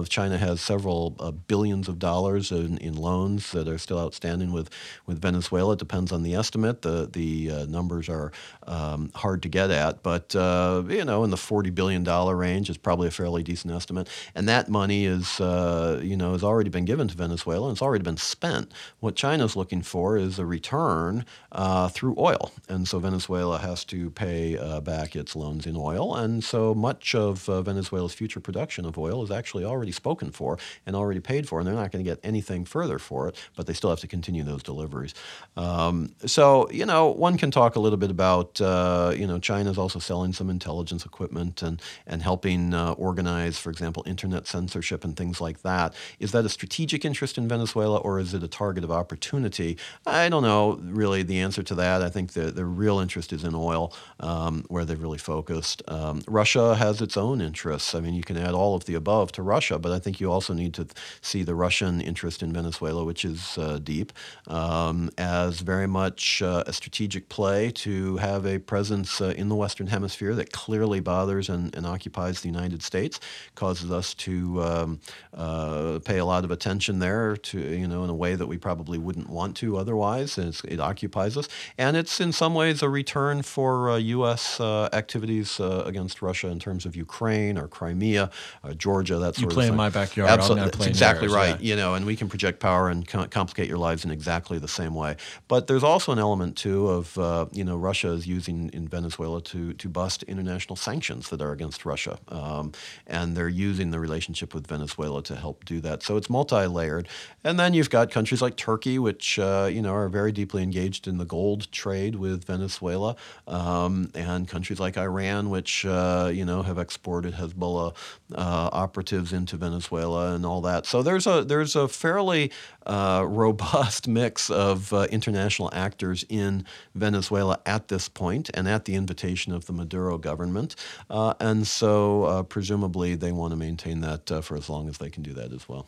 China 0.09 0.39
has 0.39 0.58
several 0.61 1.17
uh, 1.21 1.31
billions 1.31 1.89
of 1.89 1.99
dollars 1.99 2.51
in, 2.51 2.79
in, 2.79 2.95
loans 2.95 3.53
that 3.53 3.69
are 3.69 3.79
still 3.79 3.99
outstanding 3.99 4.53
with, 4.53 4.71
with 5.07 5.21
Venezuela. 5.21 5.75
It 5.75 5.79
depends 5.79 6.13
on 6.13 6.23
the 6.23 6.35
estimate. 6.35 6.83
The, 6.83 7.09
the 7.11 7.51
uh, 7.51 7.67
numbers 7.67 8.09
are 8.09 8.33
um, 8.67 9.11
hard 9.15 9.43
to 9.43 9.49
get 9.49 9.71
at, 9.71 10.03
but 10.03 10.35
uh, 10.35 10.83
you 10.89 11.05
know, 11.05 11.25
in 11.25 11.31
the 11.31 11.37
$40 11.37 11.75
billion 11.75 12.05
range 12.05 12.71
is 12.71 12.77
probably 12.77 13.09
a 13.09 13.11
fairly 13.11 13.43
decent 13.43 13.73
estimate. 13.73 14.09
And 14.35 14.49
that 14.49 14.69
money 14.69 15.05
is, 15.07 15.41
uh, 15.41 16.01
you 16.03 16.17
know, 16.17 16.33
has 16.33 16.43
already 16.43 16.71
been 16.71 16.85
given 16.85 17.09
to 17.09 17.17
Venezuela 17.17 17.69
and 17.69 17.77
it's 17.77 17.83
already 17.83 18.05
been 18.05 18.17
spent. 18.17 18.73
What 19.01 19.15
China's 19.15 19.57
looking 19.57 19.83
for 19.83 20.17
is 20.17 20.39
a 20.39 20.47
return 20.47 21.25
uh, 21.53 21.89
through 21.89 22.17
oil. 22.19 22.53
And 22.69 22.89
so 22.89 22.99
Venezuela 22.99 23.59
has 23.59 23.85
to 23.87 24.11
pay 24.11 24.57
back 24.81 25.15
its 25.15 25.37
loans 25.37 25.67
in 25.67 25.77
oil. 25.77 26.17
And 26.17 26.43
so 26.43 26.75
much 26.75 27.15
of 27.15 27.47
Venezuela's 27.47 28.15
future 28.15 28.41
production 28.41 28.85
of 28.85 28.99
oil 28.99 29.23
is 29.23 29.31
actually 29.31 29.65
already 29.65 29.93
spoken 29.93 30.31
for 30.31 30.48
and 30.87 30.95
already 30.95 31.21
paid 31.21 31.49
for, 31.49 31.59
and 31.59 31.67
they're 31.67 31.75
not 31.75 31.91
going 31.93 32.05
to 32.05 32.09
get 32.09 32.21
anything 32.23 32.65
further 32.65 32.99
for 32.99 33.29
it, 33.29 33.37
but 33.57 33.67
they 33.67 33.75
still 33.75 33.91
have 33.91 34.01
to 34.01 34.07
continue 34.07 34.45
those 34.45 34.63
deliveries. 34.63 35.15
Um, 35.57 36.15
so, 36.25 36.71
you 36.71 36.87
know, 36.87 37.09
one 37.09 37.37
can 37.37 37.51
talk 37.51 37.77
a 37.77 37.81
little 37.81 37.99
bit 37.99 38.11
about, 38.11 38.61
uh, 38.61 39.13
you 39.17 39.27
know, 39.27 39.39
China's 39.39 39.79
also 39.79 39.99
selling 39.99 40.33
some 40.33 40.49
intelligence 40.49 41.05
equipment 41.05 41.63
and, 41.63 41.83
and 42.07 42.23
helping 42.23 42.75
uh, 42.75 42.93
organize, 42.93 43.59
for 43.59 43.71
example, 43.71 44.03
internet 44.07 44.47
censorship 44.47 45.05
and 45.05 45.17
things 45.17 45.41
like 45.41 45.63
that. 45.63 45.95
Is 46.21 46.33
that 46.33 46.45
a 46.45 46.49
strategic 46.49 47.05
interest 47.05 47.39
in 47.39 47.49
Venezuela 47.49 47.99
or 47.99 48.21
is 48.21 48.35
it 48.35 48.43
a 48.43 48.49
target 48.49 48.85
of 48.85 48.91
opportunity? 48.91 49.77
I 50.07 50.29
don't 50.29 50.43
know 50.43 50.79
really 50.83 51.23
the 51.23 51.41
answer 51.41 51.63
to 51.65 51.75
that. 51.77 52.03
I 52.03 52.11
think 52.11 52.33
the, 52.33 52.51
the 52.51 52.65
real 52.65 52.99
interest 53.01 53.33
is 53.33 53.45
in 53.45 53.55
oil, 53.55 53.93
um, 54.21 54.65
where 54.69 54.85
they've 54.85 55.01
really 55.01 55.19
focused. 55.19 55.83
Um, 55.89 56.23
Russia 56.27 56.75
has 56.77 57.01
its 57.01 57.17
own 57.17 57.41
interests. 57.41 57.95
I 57.95 58.01
mean, 58.01 58.15
you 58.15 58.23
can 58.23 58.37
add 58.37 58.55
all 58.55 58.75
of 58.75 58.85
the 58.85 58.95
above 58.95 59.33
to 59.33 59.43
Russia, 59.43 59.79
but 59.79 59.93
I 59.93 59.99
think 59.99 60.21
you 60.21 60.31
also 60.39 60.55
need 60.55 60.73
to 60.73 60.87
see 61.21 61.43
the 61.43 61.57
Russian 61.57 62.01
interest 62.01 62.45
in 62.45 62.53
Venezuela, 62.53 63.05
which 63.05 63.25
is 63.25 63.59
uh, 63.59 63.81
deep, 63.83 64.13
um, 64.47 65.11
as 65.19 65.59
very 65.59 65.89
much 65.89 66.41
uh, 66.43 66.63
a 66.65 66.73
strategic 66.73 67.29
play 67.29 67.73
to 67.73 68.19
have 68.19 68.47
a 68.47 68.61
presence 68.61 69.21
uh, 69.21 69.35
in 69.37 69.49
the 69.49 69.57
Western 69.57 69.89
Hemisphere 69.89 70.37
that 70.37 70.53
clearly 70.53 71.01
bothers 71.01 71.49
and, 71.49 71.75
and, 71.75 71.85
occupies 71.89 72.43
the 72.43 72.49
United 72.49 72.83
States, 72.85 73.19
causes 73.57 73.91
us 73.91 74.15
to 74.15 74.63
um, 74.63 75.01
uh, 75.35 75.99
pay 76.05 76.19
a 76.19 76.25
lot 76.25 76.45
of 76.45 76.53
attention 76.53 77.01
there, 77.01 77.37
to 77.37 77.59
you 77.59 77.89
know, 77.89 78.05
in 78.05 78.11
a 78.11 78.15
way 78.15 78.37
that 78.37 78.47
we 78.47 78.59
probably 78.59 78.99
wouldn't 78.99 79.29
want 79.29 79.57
to 79.57 79.77
otherwise. 79.77 80.39
it 80.39 80.79
occupies 80.79 81.37
us, 81.37 81.49
and 81.77 81.97
it's 81.97 82.21
in 82.21 82.31
some 82.31 82.55
ways 82.55 82.81
a 82.81 82.89
return 82.89 83.43
for 83.43 83.99
U.S. 83.99 84.61
Uh, 84.61 84.89
activities 84.93 85.59
uh, 85.59 85.83
against 85.85 86.23
Russia 86.23 86.47
in 86.47 86.61
terms 86.61 86.87
of 86.87 86.95
Ukraine 86.95 87.59
or 87.59 87.67
Crimea, 87.67 88.31
Georgia, 88.77 89.19
that 89.19 89.35
sort 89.35 89.41
you 89.41 89.47
of 89.49 89.53
play 89.55 89.65
thing. 89.65 89.73
in 89.73 89.77
my 89.77 89.91
backyard. 89.91 90.28
Absolutely, 90.29 90.71
that's 90.71 90.87
exactly 90.87 91.29
right. 91.29 91.61
Yeah. 91.61 91.71
You 91.71 91.77
know, 91.77 91.95
and 91.95 92.07
we 92.07 92.17
can 92.17 92.29
project 92.29 92.61
power 92.61 92.89
and 92.89 93.07
com- 93.07 93.29
complicate 93.29 93.69
your 93.69 93.79
lives 93.79 94.05
in 94.05 94.11
exactly 94.11 94.59
the 94.59 94.69
same 94.69 94.95
way. 94.95 95.17
But 95.49 95.67
there's 95.67 95.85
also 95.85 96.13
an 96.13 96.19
element 96.19 96.57
too 96.57 96.89
of 96.89 97.17
uh, 97.19 97.47
you 97.53 97.65
know 97.65 97.77
Russia 97.77 98.09
is 98.13 98.27
using 98.27 98.71
in 98.73 98.89
Venezuela 98.89 99.41
to 99.43 99.73
to 99.75 99.89
bust 99.89 100.23
international 100.25 100.77
sanctions 100.77 101.29
that 101.31 101.41
are 101.41 101.53
against 101.53 101.85
Russia, 101.85 102.19
um, 102.29 102.73
and 103.07 103.37
they're 103.37 103.49
using 103.49 103.91
the 103.91 104.01
relationship 104.01 104.55
with 104.55 104.67
Venezuela 104.67 105.23
to 105.23 105.37
help 105.37 105.65
do 105.65 105.81
that. 105.81 106.03
So 106.03 106.17
it's 106.17 106.31
multi-layered. 106.31 107.09
And 107.45 107.59
then 107.59 107.75
you've 107.75 107.91
got 107.91 108.11
countries 108.11 108.43
like 108.43 108.57
Turkey, 108.57 108.99
which 108.99 109.39
uh, 109.39 109.69
you 109.71 109.83
know 109.83 109.95
are 109.95 110.09
very 110.09 110.33
deeply 110.33 110.63
engaged 110.63 111.07
in 111.09 111.19
the 111.19 111.25
gold 111.25 111.71
trade 111.73 112.17
with 112.17 112.45
Venezuela, 112.45 113.17
um, 113.47 114.11
and 114.15 114.49
countries 114.49 114.81
like 114.81 114.97
Iran, 114.99 115.51
which 115.51 115.85
uh, 115.87 116.31
you 116.33 116.45
know 116.45 116.63
have 116.63 116.79
exported 116.79 117.35
Hezbollah 117.35 117.95
uh, 118.35 118.69
operatives 118.73 119.33
into 119.33 119.57
Venezuela 119.57 120.18
and 120.19 120.45
all 120.45 120.61
that. 120.63 120.87
So 120.87 121.03
there's 121.03 121.27
a 121.27 121.45
there's 121.45 121.77
a 121.77 121.89
fairly 121.89 122.51
uh, 122.87 123.25
robust 123.27 124.09
mix 124.21 124.51
of 124.51 124.93
uh, 124.93 125.07
international 125.11 125.71
actors 125.73 126.25
in 126.29 126.65
Venezuela 126.95 127.61
at 127.67 127.89
this 127.89 128.09
point, 128.09 128.51
and 128.55 128.69
at 128.69 128.85
the 128.85 128.95
invitation 128.95 129.53
of 129.53 129.67
the 129.67 129.73
Maduro 129.73 130.19
government. 130.19 130.75
Uh, 131.09 131.35
and 131.41 131.67
so 131.67 132.25
uh, 132.25 132.43
presumably 132.43 133.15
they 133.15 133.33
want 133.33 133.53
to 133.53 133.57
maintain 133.57 134.01
that 134.01 134.31
uh, 134.31 134.41
for 134.41 134.57
as 134.57 134.69
long 134.69 134.89
as 134.89 134.99
they 134.99 135.11
can 135.11 135.23
do 135.23 135.33
that 135.35 135.53
as 135.53 135.69
well. 135.69 135.87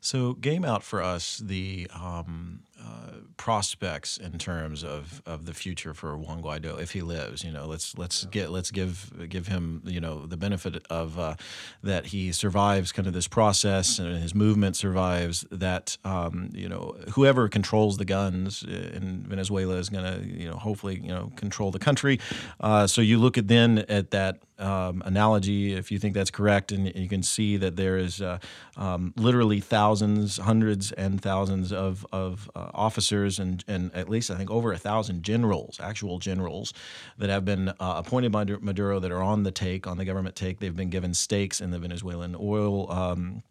So, 0.00 0.32
game 0.32 0.64
out 0.64 0.82
for 0.82 1.02
us 1.02 1.38
the 1.38 1.88
um, 1.94 2.60
uh, 2.80 3.10
prospects 3.36 4.16
in 4.16 4.38
terms 4.38 4.82
of, 4.84 5.22
of 5.26 5.44
the 5.46 5.54
future 5.54 5.92
for 5.92 6.16
Juan 6.16 6.42
Guaido 6.42 6.80
if 6.80 6.92
he 6.92 7.02
lives. 7.02 7.44
You 7.44 7.52
know, 7.52 7.66
let's 7.66 7.96
let's 7.98 8.24
get 8.26 8.50
let's 8.50 8.70
give 8.70 9.28
give 9.28 9.46
him 9.48 9.82
you 9.84 10.00
know 10.00 10.26
the 10.26 10.36
benefit 10.36 10.84
of 10.88 11.18
uh, 11.18 11.34
that 11.82 12.06
he 12.06 12.32
survives 12.32 12.92
kind 12.92 13.06
of 13.06 13.12
this 13.12 13.28
process 13.28 13.98
and 13.98 14.22
his 14.22 14.34
movement 14.34 14.76
survives. 14.76 15.44
That 15.50 15.98
um, 16.04 16.50
you 16.54 16.68
know 16.68 16.96
whoever 17.12 17.48
controls 17.48 17.98
the 17.98 18.04
guns 18.04 18.62
in 18.62 19.24
Venezuela 19.28 19.74
is 19.76 19.90
going 19.90 20.04
to 20.04 20.26
you 20.26 20.48
know 20.50 20.56
hopefully 20.56 21.00
you 21.02 21.08
know 21.08 21.32
control 21.36 21.70
the 21.70 21.78
country. 21.78 22.20
Uh, 22.60 22.86
so 22.86 23.00
you 23.02 23.18
look 23.18 23.36
at 23.36 23.48
then 23.48 23.84
at 23.88 24.10
that 24.12 24.38
um, 24.60 25.02
analogy, 25.06 25.72
if 25.72 25.90
you 25.90 25.98
think 25.98 26.14
that's 26.14 26.30
correct, 26.30 26.70
and 26.70 26.94
you 26.94 27.08
can 27.08 27.22
see 27.22 27.56
that 27.56 27.76
there 27.76 27.96
is 27.96 28.20
uh, 28.20 28.38
um, 28.76 29.14
literally 29.16 29.60
thousands, 29.60 29.89
hundreds, 30.38 30.92
and 30.92 31.20
thousands 31.20 31.72
of 31.72 32.06
of 32.12 32.50
uh, 32.54 32.70
officers 32.74 33.38
and, 33.38 33.64
and 33.68 33.94
at 33.94 34.08
least 34.08 34.30
I 34.30 34.36
think 34.36 34.50
over 34.50 34.72
a 34.72 34.78
thousand 34.78 35.22
generals, 35.22 35.80
actual 35.80 36.18
generals, 36.18 36.72
that 37.18 37.30
have 37.30 37.44
been 37.44 37.68
uh, 37.68 37.74
appointed 37.80 38.32
by 38.32 38.44
Maduro 38.44 39.00
that 39.00 39.10
are 39.10 39.22
on 39.22 39.42
the 39.42 39.50
take, 39.50 39.86
on 39.86 39.98
the 39.98 40.04
government 40.04 40.36
take. 40.36 40.60
They've 40.60 40.76
been 40.76 40.90
given 40.90 41.14
stakes 41.14 41.60
in 41.60 41.70
the 41.70 41.78
Venezuelan 41.78 42.36
oil. 42.38 42.90
Um, 42.90 43.42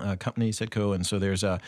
uh, 0.00 0.16
company, 0.16 0.50
Citgo, 0.50 0.94
and 0.94 1.04
so 1.04 1.18
there's 1.18 1.42
a, 1.42 1.60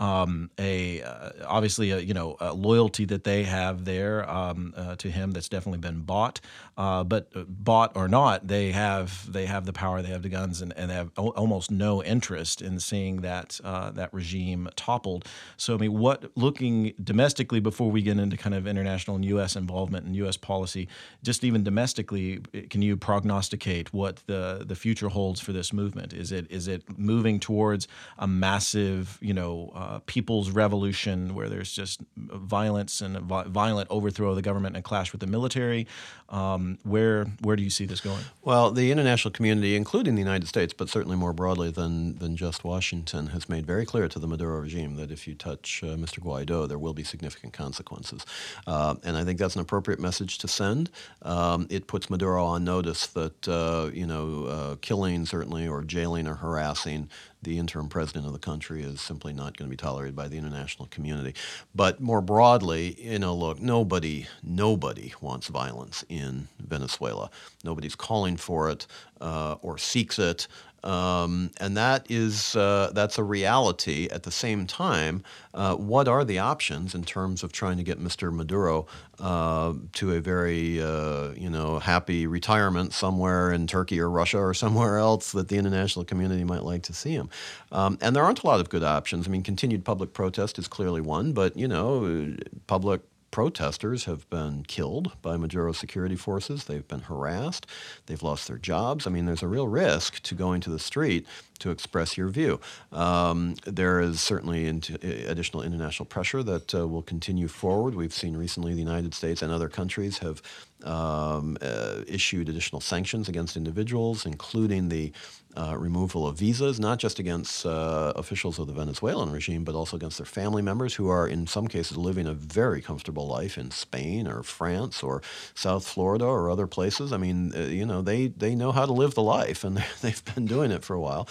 um, 0.00 0.50
a 0.58 1.02
uh, 1.02 1.30
obviously 1.46 1.90
a 1.90 1.98
you 1.98 2.14
know 2.14 2.36
a 2.40 2.54
loyalty 2.54 3.04
that 3.04 3.24
they 3.24 3.44
have 3.44 3.84
there 3.84 4.28
um, 4.28 4.72
uh, 4.76 4.96
to 4.96 5.10
him 5.10 5.30
that's 5.32 5.48
definitely 5.48 5.78
been 5.78 6.00
bought, 6.00 6.40
uh, 6.78 7.04
but 7.04 7.28
uh, 7.36 7.42
bought 7.46 7.92
or 7.94 8.08
not, 8.08 8.48
they 8.48 8.72
have 8.72 9.30
they 9.30 9.44
have 9.44 9.66
the 9.66 9.72
power, 9.74 10.00
they 10.00 10.08
have 10.08 10.22
the 10.22 10.30
guns, 10.30 10.62
and, 10.62 10.72
and 10.76 10.90
they 10.90 10.94
have 10.94 11.10
o- 11.18 11.28
almost 11.30 11.70
no 11.70 12.02
interest 12.02 12.62
in 12.62 12.80
seeing 12.80 13.20
that 13.20 13.60
uh, 13.62 13.90
that 13.90 14.12
regime 14.14 14.70
toppled. 14.74 15.26
So 15.58 15.74
I 15.74 15.76
mean, 15.76 15.98
what 15.98 16.30
looking 16.34 16.94
domestically 17.04 17.60
before 17.60 17.90
we 17.90 18.00
get 18.00 18.18
into 18.18 18.38
kind 18.38 18.54
of 18.54 18.66
international 18.66 19.16
and 19.16 19.24
U.S. 19.26 19.54
involvement 19.54 20.06
and 20.06 20.16
U.S. 20.16 20.38
policy, 20.38 20.88
just 21.22 21.44
even 21.44 21.62
domestically, 21.62 22.38
can 22.70 22.80
you 22.80 22.96
prognosticate 22.96 23.92
what 23.92 24.22
the 24.26 24.64
the 24.66 24.74
future 24.74 25.08
holds 25.08 25.40
for 25.40 25.52
this 25.52 25.74
movement? 25.74 26.14
Is 26.14 26.32
it 26.32 26.50
is 26.50 26.68
it 26.68 26.98
moving 26.98 27.38
towards 27.38 27.86
a 28.18 28.26
massive 28.26 29.18
you 29.20 29.34
know 29.34 29.70
uh, 29.90 29.98
people's 30.06 30.50
revolution 30.50 31.34
where 31.34 31.48
there's 31.48 31.72
just 31.72 32.00
violence 32.16 33.00
and 33.00 33.18
violent 33.18 33.88
overthrow 33.90 34.30
of 34.30 34.36
the 34.36 34.42
government 34.42 34.76
and 34.76 34.84
clash 34.84 35.10
with 35.10 35.20
the 35.20 35.26
military. 35.26 35.86
Um, 36.28 36.78
where 36.84 37.24
where 37.40 37.56
do 37.56 37.64
you 37.64 37.70
see 37.70 37.86
this 37.86 38.00
going? 38.00 38.22
Well, 38.42 38.70
the 38.70 38.92
international 38.92 39.32
community, 39.32 39.74
including 39.74 40.14
the 40.14 40.20
United 40.20 40.46
States, 40.46 40.72
but 40.72 40.88
certainly 40.88 41.16
more 41.16 41.32
broadly 41.32 41.72
than 41.72 42.18
than 42.18 42.36
just 42.36 42.62
Washington, 42.62 43.28
has 43.28 43.48
made 43.48 43.66
very 43.66 43.84
clear 43.84 44.06
to 44.08 44.18
the 44.20 44.28
Maduro 44.28 44.60
regime 44.60 44.94
that 44.94 45.10
if 45.10 45.26
you 45.26 45.34
touch 45.34 45.82
uh, 45.82 45.96
Mr. 45.96 46.20
Guaido, 46.20 46.68
there 46.68 46.78
will 46.78 46.94
be 46.94 47.02
significant 47.02 47.52
consequences. 47.52 48.24
Uh, 48.68 48.94
and 49.02 49.16
I 49.16 49.24
think 49.24 49.40
that's 49.40 49.56
an 49.56 49.60
appropriate 49.60 49.98
message 49.98 50.38
to 50.38 50.48
send. 50.48 50.88
Um, 51.22 51.66
it 51.68 51.88
puts 51.88 52.08
Maduro 52.08 52.44
on 52.44 52.62
notice 52.62 53.08
that 53.08 53.48
uh, 53.48 53.90
you 53.92 54.06
know 54.06 54.44
uh, 54.44 54.76
killing 54.80 55.26
certainly 55.26 55.66
or 55.66 55.82
jailing 55.82 56.28
or 56.28 56.36
harassing 56.36 57.10
the 57.42 57.58
interim 57.58 57.88
president 57.88 58.26
of 58.26 58.32
the 58.32 58.38
country 58.38 58.82
is 58.82 59.00
simply 59.00 59.32
not 59.32 59.56
going 59.56 59.68
to 59.68 59.70
be 59.70 59.76
tolerated 59.76 60.14
by 60.14 60.28
the 60.28 60.36
international 60.36 60.88
community. 60.88 61.34
But 61.74 62.00
more 62.00 62.20
broadly, 62.20 62.96
you 63.00 63.18
know, 63.18 63.34
look, 63.34 63.60
nobody, 63.60 64.26
nobody 64.42 65.14
wants 65.20 65.48
violence 65.48 66.04
in 66.08 66.48
Venezuela. 66.58 67.30
Nobody's 67.64 67.94
calling 67.94 68.36
for 68.36 68.68
it 68.70 68.86
uh, 69.20 69.56
or 69.62 69.78
seeks 69.78 70.18
it. 70.18 70.46
Um, 70.82 71.50
and 71.58 71.76
that 71.76 72.06
is 72.10 72.56
uh, 72.56 72.90
that's 72.94 73.18
a 73.18 73.22
reality. 73.22 74.08
At 74.10 74.22
the 74.22 74.30
same 74.30 74.66
time, 74.66 75.22
uh, 75.52 75.74
what 75.74 76.08
are 76.08 76.24
the 76.24 76.38
options 76.38 76.94
in 76.94 77.04
terms 77.04 77.42
of 77.42 77.52
trying 77.52 77.76
to 77.76 77.82
get 77.82 78.00
Mr. 78.00 78.32
Maduro 78.32 78.86
uh, 79.18 79.74
to 79.92 80.12
a 80.14 80.20
very 80.20 80.80
uh, 80.82 81.32
you 81.32 81.50
know 81.50 81.78
happy 81.78 82.26
retirement 82.26 82.92
somewhere 82.92 83.52
in 83.52 83.66
Turkey 83.66 84.00
or 84.00 84.08
Russia 84.08 84.38
or 84.38 84.54
somewhere 84.54 84.98
else 84.98 85.32
that 85.32 85.48
the 85.48 85.56
international 85.56 86.04
community 86.04 86.44
might 86.44 86.62
like 86.62 86.82
to 86.84 86.94
see 86.94 87.12
him? 87.12 87.28
Um, 87.72 87.98
and 88.00 88.16
there 88.16 88.24
aren't 88.24 88.42
a 88.42 88.46
lot 88.46 88.60
of 88.60 88.70
good 88.70 88.84
options. 88.84 89.26
I 89.26 89.30
mean, 89.30 89.42
continued 89.42 89.84
public 89.84 90.12
protest 90.12 90.58
is 90.58 90.68
clearly 90.68 91.00
one, 91.00 91.32
but 91.32 91.56
you 91.56 91.68
know, 91.68 92.34
public 92.66 93.02
protesters 93.30 94.04
have 94.04 94.28
been 94.30 94.64
killed 94.64 95.12
by 95.22 95.36
Maduro 95.36 95.72
security 95.72 96.16
forces. 96.16 96.64
They've 96.64 96.86
been 96.86 97.00
harassed. 97.00 97.66
They've 98.06 98.22
lost 98.22 98.48
their 98.48 98.58
jobs. 98.58 99.06
I 99.06 99.10
mean, 99.10 99.26
there's 99.26 99.42
a 99.42 99.48
real 99.48 99.68
risk 99.68 100.20
to 100.22 100.34
going 100.34 100.60
to 100.62 100.70
the 100.70 100.78
street 100.78 101.26
to 101.60 101.70
express 101.70 102.16
your 102.16 102.28
view. 102.28 102.60
Um, 102.90 103.54
there 103.64 104.00
is 104.00 104.20
certainly 104.20 104.66
additional 104.66 105.62
international 105.62 106.06
pressure 106.06 106.42
that 106.42 106.74
uh, 106.74 106.88
will 106.88 107.02
continue 107.02 107.48
forward. 107.48 107.94
We've 107.94 108.12
seen 108.12 108.36
recently 108.36 108.72
the 108.72 108.80
United 108.80 109.14
States 109.14 109.42
and 109.42 109.52
other 109.52 109.68
countries 109.68 110.18
have 110.18 110.42
um, 110.84 111.58
uh, 111.60 112.02
issued 112.06 112.48
additional 112.48 112.80
sanctions 112.80 113.28
against 113.28 113.56
individuals, 113.56 114.24
including 114.26 114.88
the 114.88 115.12
uh, 115.56 115.76
removal 115.76 116.26
of 116.26 116.38
visas, 116.38 116.78
not 116.78 116.98
just 116.98 117.18
against 117.18 117.66
uh, 117.66 118.12
officials 118.16 118.58
of 118.58 118.66
the 118.66 118.72
Venezuelan 118.72 119.30
regime, 119.30 119.64
but 119.64 119.74
also 119.74 119.96
against 119.96 120.18
their 120.18 120.26
family 120.26 120.62
members 120.62 120.94
who 120.94 121.08
are, 121.08 121.26
in 121.26 121.46
some 121.46 121.66
cases, 121.66 121.96
living 121.96 122.26
a 122.26 122.34
very 122.34 122.80
comfortable 122.80 123.26
life 123.26 123.58
in 123.58 123.70
Spain 123.70 124.26
or 124.28 124.42
France 124.42 125.02
or 125.02 125.22
South 125.54 125.86
Florida 125.86 126.24
or 126.24 126.50
other 126.50 126.66
places. 126.66 127.12
I 127.12 127.16
mean, 127.16 127.52
uh, 127.54 127.60
you 127.60 127.84
know, 127.84 128.02
they, 128.02 128.28
they 128.28 128.54
know 128.54 128.72
how 128.72 128.86
to 128.86 128.92
live 128.92 129.14
the 129.14 129.22
life, 129.22 129.64
and 129.64 129.76
they've 130.00 130.24
been 130.34 130.46
doing 130.46 130.70
it 130.70 130.84
for 130.84 130.94
a 130.94 131.00
while. 131.00 131.28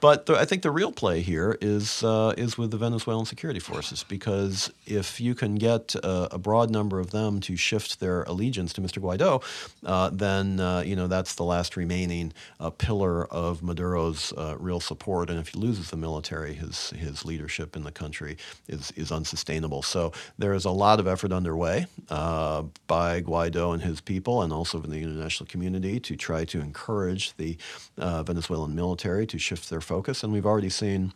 But 0.00 0.26
the, 0.26 0.36
I 0.36 0.46
think 0.46 0.62
the 0.62 0.70
real 0.70 0.92
play 0.92 1.20
here 1.20 1.58
is 1.60 2.02
uh, 2.02 2.32
is 2.38 2.56
with 2.56 2.70
the 2.70 2.78
Venezuelan 2.78 3.26
security 3.26 3.60
forces 3.60 4.02
because 4.02 4.72
if 4.86 5.20
you 5.20 5.34
can 5.34 5.56
get 5.56 5.94
a, 5.96 6.34
a 6.34 6.38
broad 6.38 6.70
number 6.70 6.98
of 6.98 7.10
them 7.10 7.38
to 7.40 7.56
shift 7.56 8.00
their 8.00 8.22
allegiance 8.22 8.72
to 8.74 8.80
Mr. 8.80 8.98
Guaido, 8.98 9.42
uh, 9.84 10.08
then 10.10 10.58
uh, 10.58 10.80
you 10.80 10.96
know 10.96 11.06
that's 11.06 11.34
the 11.34 11.44
last 11.44 11.76
remaining 11.76 12.32
uh, 12.60 12.70
pillar 12.70 13.26
of 13.26 13.60
Maduro's 13.60 14.32
uh, 14.38 14.56
real 14.58 14.80
support. 14.80 15.28
And 15.28 15.38
if 15.38 15.48
he 15.48 15.58
loses 15.58 15.90
the 15.90 15.98
military, 15.98 16.54
his 16.54 16.90
his 16.90 17.26
leadership 17.26 17.76
in 17.76 17.82
the 17.84 17.92
country 17.92 18.38
is 18.68 18.92
is 18.96 19.12
unsustainable. 19.12 19.82
So 19.82 20.12
there 20.38 20.54
is 20.54 20.64
a 20.64 20.70
lot 20.70 20.98
of 20.98 21.06
effort 21.06 21.32
underway 21.32 21.86
uh, 22.08 22.62
by 22.86 23.20
Guaido 23.20 23.74
and 23.74 23.82
his 23.82 24.00
people, 24.00 24.42
and 24.42 24.50
also 24.50 24.82
in 24.82 24.90
the 24.90 25.02
international 25.02 25.46
community 25.46 26.00
to 26.00 26.16
try 26.16 26.46
to 26.46 26.60
encourage 26.60 27.36
the 27.36 27.58
Venezuelan 27.98 28.74
military 28.74 29.26
to 29.26 29.38
shift 29.38 29.68
their 29.68 29.80
focus, 29.90 30.22
and 30.22 30.32
we've 30.32 30.46
already 30.46 30.70
seen 30.70 31.12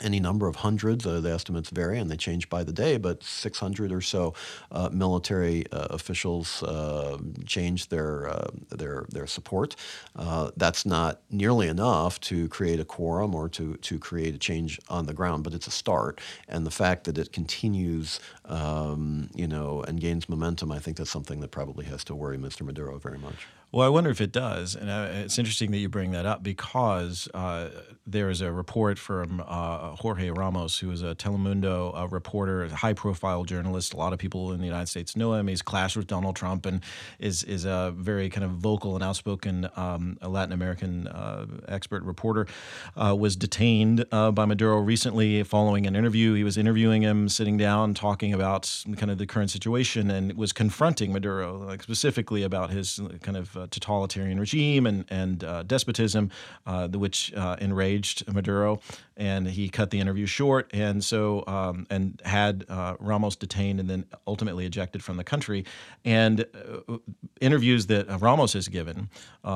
any 0.00 0.20
number 0.20 0.46
of 0.46 0.56
hundreds. 0.56 1.04
Uh, 1.04 1.20
the 1.20 1.32
estimates 1.32 1.70
vary 1.70 1.98
and 1.98 2.08
they 2.08 2.16
change 2.16 2.48
by 2.48 2.62
the 2.62 2.72
day, 2.72 2.96
but 2.96 3.22
600 3.24 3.90
or 3.90 4.00
so 4.00 4.32
uh, 4.70 4.88
military 4.92 5.64
uh, 5.72 5.88
officials 5.90 6.62
uh, 6.62 7.18
changed 7.46 7.90
their 7.90 8.28
uh, 8.28 8.50
their 8.70 9.06
their 9.10 9.26
support. 9.26 9.74
Uh, 10.14 10.52
that's 10.56 10.86
not 10.86 11.20
nearly 11.30 11.66
enough 11.66 12.20
to 12.20 12.48
create 12.48 12.78
a 12.78 12.84
quorum 12.84 13.34
or 13.34 13.48
to 13.48 13.74
to 13.88 13.98
create 13.98 14.34
a 14.36 14.38
change 14.38 14.80
on 14.88 15.06
the 15.06 15.14
ground, 15.20 15.42
but 15.42 15.52
it's 15.52 15.66
a 15.66 15.76
start. 15.82 16.20
And 16.48 16.64
the 16.64 16.76
fact 16.82 17.04
that 17.04 17.18
it 17.18 17.32
continues, 17.32 18.20
um, 18.44 19.30
you 19.34 19.48
know, 19.48 19.82
and 19.88 20.00
gains 20.00 20.28
momentum, 20.28 20.70
I 20.70 20.78
think 20.78 20.96
that's 20.96 21.10
something 21.10 21.40
that 21.40 21.50
probably 21.50 21.86
has 21.86 22.04
to 22.04 22.14
worry 22.14 22.38
Mr. 22.38 22.62
Maduro 22.62 22.98
very 22.98 23.18
much. 23.18 23.48
Well, 23.74 23.86
I 23.86 23.88
wonder 23.88 24.10
if 24.10 24.20
it 24.20 24.32
does, 24.32 24.74
and 24.74 24.90
uh, 24.90 25.08
it's 25.10 25.38
interesting 25.38 25.70
that 25.70 25.78
you 25.78 25.88
bring 25.88 26.10
that 26.10 26.26
up 26.26 26.42
because 26.42 27.26
uh, 27.32 27.70
there 28.06 28.28
is 28.28 28.42
a 28.42 28.52
report 28.52 28.98
from 28.98 29.42
uh, 29.46 29.96
Jorge 29.96 30.28
Ramos, 30.28 30.78
who 30.78 30.90
is 30.90 31.02
a 31.02 31.14
Telemundo 31.14 31.98
uh, 31.98 32.06
reporter, 32.08 32.64
a 32.64 32.68
high-profile 32.74 33.44
journalist. 33.44 33.94
A 33.94 33.96
lot 33.96 34.12
of 34.12 34.18
people 34.18 34.52
in 34.52 34.60
the 34.60 34.66
United 34.66 34.88
States 34.88 35.16
know 35.16 35.32
him. 35.32 35.48
He's 35.48 35.62
clashed 35.62 35.96
with 35.96 36.06
Donald 36.06 36.36
Trump 36.36 36.66
and 36.66 36.82
is 37.18 37.44
is 37.44 37.64
a 37.64 37.94
very 37.96 38.28
kind 38.28 38.44
of 38.44 38.50
vocal 38.50 38.94
and 38.94 39.02
outspoken 39.02 39.66
um, 39.76 40.18
Latin 40.20 40.52
American 40.52 41.08
uh, 41.08 41.46
expert 41.66 42.02
reporter. 42.02 42.46
Was 42.94 43.36
detained 43.36 44.04
by 44.10 44.44
Maduro 44.44 44.80
recently 44.80 45.42
following 45.44 45.86
an 45.86 45.96
interview. 45.96 46.34
He 46.34 46.44
was 46.44 46.58
interviewing 46.58 47.00
him, 47.00 47.26
sitting 47.30 47.56
down, 47.56 47.94
talking 47.94 48.34
about 48.34 48.84
kind 48.98 49.10
of 49.10 49.16
the 49.16 49.26
current 49.26 49.50
situation, 49.50 50.10
and 50.10 50.34
was 50.34 50.52
confronting 50.52 51.10
Maduro, 51.10 51.56
like 51.56 51.82
specifically 51.82 52.42
about 52.42 52.68
his 52.68 53.00
kind 53.22 53.38
of 53.38 53.61
totalitarian 53.68 54.38
regime 54.38 54.86
and 54.86 55.04
and 55.08 55.44
uh, 55.44 55.62
despotism, 55.62 56.30
uh, 56.66 56.88
which 56.88 57.32
uh, 57.34 57.56
enraged 57.60 58.32
Maduro, 58.32 58.80
and 59.16 59.46
he 59.46 59.68
cut 59.68 59.90
the 59.90 60.00
interview 60.00 60.26
short, 60.26 60.70
and 60.72 61.02
so 61.02 61.44
um, 61.46 61.86
and 61.90 62.20
had 62.24 62.64
uh, 62.68 62.96
Ramos 62.98 63.36
detained 63.36 63.80
and 63.80 63.88
then 63.88 64.04
ultimately 64.26 64.66
ejected 64.66 65.02
from 65.02 65.16
the 65.16 65.24
country. 65.24 65.64
And 66.04 66.44
uh, 66.54 66.98
interviews 67.40 67.86
that 67.86 68.20
Ramos 68.20 68.52
has 68.52 68.68
given 68.68 69.08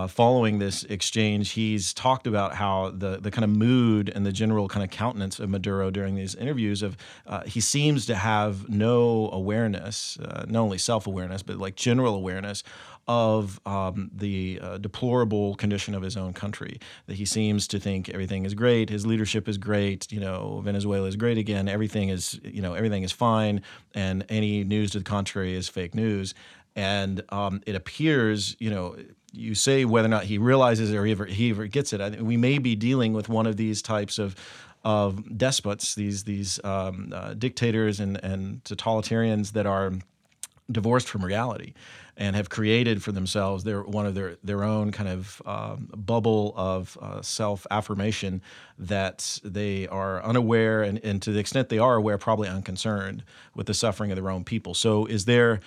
following 0.08 0.58
this 0.58 0.84
exchange, 0.84 1.52
he's 1.52 1.94
talked 1.94 2.26
about 2.26 2.54
how 2.54 2.90
the 2.90 3.18
the 3.20 3.30
kind 3.30 3.44
of 3.44 3.50
mood 3.50 4.10
and 4.14 4.26
the 4.26 4.32
general 4.32 4.68
kind 4.68 4.84
of 4.84 4.90
countenance 4.90 5.38
of 5.38 5.48
Maduro 5.50 5.90
during 5.90 6.14
these 6.14 6.34
interviews 6.34 6.82
of 6.82 6.96
he 7.46 7.60
seems 7.60 8.06
to 8.06 8.14
have 8.14 8.68
no 8.68 9.30
awareness, 9.32 10.18
not 10.20 10.60
only 10.60 10.78
self 10.78 11.06
awareness 11.06 11.42
but 11.42 11.56
like 11.58 11.76
general 11.76 12.14
awareness 12.14 12.62
of 13.08 13.60
um, 13.66 14.10
the 14.12 14.58
uh, 14.60 14.78
deplorable 14.78 15.54
condition 15.56 15.94
of 15.94 16.02
his 16.02 16.16
own 16.16 16.32
country. 16.32 16.80
That 17.06 17.14
he 17.14 17.24
seems 17.24 17.68
to 17.68 17.78
think 17.78 18.08
everything 18.08 18.44
is 18.44 18.54
great, 18.54 18.90
his 18.90 19.06
leadership 19.06 19.48
is 19.48 19.58
great, 19.58 20.10
you 20.10 20.20
know, 20.20 20.60
Venezuela 20.64 21.06
is 21.06 21.16
great 21.16 21.38
again, 21.38 21.68
everything 21.68 22.08
is, 22.08 22.40
you 22.42 22.62
know, 22.62 22.74
everything 22.74 23.02
is 23.02 23.12
fine, 23.12 23.62
and 23.94 24.24
any 24.28 24.64
news 24.64 24.90
to 24.92 24.98
the 24.98 25.04
contrary 25.04 25.54
is 25.54 25.68
fake 25.68 25.94
news. 25.94 26.34
And 26.74 27.22
um, 27.30 27.62
it 27.66 27.74
appears, 27.74 28.56
you 28.58 28.70
know, 28.70 28.96
you 29.32 29.54
say 29.54 29.84
whether 29.84 30.06
or 30.06 30.10
not 30.10 30.24
he 30.24 30.38
realizes 30.38 30.92
it 30.92 30.96
or 30.96 31.04
he 31.04 31.12
ever, 31.12 31.26
he 31.26 31.50
ever 31.50 31.66
gets 31.66 31.92
it. 31.92 32.00
I 32.00 32.10
think 32.10 32.22
we 32.22 32.36
may 32.36 32.58
be 32.58 32.74
dealing 32.74 33.12
with 33.12 33.28
one 33.28 33.46
of 33.46 33.56
these 33.56 33.82
types 33.82 34.18
of 34.18 34.34
of 34.84 35.36
despots, 35.36 35.96
these 35.96 36.22
these 36.22 36.60
um, 36.62 37.12
uh, 37.12 37.34
dictators 37.34 37.98
and 37.98 38.22
and 38.22 38.62
totalitarians 38.62 39.52
that 39.52 39.66
are 39.66 39.94
divorced 40.70 41.08
from 41.08 41.24
reality 41.24 41.72
and 42.16 42.34
have 42.34 42.48
created 42.48 43.02
for 43.02 43.12
themselves 43.12 43.64
their 43.64 43.82
one 43.82 44.06
of 44.06 44.14
their 44.14 44.36
their 44.42 44.64
own 44.64 44.92
kind 44.92 45.08
of 45.08 45.42
um, 45.46 45.88
bubble 45.94 46.54
of 46.56 46.96
uh, 47.00 47.22
self 47.22 47.66
affirmation 47.70 48.42
that 48.78 49.38
they 49.44 49.86
are 49.88 50.22
unaware 50.22 50.82
and, 50.82 50.98
and 51.04 51.22
to 51.22 51.32
the 51.32 51.38
extent 51.38 51.68
they 51.68 51.78
are 51.78 51.96
aware 51.96 52.18
probably 52.18 52.48
unconcerned 52.48 53.22
with 53.54 53.66
the 53.66 53.74
suffering 53.74 54.10
of 54.10 54.16
their 54.16 54.30
own 54.30 54.44
people 54.44 54.74
so 54.74 55.06
is 55.06 55.24
there 55.24 55.60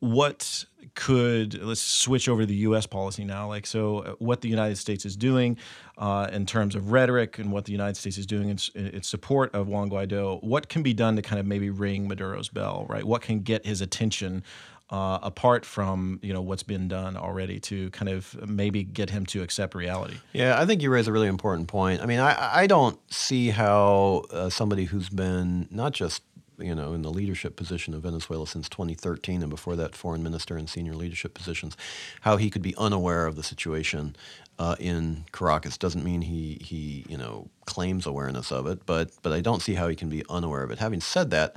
what 0.00 0.64
could 0.96 1.62
let's 1.62 1.80
switch 1.80 2.28
over 2.28 2.42
to 2.42 2.46
the 2.46 2.54
U.S. 2.56 2.86
policy 2.86 3.24
now. 3.24 3.46
Like, 3.46 3.66
so 3.66 3.98
uh, 3.98 4.14
what 4.18 4.40
the 4.40 4.48
United 4.48 4.76
States 4.76 5.04
is 5.04 5.14
doing 5.16 5.58
uh, 5.98 6.28
in 6.32 6.46
terms 6.46 6.74
of 6.74 6.90
rhetoric 6.90 7.38
and 7.38 7.52
what 7.52 7.66
the 7.66 7.72
United 7.72 7.96
States 7.96 8.18
is 8.18 8.26
doing 8.26 8.48
in, 8.48 8.58
in, 8.74 9.02
support 9.02 9.54
of 9.54 9.68
Juan 9.68 9.90
Guaido. 9.90 10.42
What 10.42 10.68
can 10.68 10.82
be 10.82 10.94
done 10.94 11.14
to 11.16 11.22
kind 11.22 11.38
of 11.38 11.46
maybe 11.46 11.70
ring 11.70 12.08
Maduro's 12.08 12.48
bell, 12.48 12.86
right? 12.88 13.04
What 13.04 13.22
can 13.22 13.40
get 13.40 13.64
his 13.66 13.80
attention 13.80 14.42
uh, 14.90 15.18
apart 15.22 15.64
from 15.64 16.20
you 16.22 16.32
know 16.32 16.40
what's 16.40 16.62
been 16.62 16.88
done 16.88 17.16
already 17.16 17.58
to 17.58 17.90
kind 17.90 18.08
of 18.08 18.48
maybe 18.48 18.84
get 18.84 19.10
him 19.10 19.26
to 19.26 19.42
accept 19.42 19.74
reality. 19.74 20.16
Yeah, 20.32 20.60
I 20.60 20.66
think 20.66 20.82
you 20.82 20.90
raise 20.90 21.08
a 21.08 21.12
really 21.12 21.26
important 21.26 21.68
point. 21.68 22.02
I 22.02 22.06
mean, 22.06 22.20
I, 22.20 22.62
I 22.62 22.66
don't 22.66 22.98
see 23.12 23.50
how 23.50 24.24
uh, 24.30 24.48
somebody 24.48 24.84
who's 24.84 25.08
been 25.08 25.68
not 25.70 25.92
just 25.92 26.22
you 26.58 26.74
know 26.74 26.92
in 26.92 27.02
the 27.02 27.10
leadership 27.10 27.56
position 27.56 27.94
of 27.94 28.02
Venezuela 28.02 28.46
since 28.46 28.68
2013 28.68 29.42
and 29.42 29.50
before 29.50 29.76
that 29.76 29.94
foreign 29.94 30.22
minister 30.22 30.56
and 30.56 30.70
senior 30.70 30.94
leadership 30.94 31.34
positions, 31.34 31.76
how 32.20 32.36
he 32.36 32.48
could 32.48 32.62
be 32.62 32.74
unaware 32.76 33.26
of 33.26 33.34
the 33.36 33.42
situation 33.42 34.16
uh, 34.58 34.76
in 34.78 35.24
Caracas 35.32 35.76
doesn't 35.76 36.04
mean 36.04 36.22
he 36.22 36.58
he 36.60 37.04
you 37.08 37.16
know 37.16 37.48
claims 37.66 38.06
awareness 38.06 38.50
of 38.50 38.66
it, 38.66 38.86
but 38.86 39.10
but 39.22 39.32
I 39.32 39.40
don't 39.40 39.60
see 39.60 39.74
how 39.74 39.88
he 39.88 39.96
can 39.96 40.08
be 40.08 40.24
unaware 40.30 40.62
of 40.62 40.70
it. 40.70 40.78
Having 40.78 41.02
said 41.02 41.30
that, 41.30 41.56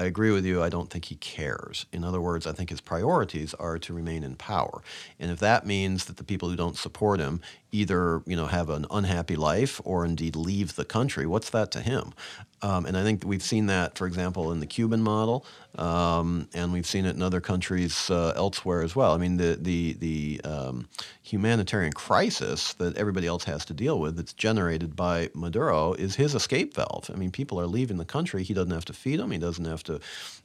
I 0.00 0.04
agree 0.04 0.30
with 0.30 0.46
you. 0.46 0.62
I 0.62 0.68
don't 0.68 0.90
think 0.90 1.06
he 1.06 1.16
cares. 1.16 1.86
In 1.92 2.04
other 2.04 2.20
words, 2.20 2.46
I 2.46 2.52
think 2.52 2.70
his 2.70 2.80
priorities 2.80 3.52
are 3.54 3.78
to 3.80 3.92
remain 3.92 4.22
in 4.22 4.36
power. 4.36 4.80
And 5.18 5.30
if 5.30 5.40
that 5.40 5.66
means 5.66 6.04
that 6.04 6.18
the 6.18 6.24
people 6.24 6.48
who 6.48 6.56
don't 6.56 6.76
support 6.76 7.18
him 7.18 7.40
either 7.72 8.22
you 8.26 8.36
know 8.36 8.46
have 8.46 8.70
an 8.70 8.86
unhappy 8.90 9.36
life 9.36 9.80
or 9.84 10.04
indeed 10.04 10.36
leave 10.36 10.76
the 10.76 10.84
country, 10.84 11.26
what's 11.26 11.50
that 11.50 11.70
to 11.72 11.80
him? 11.80 12.12
Um, 12.60 12.86
and 12.86 12.96
I 12.96 13.04
think 13.04 13.22
we've 13.24 13.42
seen 13.42 13.66
that, 13.66 13.96
for 13.96 14.06
example, 14.06 14.50
in 14.50 14.58
the 14.58 14.66
Cuban 14.66 15.00
model, 15.00 15.46
um, 15.76 16.48
and 16.54 16.72
we've 16.72 16.86
seen 16.86 17.04
it 17.04 17.14
in 17.14 17.22
other 17.22 17.40
countries 17.40 18.10
uh, 18.10 18.32
elsewhere 18.34 18.82
as 18.82 18.96
well. 18.96 19.12
I 19.12 19.18
mean, 19.18 19.36
the 19.36 19.56
the 19.60 19.92
the 19.94 20.40
um, 20.42 20.88
humanitarian 21.22 21.92
crisis 21.92 22.72
that 22.74 22.96
everybody 22.96 23.26
else 23.28 23.44
has 23.44 23.64
to 23.66 23.74
deal 23.74 24.00
with, 24.00 24.16
that's 24.16 24.32
generated 24.32 24.96
by 24.96 25.30
Maduro, 25.34 25.92
is 25.92 26.16
his 26.16 26.34
escape 26.34 26.74
valve. 26.74 27.10
I 27.12 27.16
mean, 27.16 27.30
people 27.30 27.60
are 27.60 27.66
leaving 27.66 27.98
the 27.98 28.04
country. 28.04 28.42
He 28.42 28.54
doesn't 28.54 28.72
have 28.72 28.86
to 28.86 28.92
feed 28.92 29.20
them. 29.20 29.30
He 29.30 29.38
doesn't 29.38 29.64
have 29.66 29.84
to 29.84 30.00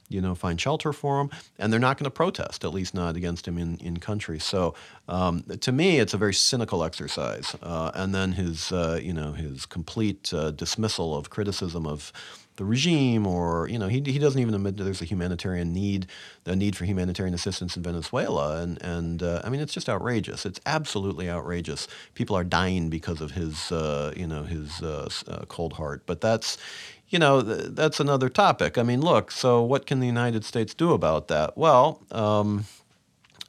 you 0.08 0.20
know, 0.20 0.34
find 0.34 0.60
shelter 0.60 0.92
for 0.92 1.20
him, 1.20 1.30
and 1.58 1.72
they're 1.72 1.80
not 1.80 1.98
going 1.98 2.04
to 2.04 2.10
protest, 2.10 2.64
at 2.64 2.74
least 2.74 2.94
not 2.94 3.16
against 3.16 3.48
him 3.48 3.58
in, 3.58 3.76
in 3.78 3.98
country. 3.98 4.38
So 4.38 4.74
um, 5.08 5.42
to 5.60 5.72
me, 5.72 5.98
it's 5.98 6.14
a 6.14 6.18
very 6.18 6.34
cynical 6.34 6.84
exercise. 6.84 7.56
Uh, 7.62 7.90
and 7.94 8.14
then 8.14 8.32
his, 8.32 8.72
uh, 8.72 9.00
you 9.02 9.12
know, 9.12 9.32
his 9.32 9.66
complete 9.66 10.32
uh, 10.34 10.50
dismissal 10.50 11.16
of 11.16 11.30
criticism 11.30 11.86
of 11.86 12.12
the 12.56 12.64
regime, 12.64 13.26
or 13.26 13.68
you 13.68 13.78
know, 13.78 13.88
he, 13.88 14.00
he 14.04 14.18
doesn't 14.18 14.40
even 14.40 14.54
admit 14.54 14.76
there's 14.76 15.02
a 15.02 15.04
humanitarian 15.04 15.72
need, 15.72 16.06
a 16.46 16.54
need 16.54 16.76
for 16.76 16.84
humanitarian 16.84 17.34
assistance 17.34 17.76
in 17.76 17.82
Venezuela, 17.82 18.60
and 18.62 18.80
and 18.80 19.22
uh, 19.24 19.40
I 19.42 19.48
mean, 19.48 19.60
it's 19.60 19.74
just 19.74 19.88
outrageous. 19.88 20.46
It's 20.46 20.60
absolutely 20.64 21.28
outrageous. 21.28 21.88
People 22.14 22.36
are 22.36 22.44
dying 22.44 22.90
because 22.90 23.20
of 23.20 23.32
his, 23.32 23.72
uh, 23.72 24.12
you 24.16 24.26
know, 24.28 24.44
his 24.44 24.82
uh 24.82 25.08
cold 25.48 25.72
heart. 25.72 26.02
But 26.06 26.20
that's, 26.20 26.56
you 27.14 27.20
know, 27.20 27.40
th- 27.40 27.68
that's 27.70 28.00
another 28.00 28.28
topic. 28.28 28.76
I 28.76 28.82
mean, 28.82 29.00
look, 29.00 29.30
so 29.30 29.62
what 29.62 29.86
can 29.86 30.00
the 30.00 30.06
United 30.06 30.44
States 30.44 30.74
do 30.74 30.92
about 30.92 31.28
that? 31.28 31.56
Well, 31.56 32.02
um, 32.10 32.64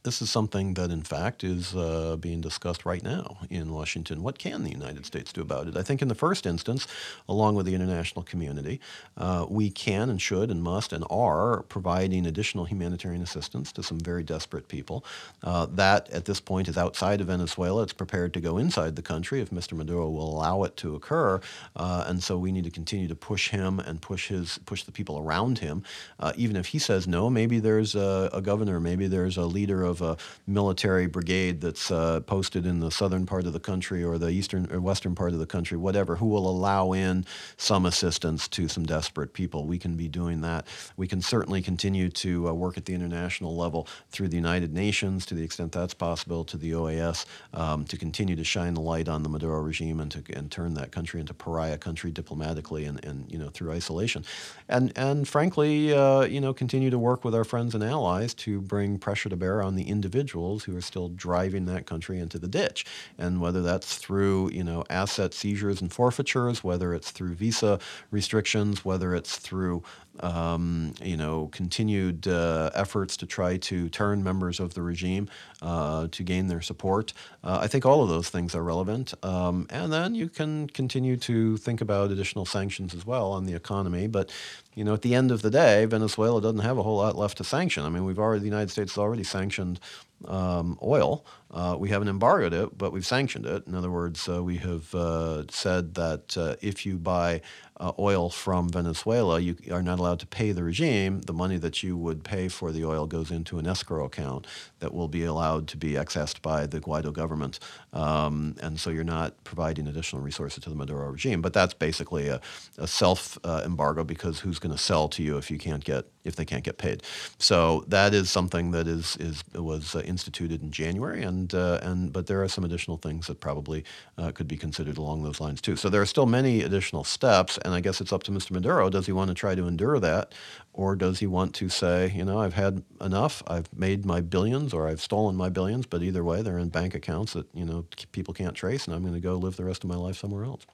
this 0.06 0.22
is 0.22 0.30
something 0.30 0.76
that, 0.76 0.92
in 0.92 1.02
fact, 1.02 1.44
is 1.44 1.76
uh, 1.76 2.16
being 2.18 2.40
discussed 2.40 2.86
right 2.86 3.04
now 3.04 3.38
in 3.50 3.74
Washington. 3.74 4.22
What 4.22 4.38
can 4.38 4.64
the 4.64 4.70
United 4.70 5.06
States 5.06 5.34
do 5.34 5.42
about 5.42 5.68
it? 5.68 5.76
I 5.76 5.82
think, 5.82 6.02
in 6.02 6.08
the 6.08 6.16
first 6.16 6.46
instance, 6.46 6.88
along 7.28 7.56
with 7.56 7.66
the 7.66 7.74
international 7.74 8.22
community, 8.24 8.80
uh, 9.18 9.48
we 9.50 9.72
can 9.72 10.10
and 10.12 10.22
should 10.22 10.52
and 10.52 10.62
must 10.62 10.94
and 10.94 11.04
are 11.10 11.64
providing 11.64 12.28
additional 12.28 12.66
humanitarian 12.66 13.24
assistance 13.24 13.72
to 13.74 13.82
some 13.82 14.00
very 14.00 14.24
desperate 14.24 14.68
people. 14.68 15.04
Uh, 15.44 15.66
that, 15.72 16.08
at 16.12 16.26
this 16.26 16.40
point, 16.40 16.68
is 16.68 16.78
outside 16.78 17.20
of 17.20 17.28
Venezuela. 17.28 17.82
It's 17.82 17.92
prepared 17.92 18.32
to 18.36 18.40
go 18.40 18.60
inside 18.60 18.96
the 18.96 19.02
country 19.02 19.42
if 19.42 19.50
Mr. 19.50 19.74
Maduro 19.74 20.08
will 20.10 20.30
allow 20.38 20.64
it 20.64 20.78
to 20.78 20.96
occur. 20.96 21.42
Uh, 21.76 22.06
and 22.08 22.24
so 22.24 22.38
we 22.38 22.52
need 22.52 22.64
to 22.64 22.72
continue 22.72 23.08
to 23.08 23.16
push 23.16 23.50
him 23.50 23.80
and 23.80 24.02
push 24.02 24.28
his 24.28 24.60
push 24.68 24.84
the 24.84 24.92
people 24.92 25.18
around 25.18 25.58
him. 25.58 25.84
Uh, 26.20 26.32
even 26.36 26.56
if 26.56 26.68
he 26.68 26.78
says 26.78 27.08
no, 27.08 27.28
maybe 27.28 27.60
there's 27.60 27.96
a, 27.96 28.30
a 28.32 28.42
governor, 28.42 28.80
maybe 28.80 29.08
there's 29.08 29.38
a 29.38 29.46
leader 29.46 29.84
of 29.84 29.95
of 30.02 30.02
a 30.02 30.18
military 30.48 31.08
brigade 31.08 31.62
that's 31.62 31.92
uh, 31.92 32.20
posted 32.22 32.66
in 32.66 32.80
the 32.80 32.92
southern 32.92 33.26
part 33.26 33.46
of 33.46 33.54
the 33.54 33.60
country 33.60 34.04
or 34.04 34.18
the 34.18 34.30
eastern 34.30 34.72
or 34.72 34.80
western 34.82 35.16
part 35.16 35.34
of 35.34 35.40
the 35.40 35.46
country, 35.46 35.78
whatever, 35.78 36.16
who 36.16 36.28
will 36.28 36.50
allow 36.50 36.92
in 36.92 37.26
some 37.58 37.86
assistance 37.86 38.48
to 38.48 38.68
some 38.68 38.86
desperate 38.86 39.34
people. 39.34 39.66
We 39.66 39.80
can 39.80 39.96
be 39.96 40.08
doing 40.08 40.42
that. 40.42 40.68
We 40.98 41.08
can 41.08 41.22
certainly 41.22 41.62
continue 41.62 42.10
to 42.10 42.50
uh, 42.50 42.54
work 42.54 42.78
at 42.78 42.86
the 42.86 42.94
international 42.94 43.56
level 43.56 43.88
through 44.10 44.30
the 44.30 44.36
United 44.36 44.74
Nations 44.74 45.26
to 45.28 45.36
the 45.36 45.44
extent 45.44 45.72
that's 45.72 45.94
possible, 45.94 46.44
to 46.46 46.58
the 46.58 46.72
OAS, 46.72 47.26
um, 47.54 47.86
to 47.86 47.98
continue 47.98 48.36
to 48.36 48.44
shine 48.44 48.74
the 48.74 48.82
light 48.82 49.08
on 49.08 49.24
the 49.24 49.30
Maduro 49.30 49.62
regime 49.62 50.00
and 50.00 50.12
to 50.12 50.24
and 50.36 50.52
turn 50.52 50.74
that 50.74 50.92
country 50.92 51.20
into 51.20 51.34
pariah 51.34 51.78
country 51.78 52.12
diplomatically 52.12 52.86
and, 52.86 53.04
and 53.06 53.32
you 53.32 53.38
know 53.38 53.50
through 53.50 53.72
isolation, 53.72 54.24
and 54.68 54.92
and 54.96 55.28
frankly, 55.28 55.94
uh, 55.94 56.22
you 56.22 56.42
know, 56.42 56.54
continue 56.54 56.90
to 56.90 57.00
work 57.00 57.24
with 57.24 57.36
our 57.36 57.44
friends 57.44 57.76
and 57.76 57.84
allies 57.84 58.34
to 58.34 58.62
bring 58.62 58.98
pressure 58.98 59.30
to 59.30 59.36
bear 59.36 59.62
on 59.62 59.76
the 59.76 59.85
individuals 59.86 60.64
who 60.64 60.76
are 60.76 60.82
still 60.82 61.10
driving 61.10 61.66
that 61.66 61.86
country 61.86 62.20
into 62.20 62.40
the 62.40 62.48
ditch. 62.48 62.86
And 63.18 63.40
whether 63.42 63.62
that's 63.62 63.98
through, 63.98 64.52
you 64.52 64.64
know, 64.64 64.84
asset 64.90 65.34
seizures 65.34 65.82
and 65.82 65.92
forfeitures, 65.92 66.64
whether 66.64 66.94
it's 66.94 67.12
through 67.12 67.36
visa 67.36 67.80
restrictions, 68.12 68.84
whether 68.84 69.16
it's 69.16 69.38
through 69.38 69.84
um, 70.20 70.94
you 71.02 71.18
know, 71.18 71.50
continued 71.52 72.28
uh, 72.28 72.70
efforts 72.74 73.18
to 73.18 73.26
try 73.26 73.58
to 73.58 73.90
turn 73.90 74.24
members 74.24 74.60
of 74.60 74.74
the 74.74 74.82
regime 74.82 75.28
uh, 75.62 76.08
to 76.12 76.24
gain 76.24 76.48
their 76.48 76.62
support. 76.62 77.14
Uh, 77.44 77.60
I 77.62 77.68
think 77.68 77.86
all 77.86 78.04
of 78.04 78.10
those 78.10 78.30
things 78.30 78.56
are 78.56 78.64
relevant. 78.64 79.14
Um, 79.24 79.68
and 79.70 79.92
then 79.92 80.16
you 80.16 80.30
can 80.30 80.68
continue 80.68 81.18
to 81.18 81.58
think 81.58 81.82
about 81.82 82.12
additional 82.12 82.46
sanctions 82.46 82.94
as 82.94 83.06
well 83.06 83.32
on 83.32 83.46
the 83.46 83.54
economy. 83.54 84.08
But, 84.08 84.32
you 84.74 84.84
know, 84.84 84.94
at 84.94 85.02
the 85.02 85.16
end 85.16 85.32
of 85.32 85.42
the 85.42 85.50
day, 85.50 85.86
Venezuela 85.86 86.42
doesn't 86.42 86.60
have 86.60 86.78
a 86.78 86.84
whole 86.84 86.98
lot 86.98 87.18
left 87.18 87.38
to 87.38 87.44
sanction. 87.44 87.84
I 87.84 87.90
mean, 87.90 88.06
we've 88.06 88.20
already, 88.20 88.42
the 88.42 88.46
United 88.46 88.72
States 88.72 88.94
has 88.94 88.98
already 88.98 89.24
sanctioned 89.24 89.80
um, 90.28 90.78
oil. 90.84 91.26
Uh, 91.52 91.76
we 91.80 91.90
haven't 91.90 92.10
embargoed 92.10 92.54
it, 92.54 92.78
but 92.78 92.92
we've 92.92 93.06
sanctioned 93.06 93.46
it. 93.46 93.66
In 93.66 93.76
other 93.76 93.92
words, 93.92 94.28
uh, 94.28 94.44
we 94.44 94.58
have 94.58 94.94
uh, 94.94 95.44
said 95.50 95.96
that 95.96 96.38
uh, 96.38 96.56
if 96.62 96.86
you 96.86 96.98
buy 96.98 97.42
uh, 97.80 97.92
oil 97.98 98.30
from 98.30 98.70
Venezuela, 98.70 99.40
you 99.40 99.56
are 99.72 99.82
not 99.82 100.00
allowed 100.00 100.20
to 100.20 100.28
pay 100.28 100.52
the 100.52 100.64
regime. 100.64 101.22
The 101.22 101.34
money 101.34 101.58
that 101.58 101.84
you 101.84 101.98
would 101.98 102.24
pay 102.24 102.48
for 102.48 102.72
the 102.72 102.84
oil 102.86 103.06
goes 103.06 103.32
into 103.32 103.58
an 103.60 103.68
escrow 103.68 104.06
account 104.06 104.48
that 104.86 104.94
will 104.94 105.08
be 105.08 105.24
allowed 105.24 105.68
to 105.70 105.78
be 105.78 105.94
accessed 105.94 106.44
by 106.44 106.68
the 106.68 106.80
Guaido 106.80 107.12
government. 107.12 107.58
Um, 107.92 108.56
and 108.62 108.80
so 108.80 108.92
you're 108.92 109.04
not 109.04 109.44
providing 109.44 109.88
additional 109.88 110.22
resources 110.22 110.64
to 110.64 110.70
the 110.70 110.76
Maduro 110.76 111.10
regime. 111.10 111.42
But 111.42 111.54
that's 111.54 111.74
basically 111.74 112.28
a, 112.28 112.40
a 112.78 112.86
self 112.86 113.40
uh, 113.44 113.64
embargo 113.66 114.04
because 114.04 114.40
who's 114.42 114.60
going 114.60 114.76
to 114.76 114.82
sell 114.82 115.08
to 115.10 115.24
you 115.24 115.38
if 115.38 115.50
you 115.50 115.58
can't 115.58 115.84
get 115.84 116.06
if 116.24 116.36
they 116.36 116.46
can't 116.46 116.64
get 116.64 116.78
paid? 116.78 117.02
So 117.40 117.84
that 117.88 118.14
is 118.14 118.30
something 118.30 118.72
that 118.72 118.88
is 118.88 119.18
is 119.18 119.44
was 119.56 119.96
uh, 119.96 120.02
instituted 120.02 120.62
in 120.62 120.72
January, 120.72 121.24
and 121.24 121.52
uh, 121.54 121.80
and 121.82 122.14
but 122.14 122.28
there 122.28 122.44
are 122.44 122.48
some 122.48 122.64
additional 122.64 122.98
things 122.98 123.26
that 123.26 123.40
probably 123.40 123.84
uh, 124.20 124.32
could 124.32 124.48
be 124.48 124.58
considered 124.58 124.98
along 124.98 125.24
those 125.24 125.42
lines 125.42 125.62
too. 125.62 125.76
So 125.76 125.90
there 125.90 126.02
are 126.02 126.06
still 126.06 126.28
many 126.28 126.62
additional 126.62 127.04
steps 127.04 127.58
and 127.66 127.74
I 127.74 127.82
guess 127.82 128.02
it's 128.02 128.14
up 128.14 128.24
to 128.24 128.32
Mr. 128.32 128.52
Maduro. 128.52 128.90
Does 128.90 129.08
he 129.08 129.12
want 129.12 129.30
to 129.30 129.34
try 129.34 129.56
to 129.56 129.68
endure 129.68 130.00
that, 130.00 130.34
or 130.76 130.98
does 130.98 131.20
he 131.20 131.26
want 131.26 131.56
to 131.56 131.70
say, 131.70 132.12
you 132.14 132.26
know, 132.26 132.40
I've 132.40 132.54
had 132.54 132.84
enough. 133.00 133.42
I've 133.48 133.72
made 133.74 134.06
my 134.06 134.20
billions, 134.20 134.74
or 134.74 134.90
I've 134.90 135.02
stolen 135.02 135.36
my 135.38 135.48
billions. 135.48 135.86
But 135.86 136.04
either 136.04 136.22
way, 136.22 136.42
they're 136.42 136.60
in 136.60 136.68
bank 136.68 136.94
accounts 136.94 137.32
that 137.34 137.48
you 137.54 137.64
know 137.64 137.86
people 138.12 138.34
can't 138.34 138.54
trace, 138.54 138.86
and 138.86 138.94
I'm 138.94 139.02
going 139.02 139.14
to 139.14 139.22
go 139.22 139.36
live 139.38 139.56
the 139.56 139.64
rest 139.64 139.86
of 139.86 139.90
my 139.90 139.96
life 139.96 140.18
somewhere 140.18 140.44
else. 140.44 140.66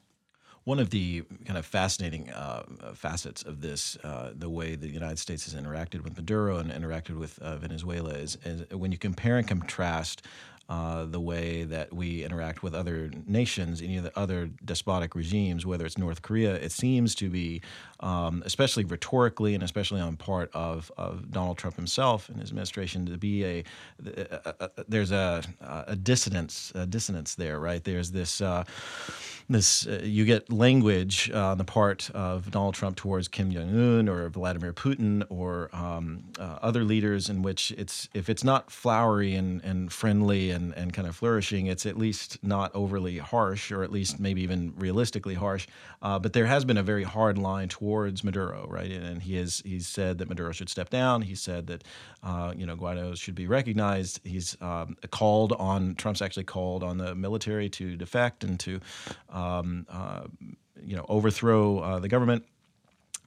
One 0.64 0.80
of 0.80 0.90
the 0.90 1.24
kind 1.46 1.58
of 1.58 1.66
fascinating 1.66 2.30
uh, 2.32 2.64
facets 2.94 3.44
of 3.44 3.62
this, 3.62 3.96
uh, 4.04 4.32
the 4.36 4.50
way 4.50 4.76
the 4.76 4.88
United 4.88 5.18
States 5.18 5.46
has 5.46 5.60
interacted 5.60 6.04
with 6.04 6.16
Maduro 6.16 6.58
and 6.58 6.72
interacted 6.72 7.18
with 7.18 7.40
uh, 7.40 7.58
Venezuela, 7.58 8.12
is, 8.12 8.38
is, 8.44 8.70
when 8.72 8.92
you 8.92 8.98
compare 9.00 9.38
and 9.38 9.48
contrast 9.48 10.24
uh, 10.70 11.06
the 11.06 11.20
way 11.20 11.64
that 11.64 11.94
we 11.94 12.24
interact 12.24 12.64
with 12.64 12.74
other 12.74 13.12
nations, 13.28 13.82
any 13.82 13.98
of 13.98 14.04
the 14.04 14.18
other 14.18 14.50
despotic 14.64 15.16
regimes, 15.16 15.66
whether 15.66 15.86
it's 15.86 15.98
North 15.98 16.22
Korea, 16.22 16.56
it 16.56 16.72
seems 16.72 17.14
to 17.16 17.30
be, 17.30 17.62
um, 18.00 18.42
especially 18.46 18.86
rhetorically 18.86 19.54
and 19.54 19.64
especially 19.64 20.00
on 20.00 20.16
part 20.16 20.50
of, 20.54 20.92
of 20.98 21.30
Donald 21.32 21.58
Trump 21.58 21.76
himself 21.76 22.30
and 22.30 22.40
his 22.40 22.52
administration, 22.52 23.06
to 23.06 23.18
be 23.18 23.44
a, 23.44 23.64
a, 24.06 24.40
a, 24.46 24.54
a 24.60 24.70
there's 24.88 25.12
a, 25.12 25.44
a 25.60 25.96
dissonance, 25.96 26.72
a 26.76 26.86
dissonance 26.86 27.36
there, 27.36 27.60
right? 27.60 27.84
There's 27.84 28.12
this 28.12 28.40
uh, 28.42 28.64
this 29.50 29.88
uh, 29.88 30.02
you 30.04 30.26
get 30.26 30.52
language 30.52 31.30
uh, 31.34 31.52
on 31.52 31.58
the 31.58 31.64
part 31.64 32.10
of 32.12 32.50
Donald 32.52 32.76
Trump 32.76 32.96
towards 32.96 33.28
Kim 33.28 33.52
Jong 33.52 33.70
Un 33.70 34.08
or 34.08 34.30
Vladimir 34.30 34.74
Putin 34.74 35.24
or 35.30 35.70
um, 35.74 36.24
uh, 36.40 36.60
other 36.62 36.84
leaders 36.84 37.30
in 37.30 37.42
which 37.42 37.72
it's 37.78 38.08
if 38.14 38.30
it's 38.30 38.44
not 38.44 38.72
flowery 38.72 39.36
and, 39.36 39.64
and 39.64 39.92
friendly 39.92 40.51
and, 40.52 40.74
and 40.74 40.94
kind 40.94 41.08
of 41.08 41.16
flourishing, 41.16 41.68
it's 41.68 41.86
at 41.86 41.98
least 41.98 42.38
not 42.44 42.74
overly 42.76 43.18
harsh 43.18 43.72
or 43.72 43.84
at 43.84 43.92
least 43.92 44.20
maybe 44.20 44.42
even 44.42 44.74
realistically 44.78 45.34
harsh. 45.34 45.68
Uh, 46.02 46.20
but 46.20 46.34
there 46.34 46.46
has 46.46 46.66
been 46.66 46.78
a 46.78 46.84
very 46.84 47.04
hard 47.04 47.38
line 47.38 47.70
towards 47.70 48.24
Maduro, 48.24 48.68
right? 48.70 48.92
And 48.92 49.22
he 49.22 49.36
has 49.38 49.62
he's 49.66 49.88
said 49.88 50.18
that 50.20 50.30
Maduro 50.30 50.52
should 50.52 50.70
step 50.70 50.90
down. 50.90 51.22
He 51.22 51.36
said 51.36 51.68
that 51.68 51.84
uh, 52.24 52.54
you 52.56 52.66
know 52.66 52.76
Guaido 52.76 53.18
should 53.18 53.36
be 53.36 53.48
recognized. 53.48 54.20
He's 54.24 54.56
um, 54.62 54.98
called 55.10 55.54
on 55.54 55.96
Trump's 55.96 56.22
actually 56.22 56.46
called 56.46 56.84
on 56.84 56.98
the 56.98 57.16
military 57.16 57.70
to 57.70 57.96
defect 57.96 58.44
and 58.44 58.60
to 58.62 58.80
um, 59.30 59.86
uh, 59.90 60.24
you 60.84 60.96
know 60.96 61.06
overthrow 61.10 61.80
uh, 61.80 62.00
the 62.00 62.08
government. 62.08 62.46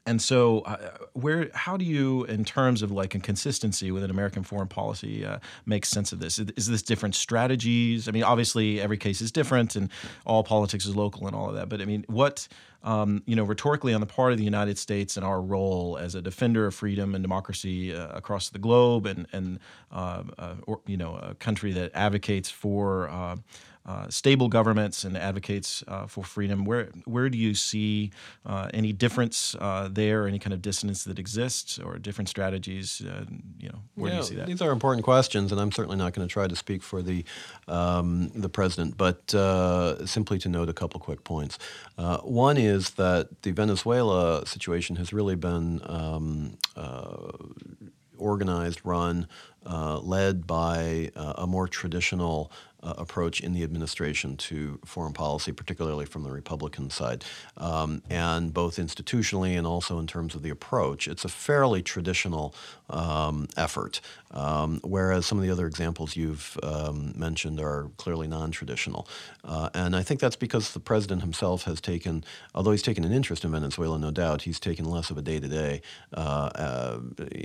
And 0.06 0.20
so, 0.20 0.60
uh, 0.60 0.98
where 1.14 1.50
how 1.54 1.76
do 1.76 1.84
you, 1.84 2.24
in 2.24 2.44
terms 2.44 2.82
of 2.82 2.90
like 2.90 3.14
a 3.14 3.18
consistency 3.18 3.90
within 3.90 4.10
American 4.10 4.42
foreign 4.42 4.68
policy, 4.68 5.24
uh, 5.24 5.38
make 5.64 5.86
sense 5.86 6.12
of 6.12 6.18
this? 6.18 6.38
Is 6.38 6.66
this 6.66 6.82
different 6.82 7.14
strategies? 7.14 8.06
I 8.06 8.10
mean, 8.10 8.22
obviously, 8.22 8.80
every 8.80 8.98
case 8.98 9.22
is 9.22 9.32
different, 9.32 9.76
and 9.76 9.90
all 10.26 10.44
politics 10.44 10.84
is 10.84 10.94
local 10.94 11.26
and 11.26 11.34
all 11.34 11.48
of 11.48 11.54
that. 11.54 11.70
But 11.70 11.80
I 11.80 11.86
mean, 11.86 12.04
what 12.08 12.48
um, 12.84 13.22
you 13.24 13.34
know, 13.34 13.44
rhetorically, 13.44 13.94
on 13.94 14.00
the 14.00 14.06
part 14.06 14.32
of 14.32 14.38
the 14.38 14.44
United 14.44 14.76
States 14.76 15.16
and 15.16 15.24
our 15.24 15.40
role 15.40 15.96
as 15.96 16.14
a 16.14 16.20
defender 16.20 16.66
of 16.66 16.74
freedom 16.74 17.14
and 17.14 17.24
democracy 17.24 17.94
uh, 17.94 18.08
across 18.08 18.50
the 18.50 18.58
globe, 18.58 19.06
and 19.06 19.26
and 19.32 19.58
uh, 19.90 20.22
uh, 20.38 20.54
or, 20.66 20.80
you 20.86 20.98
know, 20.98 21.16
a 21.16 21.34
country 21.34 21.72
that 21.72 21.90
advocates 21.94 22.50
for 22.50 23.08
uh, 23.86 24.08
stable 24.08 24.48
governments 24.48 25.04
and 25.04 25.16
advocates 25.16 25.84
uh, 25.88 26.06
for 26.06 26.24
freedom. 26.24 26.64
Where 26.64 26.88
where 27.04 27.28
do 27.28 27.36
you 27.36 27.54
see 27.54 28.12
uh, 28.46 28.68
any 28.72 28.92
difference 28.92 29.54
uh, 29.60 29.88
there, 29.90 30.26
any 30.26 30.38
kind 30.38 30.54
of 30.54 30.62
dissonance 30.62 31.04
that 31.04 31.18
exists, 31.18 31.78
or 31.78 31.98
different 31.98 32.28
strategies? 32.28 33.02
Uh, 33.02 33.24
you 33.58 33.68
know, 33.68 33.80
where 33.94 34.10
yeah, 34.10 34.16
do 34.16 34.22
you 34.22 34.28
see 34.28 34.34
that? 34.36 34.46
These 34.46 34.62
are 34.62 34.72
important 34.72 35.04
questions, 35.04 35.52
and 35.52 35.60
I'm 35.60 35.70
certainly 35.70 35.98
not 35.98 36.14
going 36.14 36.26
to 36.26 36.32
try 36.32 36.46
to 36.46 36.56
speak 36.56 36.82
for 36.82 37.02
the 37.02 37.24
um, 37.68 38.30
the 38.34 38.48
president, 38.48 38.96
but 38.96 39.34
uh, 39.34 40.06
simply 40.06 40.38
to 40.38 40.48
note 40.48 40.68
a 40.68 40.74
couple 40.74 40.98
quick 40.98 41.22
points. 41.24 41.58
one 42.22 42.56
is 42.56 42.90
that 42.90 43.42
the 43.42 43.50
Venezuela 43.50 44.46
situation 44.46 44.96
has 44.96 45.12
really 45.12 45.36
been 45.36 45.82
um, 45.84 46.56
organized, 48.18 48.80
run, 48.84 49.28
uh, 49.66 49.98
led 49.98 50.46
by 50.46 51.10
uh, 51.16 51.34
a 51.38 51.46
more 51.46 51.68
traditional 51.68 52.50
uh, 52.84 52.94
approach 52.98 53.40
in 53.40 53.52
the 53.52 53.62
administration 53.62 54.36
to 54.36 54.78
foreign 54.84 55.12
policy, 55.12 55.52
particularly 55.52 56.04
from 56.04 56.22
the 56.22 56.30
Republican 56.30 56.90
side. 56.90 57.24
Um, 57.56 58.02
and 58.10 58.52
both 58.52 58.76
institutionally 58.76 59.56
and 59.56 59.66
also 59.66 59.98
in 59.98 60.06
terms 60.06 60.34
of 60.34 60.42
the 60.42 60.50
approach, 60.50 61.08
it's 61.08 61.24
a 61.24 61.28
fairly 61.28 61.82
traditional 61.82 62.54
um, 62.90 63.48
effort. 63.56 64.00
Um, 64.34 64.80
whereas 64.82 65.24
some 65.24 65.38
of 65.38 65.44
the 65.44 65.50
other 65.50 65.66
examples 65.66 66.16
you've 66.16 66.58
um, 66.62 67.14
mentioned 67.16 67.60
are 67.60 67.90
clearly 67.96 68.26
non 68.26 68.50
traditional. 68.50 69.08
Uh, 69.44 69.70
and 69.74 69.96
I 69.96 70.02
think 70.02 70.20
that's 70.20 70.36
because 70.36 70.72
the 70.72 70.80
president 70.80 71.22
himself 71.22 71.64
has 71.64 71.80
taken, 71.80 72.24
although 72.54 72.72
he's 72.72 72.82
taken 72.82 73.04
an 73.04 73.12
interest 73.12 73.44
in 73.44 73.52
Venezuela, 73.52 73.98
no 73.98 74.10
doubt, 74.10 74.42
he's 74.42 74.60
taken 74.60 74.84
less 74.84 75.10
of 75.10 75.16
a 75.16 75.22
day 75.22 75.40
to 75.40 75.48
day 75.48 75.80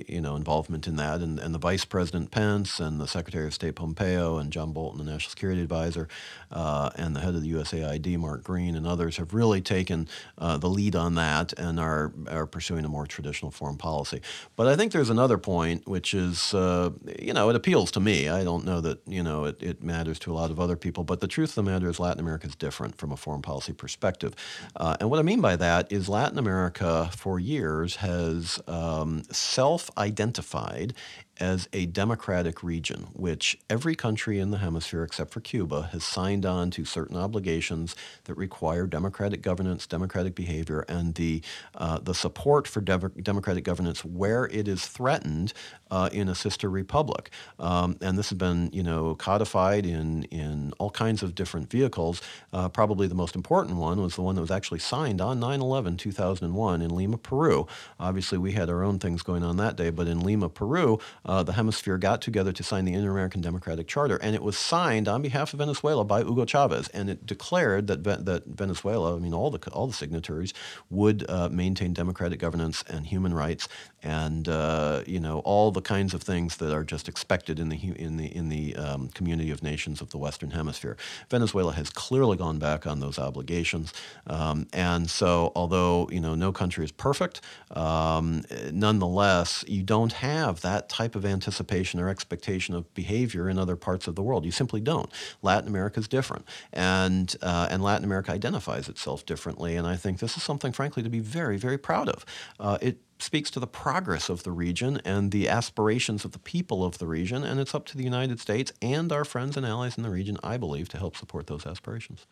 you 0.08 0.22
know, 0.22 0.36
involvement 0.36 0.88
in 0.88 0.96
that. 0.96 1.22
And, 1.22 1.40
and 1.40 1.54
the 1.54 1.60
Vice 1.60 1.86
President 1.86 2.32
Pence 2.32 2.80
and 2.80 3.00
the 3.00 3.08
Secretary 3.08 3.46
of 3.46 3.54
State 3.54 3.76
Pompeo 3.76 4.38
and 4.38 4.52
John 4.52 4.74
Bolton, 4.74 5.06
the 5.06 5.12
National 5.12 5.30
Security 5.30 5.62
Advisor, 5.62 6.08
uh, 6.52 6.90
and 6.96 7.16
the 7.16 7.20
head 7.20 7.36
of 7.36 7.42
the 7.42 7.52
USAID, 7.52 8.18
Mark 8.18 8.44
Green, 8.44 8.76
and 8.76 8.88
others 8.88 9.18
have 9.18 9.34
really 9.34 9.62
taken 9.62 10.08
uh, 10.38 10.58
the 10.58 10.70
lead 10.70 10.96
on 10.96 11.16
that 11.16 11.54
and 11.54 11.80
are, 11.80 12.12
are 12.28 12.48
pursuing 12.48 12.86
a 12.86 12.90
more 12.90 13.06
traditional 13.06 13.52
foreign 13.52 13.78
policy. 13.78 14.22
But 14.56 14.68
I 14.68 14.76
think 14.76 14.92
there's 14.92 15.10
another 15.10 15.38
point, 15.38 15.88
which 15.88 16.14
is, 16.14 16.54
uh, 16.80 16.92
you 17.20 17.34
know, 17.34 17.50
it 17.50 17.56
appeals 17.56 17.92
to 17.92 18.00
me. 18.00 18.30
I 18.30 18.44
don't 18.44 18.66
know 18.66 18.82
that, 18.82 19.02
you 19.08 19.24
know, 19.24 19.46
it, 19.46 19.62
it 19.62 19.84
matters 19.84 20.20
to 20.20 20.32
a 20.32 20.36
lot 20.36 20.52
of 20.52 20.60
other 20.60 20.76
people, 20.76 21.04
but 21.04 21.20
the 21.20 21.28
truth 21.28 21.50
of 21.50 21.56
the 21.56 21.72
matter 21.72 21.90
is 21.90 22.00
Latin 22.00 22.20
America 22.20 22.48
is 22.48 22.56
different 22.56 22.98
from 22.98 23.12
a 23.12 23.18
foreign 23.18 23.42
policy 23.42 23.74
perspective. 23.74 24.34
Uh, 24.76 24.98
and 25.00 25.10
what 25.10 25.20
I 25.20 25.24
mean 25.24 25.42
by 25.42 25.56
that 25.56 25.92
is 25.92 26.08
Latin 26.08 26.38
America 26.38 27.10
for 27.16 27.40
years 27.40 27.98
has 27.98 28.60
um, 28.68 29.24
self 29.32 29.90
identified 29.98 30.94
as 31.40 31.68
a 31.74 31.86
democratic 31.86 32.64
region, 32.64 33.08
which 33.14 33.58
every 33.70 33.96
country 33.96 34.40
in 34.40 34.52
the 34.52 34.58
hemisphere 34.58 35.04
except 35.04 35.32
for 35.32 35.40
Cuba 35.40 35.90
has 35.92 36.04
signed 36.04 36.46
on 36.46 36.72
to 36.72 36.86
certain 36.86 37.18
obligations 37.18 37.96
that 38.26 38.36
require 38.36 38.86
democratic 38.88 39.42
governance, 39.42 39.88
democratic 39.88 40.36
behavior, 40.36 40.86
and 40.88 41.16
the 41.16 41.42
uh, 41.76 42.00
the 42.00 42.14
support 42.14 42.68
for 42.68 42.82
de- 42.82 43.12
democratic 43.22 43.64
governance 43.64 44.04
where 44.04 44.46
it 44.46 44.68
is 44.68 44.86
threatened 44.86 45.54
uh, 45.92 46.10
in 46.12 46.28
a 46.30 46.36
sister 46.36 46.70
republic. 46.70 47.30
Um, 47.60 47.98
and 48.02 48.18
this 48.18 48.30
has 48.30 48.38
been, 48.38 48.70
you 48.74 48.84
know, 48.84 49.16
codified 49.16 49.86
in 49.86 50.24
in 50.24 50.74
all 50.80 50.90
kinds 50.90 51.24
of 51.24 51.36
different 51.36 51.70
vehicles. 51.70 52.22
Uh, 52.54 52.70
probably 52.70 53.08
the 53.08 53.16
most 53.16 53.36
important 53.36 53.78
one 53.78 54.02
was 54.02 54.16
the 54.16 54.22
one 54.22 54.36
that 54.36 54.42
was 54.42 54.52
actually 54.52 54.80
signed 54.80 55.22
on 55.22 55.40
9/11 55.40 55.98
2001 55.98 56.82
in 56.82 56.96
Lima, 56.96 57.18
Peru. 57.18 57.68
Obviously, 58.00 58.38
we 58.38 58.52
had 58.54 58.70
our 58.70 58.84
own 58.84 59.00
things 59.00 59.22
going 59.22 59.44
on 59.44 59.58
that 59.58 59.76
day, 59.76 59.90
but 59.90 60.08
in 60.08 60.20
Lima, 60.20 60.50
Peru 60.50 61.00
uh, 61.30 61.44
the 61.44 61.54
hemisphere 61.54 62.00
got 62.00 62.24
together 62.24 62.52
to 62.52 62.64
sign 62.64 62.86
the 62.86 62.94
Inter-American 62.94 63.40
Democratic 63.40 63.88
Charter, 63.88 64.18
and 64.18 64.34
it 64.34 64.42
was 64.42 64.58
signed 64.58 65.08
on 65.08 65.22
behalf 65.22 65.54
of 65.54 65.60
Venezuela 65.60 66.04
by 66.04 66.24
Hugo 66.24 66.44
Chavez, 66.44 66.88
and 66.88 67.08
it 67.08 67.24
declared 67.24 67.86
that 67.86 68.04
that 68.04 68.48
Venezuela, 68.48 69.16
I 69.16 69.20
mean 69.20 69.36
all 69.36 69.52
the 69.52 69.60
all 69.70 69.86
the 69.86 69.94
signatories, 69.94 70.56
would 70.90 71.30
uh, 71.30 71.48
maintain 71.50 71.94
democratic 71.94 72.40
governance 72.40 72.84
and 72.90 73.06
human 73.06 73.36
rights, 73.36 73.68
and 74.02 74.50
uh, 74.50 75.04
you 75.06 75.20
know 75.20 75.40
all 75.46 75.70
the 75.70 75.84
kinds 75.84 76.16
of 76.16 76.24
things 76.24 76.58
that 76.58 76.74
are 76.74 76.84
just 76.84 77.08
expected 77.08 77.60
in 77.60 77.70
the 77.70 77.78
in 77.78 78.18
the 78.18 78.36
in 78.36 78.50
the 78.50 78.76
um, 78.76 79.10
community 79.10 79.52
of 79.52 79.62
nations 79.62 80.02
of 80.02 80.10
the 80.10 80.18
Western 80.18 80.50
Hemisphere. 80.50 80.98
Venezuela 81.30 81.74
has 81.74 81.92
clearly 81.92 82.38
gone 82.38 82.58
back 82.58 82.88
on 82.88 83.02
those 83.02 83.20
obligations, 83.20 83.94
um, 84.26 84.66
and 84.74 85.08
so 85.08 85.52
although 85.56 86.10
you 86.12 86.20
know 86.20 86.34
no 86.34 86.52
country 86.52 86.84
is 86.84 86.92
perfect, 86.92 87.40
um, 87.70 88.42
nonetheless 88.72 89.64
you 89.68 89.84
don't 89.84 90.14
have 90.14 90.62
that 90.62 90.90
type 90.90 91.16
of 91.16 91.19
of 91.20 91.26
anticipation 91.26 92.00
or 92.00 92.10
expectation 92.10 92.74
of 92.74 92.92
behavior 92.96 93.48
in 93.48 93.60
other 93.60 93.76
parts 93.76 94.08
of 94.08 94.16
the 94.16 94.24
world. 94.24 94.46
You 94.46 94.52
simply 94.52 94.82
don't. 94.82 95.12
Latin 95.44 95.68
America 95.68 96.00
is 96.00 96.08
different, 96.08 96.46
and 96.74 97.36
uh, 97.42 97.68
and 97.70 97.84
Latin 97.84 98.06
America 98.06 98.32
identifies 98.32 98.90
itself 98.90 99.26
differently. 99.26 99.76
And 99.76 99.86
I 99.86 99.96
think 99.96 100.20
this 100.20 100.36
is 100.36 100.44
something, 100.44 100.72
frankly, 100.72 101.04
to 101.04 101.10
be 101.10 101.20
very, 101.20 101.58
very 101.58 101.78
proud 101.78 102.10
of. 102.10 102.26
Uh, 102.60 102.78
it 102.82 102.98
speaks 103.20 103.52
to 103.52 103.60
the 103.60 103.68
progress 103.68 104.30
of 104.30 104.44
the 104.44 104.52
region 104.52 105.02
and 105.04 105.32
the 105.32 105.50
aspirations 105.50 106.24
of 106.26 106.32
the 106.32 106.40
people 106.40 106.86
of 106.86 106.98
the 106.98 107.08
region, 107.08 107.44
and 107.44 107.60
it's 107.60 107.76
up 107.76 107.86
to 107.86 107.98
the 107.98 108.04
United 108.04 108.40
States 108.40 108.72
and 108.82 109.12
our 109.12 109.26
friends 109.26 109.58
and 109.58 109.66
allies 109.66 109.98
in 109.98 110.04
the 110.04 110.10
region, 110.10 110.38
I 110.42 110.58
believe, 110.58 110.90
to 110.90 110.98
help 110.98 111.18
support 111.18 111.48
those 111.48 111.66
aspirations. 111.66 112.26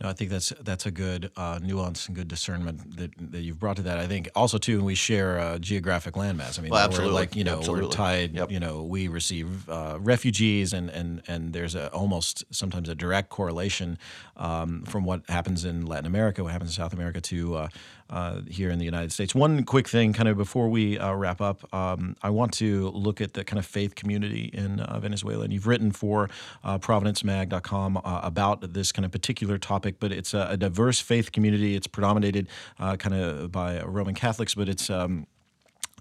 No, 0.00 0.08
I 0.08 0.12
think 0.12 0.30
that's 0.30 0.52
that's 0.60 0.86
a 0.86 0.92
good 0.92 1.32
uh, 1.36 1.58
nuance 1.60 2.06
and 2.06 2.14
good 2.14 2.28
discernment 2.28 2.96
that, 2.98 3.10
that 3.32 3.40
you've 3.40 3.58
brought 3.58 3.76
to 3.76 3.82
that. 3.82 3.98
I 3.98 4.06
think 4.06 4.28
also 4.36 4.56
too, 4.56 4.84
we 4.84 4.94
share 4.94 5.38
a 5.38 5.58
geographic 5.58 6.14
landmass. 6.14 6.56
I 6.56 6.62
mean, 6.62 6.70
well, 6.70 6.84
absolutely. 6.84 7.12
we're 7.12 7.20
like 7.20 7.34
you 7.34 7.42
know 7.42 7.58
absolutely. 7.58 7.86
we're 7.86 7.92
tied. 7.92 8.34
Yep. 8.34 8.52
You 8.52 8.60
know, 8.60 8.84
we 8.84 9.08
receive 9.08 9.68
uh, 9.68 9.98
refugees, 10.00 10.72
and 10.72 10.88
and 10.90 11.22
and 11.26 11.52
there's 11.52 11.74
a, 11.74 11.92
almost 11.92 12.44
sometimes 12.54 12.88
a 12.88 12.94
direct 12.94 13.28
correlation 13.28 13.98
um, 14.36 14.84
from 14.84 15.04
what 15.04 15.28
happens 15.28 15.64
in 15.64 15.84
Latin 15.84 16.06
America, 16.06 16.44
what 16.44 16.52
happens 16.52 16.70
in 16.70 16.74
South 16.76 16.92
America, 16.92 17.20
to 17.20 17.68
uh, 18.10 18.18
uh 18.18 18.40
here 18.48 18.70
in 18.70 18.78
the 18.78 18.84
United 18.84 19.12
States. 19.12 19.34
One 19.34 19.64
quick 19.64 19.88
thing, 19.88 20.12
kind 20.12 20.28
of 20.28 20.36
before 20.36 20.68
we 20.68 20.98
uh, 20.98 21.14
wrap 21.14 21.40
up, 21.40 21.72
um, 21.74 22.16
I 22.22 22.30
want 22.30 22.52
to 22.54 22.90
look 22.90 23.20
at 23.20 23.34
the 23.34 23.44
kind 23.44 23.58
of 23.58 23.66
faith 23.66 23.94
community 23.94 24.50
in 24.52 24.80
uh, 24.80 25.00
Venezuela, 25.00 25.44
and 25.44 25.52
you've 25.52 25.66
written 25.66 25.92
for 25.92 26.28
ProvidenceMag.com 26.64 28.00
about 28.04 28.72
this 28.74 28.92
kind 28.92 29.06
of 29.06 29.12
particular 29.12 29.58
topic, 29.58 29.96
but 29.98 30.12
it's 30.12 30.34
a, 30.34 30.48
a 30.50 30.56
diverse 30.56 31.00
faith 31.00 31.32
community. 31.32 31.74
It's 31.74 31.86
predominated 31.86 32.48
uh, 32.78 32.96
kind 32.96 33.14
of 33.14 33.50
by 33.52 33.80
Roman 33.82 34.14
Catholics, 34.14 34.54
but 34.54 34.68
it's 34.68 34.90
um, 34.90 35.26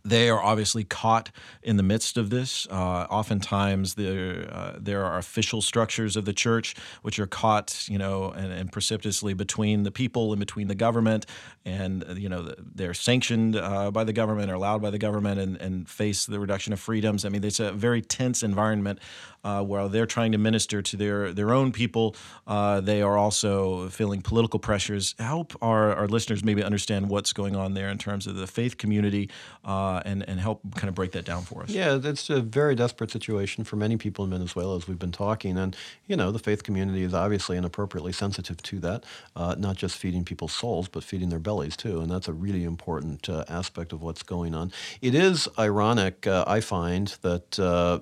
they 0.08 0.30
are 0.30 0.41
obviously 0.41 0.84
caught 0.84 1.32
in 1.62 1.76
the 1.76 1.84
midst 1.84 2.18
of 2.18 2.30
this. 2.30 2.66
Uh, 2.72 3.05
oftentimes, 3.10 3.95
there 3.95 4.49
uh, 4.51 4.78
there 4.80 5.03
are 5.03 5.18
official 5.18 5.62
structures 5.62 6.16
of 6.16 6.26
the 6.26 6.34
church 6.34 6.76
which 7.01 7.20
are 7.20 7.28
caught, 7.28 7.86
you 7.89 7.97
know, 7.97 8.32
and, 8.32 8.51
and 8.53 8.72
precipitously 8.72 9.34
between 9.34 9.84
the 9.84 9.91
people 9.91 10.32
and 10.32 10.39
between 10.39 10.68
the 10.68 10.76
government, 10.76 11.26
and 11.66 12.05
you 12.18 12.30
know 12.30 12.53
they're 12.76 12.93
sanctioned 12.93 13.55
uh, 13.55 13.91
by 13.91 14.03
the 14.03 14.14
government 14.14 14.49
or 14.49 14.53
allowed 14.53 14.82
by 14.82 14.89
the 14.89 14.97
government, 14.97 15.39
and, 15.39 15.58
and 15.58 15.89
face 15.89 16.26
the 16.26 16.39
reduction 16.39 16.72
of 16.72 16.80
freedoms. 16.80 17.26
I 17.26 17.30
mean, 17.30 17.43
it's 17.43 17.60
a 17.60 17.72
very 17.72 18.01
tense 18.01 18.43
environment 18.43 18.99
uh, 19.44 19.64
while 19.64 19.90
they're 19.90 20.06
trying 20.06 20.32
to 20.32 20.38
minister 20.38 20.82
to 20.82 20.98
their 20.98 21.34
their 21.34 21.54
own 21.54 21.72
people. 21.72 22.16
Uh, 22.46 22.82
they 22.82 23.02
are 23.02 23.18
also 23.18 23.90
feeling 23.90 24.22
political 24.22 24.60
pressures. 24.60 25.16
Help 25.20 25.56
our, 25.62 25.94
our 25.94 26.08
listeners 26.08 26.44
maybe 26.44 26.64
understand 26.64 27.10
what's 27.10 27.34
going 27.34 27.56
on 27.56 27.74
there 27.74 27.90
in 27.90 27.98
terms 27.98 28.28
of 28.28 28.36
the 28.36 28.48
faith 28.48 28.78
community 28.78 29.30
uh, 29.64 30.02
and 30.06 30.28
and 30.28 30.40
help 30.40 30.62
kind 30.76 30.90
of 30.90 30.96
break 30.96 31.12
that 31.12 31.26
down 31.26 31.44
for 31.44 31.64
us. 31.64 31.70
Yeah, 31.70 32.00
it's 32.04 32.30
a 32.30 32.42
very 32.42 32.76
desperate 32.76 33.12
situation 33.12 33.64
for 33.64 33.76
many 33.76 33.98
people 33.98 34.26
in 34.26 34.32
Venezuela, 34.32 34.76
as 34.78 34.88
we've 34.88 35.00
been 35.00 35.12
talking, 35.12 35.58
and 35.58 35.76
you 36.08 36.16
know 36.16 36.32
the 36.32 36.40
faith 36.40 36.64
community 36.64 37.04
is 37.04 37.14
obviously 37.14 37.58
inappropriately 37.58 38.12
sensitive 38.12 38.62
to 38.64 38.80
that, 38.80 39.04
uh, 39.36 39.56
not 39.58 39.76
just 39.76 39.98
feeding 39.98 40.26
people's 40.26 40.54
souls, 40.54 40.88
but 40.88 41.04
feeding 41.04 41.30
their 41.30 41.40
bellies 41.40 41.78
too, 41.78 42.02
and 42.02 42.12
that's 42.12 42.28
a 42.28 42.34
really 42.34 42.64
important 42.64 43.30
uh, 43.30 43.44
aspect 43.48 43.94
of 43.94 44.02
what's 44.02 44.24
going 44.24 44.54
on. 44.54 44.72
It 45.02 45.16
is 45.16 45.48
ironic, 45.58 46.28
uh, 46.28 46.44
I 46.48 46.60
find, 46.60 47.08
that 47.22 47.52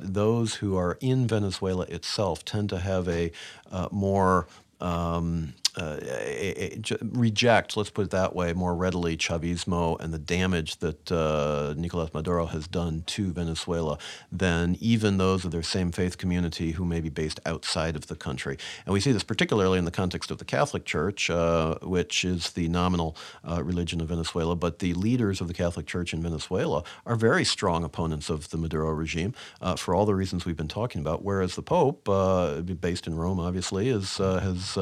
those 0.02 0.56
who 0.56 0.78
are 0.78 0.98
in 1.02 1.28
Venezuela 1.36 1.86
itself 1.98 2.46
tend 2.46 2.70
to 2.70 2.80
have 2.80 3.06
a 3.10 3.32
uh, 3.72 3.88
more 3.92 4.48
um, 4.80 5.54
uh, 5.78 5.98
a, 6.02 6.74
a, 6.74 6.98
reject, 7.02 7.76
let's 7.76 7.90
put 7.90 8.06
it 8.06 8.12
that 8.12 8.36
way, 8.36 8.54
more 8.54 8.76
readily 8.76 9.18
Chavismo 9.18 10.00
and 10.00 10.14
the 10.14 10.20
damage 10.20 10.78
that 10.78 11.12
uh, 11.12 11.74
Nicolas 11.78 12.14
Maduro 12.14 12.46
has 12.46 12.68
done 12.68 13.04
to 13.08 13.32
Venezuela 13.32 13.98
than 14.32 14.78
even 14.80 15.18
those 15.18 15.44
of 15.44 15.52
their 15.52 15.64
same 15.64 15.92
faith 15.92 16.18
community 16.18 16.72
who 16.72 16.86
may 16.86 17.02
be 17.02 17.10
based 17.10 17.40
outside 17.46 17.96
of 17.96 18.08
the 18.08 18.16
country. 18.16 18.58
And 18.86 18.94
we 18.94 19.00
see 19.00 19.12
this 19.12 19.24
particularly 19.24 19.78
in 19.78 19.86
the 19.86 19.92
context 19.92 20.32
of 20.32 20.38
the 20.38 20.46
Catholic 20.46 20.86
Church, 20.86 21.30
uh, 21.30 21.76
which 21.82 22.24
is 22.24 22.52
the 22.52 22.68
nominal 22.70 23.18
uh, 23.44 23.64
religion 23.64 24.00
of 24.02 24.08
Venezuela. 24.08 24.56
But 24.56 24.80
the 24.80 24.94
leaders 24.94 25.42
of 25.42 25.48
the 25.48 25.54
Catholic 25.54 25.86
Church 25.88 26.14
in 26.14 26.22
Venezuela 26.22 26.84
are 27.06 27.16
very 27.16 27.44
strong 27.44 27.84
opponents 27.84 28.30
of 28.30 28.50
the 28.50 28.58
Maduro 28.58 28.92
regime 28.92 29.34
uh, 29.62 29.76
for 29.76 29.94
all 29.94 30.06
the 30.06 30.16
reasons 30.16 30.46
we've 30.46 30.56
been 30.56 30.68
talking 30.68 31.02
about. 31.02 31.24
Whereas 31.24 31.56
the 31.56 31.62
Pope, 31.62 32.08
uh, 32.08 32.62
based 32.62 33.08
in 33.08 33.16
Rome, 33.16 33.40
obviously, 33.40 33.90
is, 33.90 34.18
has 34.18 34.78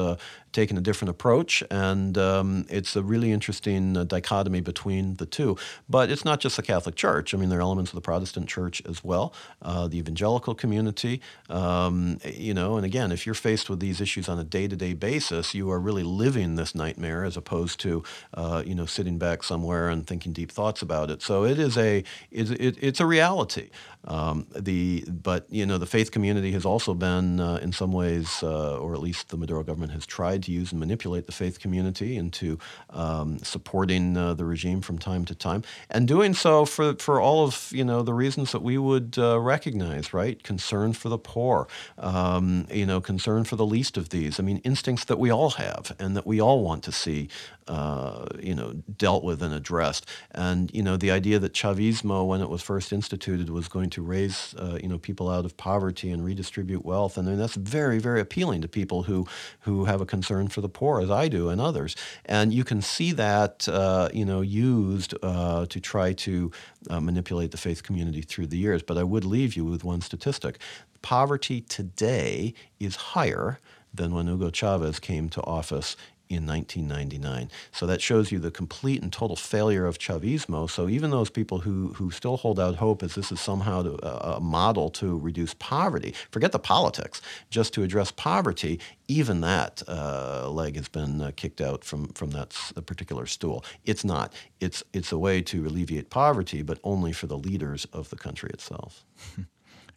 taken 0.54 0.78
a 0.78 0.80
different 0.80 1.10
approach, 1.10 1.62
and 1.70 2.16
um, 2.16 2.64
it's 2.70 2.96
a 2.96 3.02
really 3.02 3.32
interesting 3.32 3.96
uh, 3.96 4.04
dichotomy 4.04 4.62
between 4.62 5.16
the 5.16 5.26
two. 5.26 5.56
But 5.88 6.10
it's 6.10 6.24
not 6.24 6.40
just 6.40 6.56
the 6.56 6.62
Catholic 6.62 6.94
Church. 6.94 7.34
I 7.34 7.36
mean, 7.36 7.50
there 7.50 7.58
are 7.58 7.62
elements 7.62 7.90
of 7.90 7.96
the 7.96 8.00
Protestant 8.00 8.48
Church 8.48 8.80
as 8.88 9.04
well, 9.04 9.34
uh, 9.60 9.88
the 9.88 9.98
evangelical 9.98 10.54
community. 10.54 11.20
Um, 11.50 12.18
you 12.24 12.54
know, 12.54 12.76
and 12.76 12.86
again, 12.86 13.12
if 13.12 13.26
you're 13.26 13.34
faced 13.34 13.68
with 13.68 13.80
these 13.80 14.00
issues 14.00 14.28
on 14.28 14.38
a 14.38 14.44
day-to-day 14.44 14.94
basis, 14.94 15.54
you 15.54 15.70
are 15.70 15.80
really 15.80 16.04
living 16.04 16.54
this 16.54 16.74
nightmare 16.74 17.24
as 17.24 17.36
opposed 17.36 17.80
to, 17.80 18.02
uh, 18.34 18.62
you 18.64 18.74
know, 18.74 18.86
sitting 18.86 19.18
back 19.18 19.42
somewhere 19.42 19.88
and 19.88 20.06
thinking 20.06 20.32
deep 20.32 20.50
thoughts 20.50 20.80
about 20.82 21.10
it. 21.10 21.20
So 21.20 21.44
it 21.44 21.58
is 21.58 21.76
a 21.76 22.04
it, 22.30 22.50
it, 22.52 22.76
it's 22.80 23.00
a 23.00 23.06
reality. 23.06 23.70
Um, 24.06 24.46
the 24.54 25.04
but 25.08 25.46
you 25.50 25.64
know 25.64 25.78
the 25.78 25.86
faith 25.86 26.10
community 26.10 26.52
has 26.52 26.64
also 26.64 26.94
been 26.94 27.40
uh, 27.40 27.56
in 27.62 27.72
some 27.72 27.90
ways, 27.90 28.42
uh, 28.42 28.78
or 28.78 28.94
at 28.94 29.00
least 29.00 29.30
the 29.30 29.36
Maduro 29.36 29.64
government 29.64 29.92
has 29.92 30.06
tried 30.06 30.43
to 30.44 30.52
use 30.52 30.72
and 30.72 30.80
manipulate 30.80 31.26
the 31.26 31.32
faith 31.32 31.60
community 31.60 32.16
into 32.16 32.58
um, 32.90 33.38
supporting 33.38 34.16
uh, 34.16 34.34
the 34.34 34.44
regime 34.44 34.80
from 34.80 34.98
time 34.98 35.24
to 35.24 35.34
time, 35.34 35.62
and 35.90 36.08
doing 36.08 36.34
so 36.34 36.64
for, 36.64 36.94
for 36.94 37.20
all 37.20 37.44
of 37.44 37.70
you 37.72 37.84
know 37.84 38.02
the 38.02 38.14
reasons 38.14 38.52
that 38.52 38.62
we 38.62 38.78
would 38.78 39.16
uh, 39.18 39.38
recognize, 39.40 40.14
right? 40.14 40.42
Concern 40.42 40.92
for 40.92 41.08
the 41.08 41.18
poor, 41.18 41.66
um, 41.98 42.66
you 42.70 42.86
know, 42.86 43.00
concern 43.00 43.44
for 43.44 43.56
the 43.56 43.66
least 43.66 43.96
of 43.96 44.10
these. 44.10 44.38
I 44.38 44.42
mean, 44.42 44.58
instincts 44.58 45.04
that 45.06 45.18
we 45.18 45.30
all 45.30 45.50
have 45.50 45.94
and 45.98 46.16
that 46.16 46.26
we 46.26 46.40
all 46.40 46.62
want 46.62 46.82
to 46.84 46.92
see, 46.92 47.28
uh, 47.68 48.26
you 48.40 48.54
know, 48.54 48.72
dealt 48.96 49.24
with 49.24 49.42
and 49.42 49.54
addressed. 49.54 50.06
And 50.32 50.70
you 50.74 50.82
know, 50.82 50.96
the 50.96 51.10
idea 51.10 51.38
that 51.38 51.52
Chavismo, 51.52 52.26
when 52.26 52.40
it 52.40 52.48
was 52.48 52.62
first 52.62 52.92
instituted, 52.92 53.50
was 53.50 53.68
going 53.68 53.90
to 53.90 54.02
raise 54.02 54.54
uh, 54.58 54.78
you 54.82 54.88
know 54.88 54.98
people 54.98 55.30
out 55.30 55.44
of 55.44 55.56
poverty 55.56 56.10
and 56.10 56.24
redistribute 56.24 56.84
wealth, 56.84 57.16
and 57.16 57.28
I 57.28 57.32
mean, 57.32 57.40
that's 57.40 57.54
very 57.54 57.98
very 57.98 58.20
appealing 58.20 58.62
to 58.62 58.68
people 58.68 59.04
who 59.04 59.26
who 59.60 59.86
have 59.86 60.00
a 60.00 60.06
concern 60.06 60.48
for 60.48 60.60
the 60.60 60.68
poor, 60.68 61.00
as 61.00 61.10
I 61.10 61.28
do, 61.28 61.48
and 61.48 61.60
others. 61.60 61.96
And 62.26 62.52
you 62.52 62.64
can 62.64 62.82
see 62.82 63.12
that 63.12 63.68
uh, 63.68 64.08
you 64.12 64.24
know 64.24 64.40
used 64.40 65.14
uh, 65.22 65.66
to 65.66 65.80
try 65.80 66.12
to 66.12 66.52
uh, 66.90 67.00
manipulate 67.00 67.50
the 67.50 67.56
faith 67.56 67.82
community 67.82 68.22
through 68.22 68.48
the 68.48 68.58
years. 68.58 68.82
But 68.82 68.98
I 68.98 69.04
would 69.04 69.24
leave 69.24 69.56
you 69.56 69.64
with 69.64 69.84
one 69.84 70.00
statistic: 70.00 70.58
poverty 71.02 71.60
today 71.60 72.54
is 72.78 72.96
higher 72.96 73.58
than 73.94 74.12
when 74.12 74.26
Hugo 74.26 74.50
Chavez 74.50 74.98
came 74.98 75.28
to 75.30 75.42
office 75.44 75.96
in 76.28 76.46
1999. 76.46 77.50
So 77.72 77.86
that 77.86 78.00
shows 78.00 78.32
you 78.32 78.38
the 78.38 78.50
complete 78.50 79.02
and 79.02 79.12
total 79.12 79.36
failure 79.36 79.86
of 79.86 79.98
Chavismo. 79.98 80.68
So 80.68 80.88
even 80.88 81.10
those 81.10 81.30
people 81.30 81.60
who, 81.60 81.92
who 81.94 82.10
still 82.10 82.36
hold 82.36 82.58
out 82.58 82.76
hope 82.76 83.02
as 83.02 83.14
this 83.14 83.30
is 83.30 83.40
somehow 83.40 83.82
to, 83.82 83.96
uh, 83.96 84.36
a 84.36 84.40
model 84.40 84.90
to 84.90 85.18
reduce 85.18 85.54
poverty, 85.54 86.14
forget 86.30 86.52
the 86.52 86.58
politics, 86.58 87.20
just 87.50 87.74
to 87.74 87.82
address 87.82 88.10
poverty, 88.10 88.80
even 89.08 89.40
that 89.42 89.82
uh, 89.86 90.48
leg 90.50 90.76
has 90.76 90.88
been 90.88 91.20
uh, 91.20 91.30
kicked 91.36 91.60
out 91.60 91.84
from, 91.84 92.08
from 92.08 92.30
that 92.30 92.56
particular 92.86 93.26
stool. 93.26 93.64
It's 93.84 94.04
not. 94.04 94.32
It's, 94.60 94.82
it's 94.92 95.12
a 95.12 95.18
way 95.18 95.42
to 95.42 95.66
alleviate 95.66 96.10
poverty, 96.10 96.62
but 96.62 96.78
only 96.82 97.12
for 97.12 97.26
the 97.26 97.38
leaders 97.38 97.86
of 97.92 98.10
the 98.10 98.16
country 98.16 98.50
itself. 98.52 99.04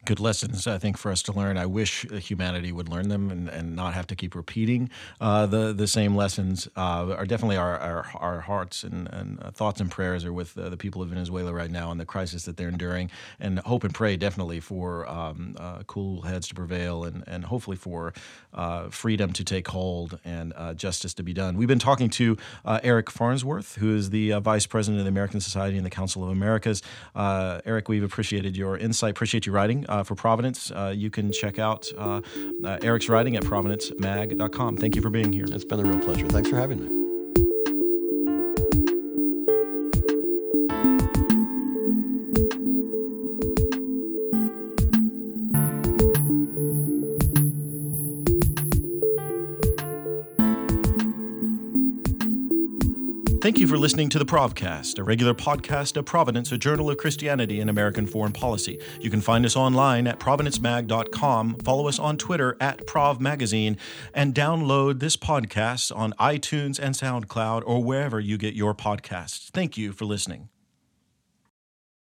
good 0.08 0.18
lessons, 0.20 0.66
I 0.66 0.78
think, 0.78 0.96
for 0.96 1.12
us 1.12 1.22
to 1.24 1.32
learn. 1.32 1.58
I 1.58 1.66
wish 1.66 2.06
humanity 2.10 2.72
would 2.72 2.88
learn 2.88 3.10
them 3.10 3.30
and, 3.30 3.46
and 3.50 3.76
not 3.76 3.92
have 3.92 4.06
to 4.06 4.16
keep 4.16 4.34
repeating 4.34 4.88
uh, 5.20 5.44
the 5.44 5.74
the 5.74 5.86
same 5.86 6.16
lessons. 6.16 6.66
Uh, 6.76 7.14
are 7.18 7.26
definitely 7.26 7.58
our, 7.58 7.76
our, 7.78 8.06
our 8.14 8.40
hearts 8.40 8.84
and, 8.84 9.06
and 9.12 9.38
uh, 9.42 9.50
thoughts 9.50 9.82
and 9.82 9.90
prayers 9.90 10.24
are 10.24 10.32
with 10.32 10.56
uh, 10.56 10.70
the 10.70 10.78
people 10.78 11.02
of 11.02 11.10
Venezuela 11.10 11.52
right 11.52 11.70
now 11.70 11.90
and 11.90 12.00
the 12.00 12.06
crisis 12.06 12.46
that 12.46 12.56
they're 12.56 12.70
enduring. 12.70 13.10
And 13.38 13.58
hope 13.58 13.84
and 13.84 13.94
pray 13.94 14.16
definitely 14.16 14.60
for 14.60 15.06
um, 15.10 15.56
uh, 15.60 15.82
cool 15.86 16.22
heads 16.22 16.48
to 16.48 16.54
prevail 16.54 17.04
and, 17.04 17.22
and 17.26 17.44
hopefully 17.44 17.76
for 17.76 18.14
uh, 18.54 18.88
freedom 18.88 19.34
to 19.34 19.44
take 19.44 19.68
hold 19.68 20.18
and 20.24 20.54
justice 20.76 21.12
to 21.14 21.22
be 21.22 21.34
done. 21.34 21.58
We've 21.58 21.68
been 21.68 21.78
talking 21.78 22.08
to 22.10 22.38
Eric 22.64 23.10
Farnsworth, 23.10 23.76
who 23.76 23.94
is 23.94 24.08
the 24.08 24.40
vice 24.40 24.66
president 24.66 25.00
of 25.00 25.04
the 25.04 25.10
Americas 25.10 25.44
Society 25.44 25.76
and 25.76 25.84
the 25.84 25.90
Council 25.90 26.24
of 26.24 26.30
Americas. 26.30 26.82
Eric, 27.14 27.90
we've 27.90 28.02
appreciated 28.02 28.56
your 28.56 28.78
insight. 28.78 29.10
Appreciate 29.10 29.44
you 29.44 29.52
writing 29.52 29.84
uh, 29.98 30.04
for 30.04 30.14
Providence, 30.14 30.70
uh, 30.70 30.92
you 30.96 31.10
can 31.10 31.32
check 31.32 31.58
out 31.58 31.90
uh, 31.96 32.20
uh, 32.64 32.78
Eric's 32.82 33.08
writing 33.08 33.36
at 33.36 33.42
providencemag.com. 33.42 34.76
Thank 34.76 34.96
you 34.96 35.02
for 35.02 35.10
being 35.10 35.32
here. 35.32 35.46
It's 35.48 35.64
been 35.64 35.80
a 35.80 35.84
real 35.84 36.00
pleasure. 36.00 36.26
Thanks 36.28 36.48
for 36.48 36.56
having 36.56 36.84
me. 36.84 37.07
Thank 53.48 53.60
you 53.60 53.66
for 53.66 53.78
listening 53.78 54.10
to 54.10 54.18
the 54.18 54.26
Provcast, 54.26 54.98
a 54.98 55.02
regular 55.02 55.32
podcast 55.32 55.96
of 55.96 56.04
Providence, 56.04 56.52
a 56.52 56.58
journal 56.58 56.90
of 56.90 56.98
Christianity 56.98 57.60
and 57.60 57.70
American 57.70 58.06
foreign 58.06 58.30
policy. 58.30 58.78
You 59.00 59.08
can 59.08 59.22
find 59.22 59.46
us 59.46 59.56
online 59.56 60.06
at 60.06 60.20
providencemag.com, 60.20 61.54
follow 61.64 61.88
us 61.88 61.98
on 61.98 62.18
Twitter 62.18 62.58
at 62.60 62.84
ProvMagazine, 62.84 63.78
and 64.12 64.34
download 64.34 65.00
this 65.00 65.16
podcast 65.16 65.96
on 65.96 66.12
iTunes 66.20 66.78
and 66.78 66.94
SoundCloud 66.94 67.62
or 67.64 67.82
wherever 67.82 68.20
you 68.20 68.36
get 68.36 68.52
your 68.52 68.74
podcasts. 68.74 69.48
Thank 69.48 69.78
you 69.78 69.92
for 69.92 70.04
listening. 70.04 70.50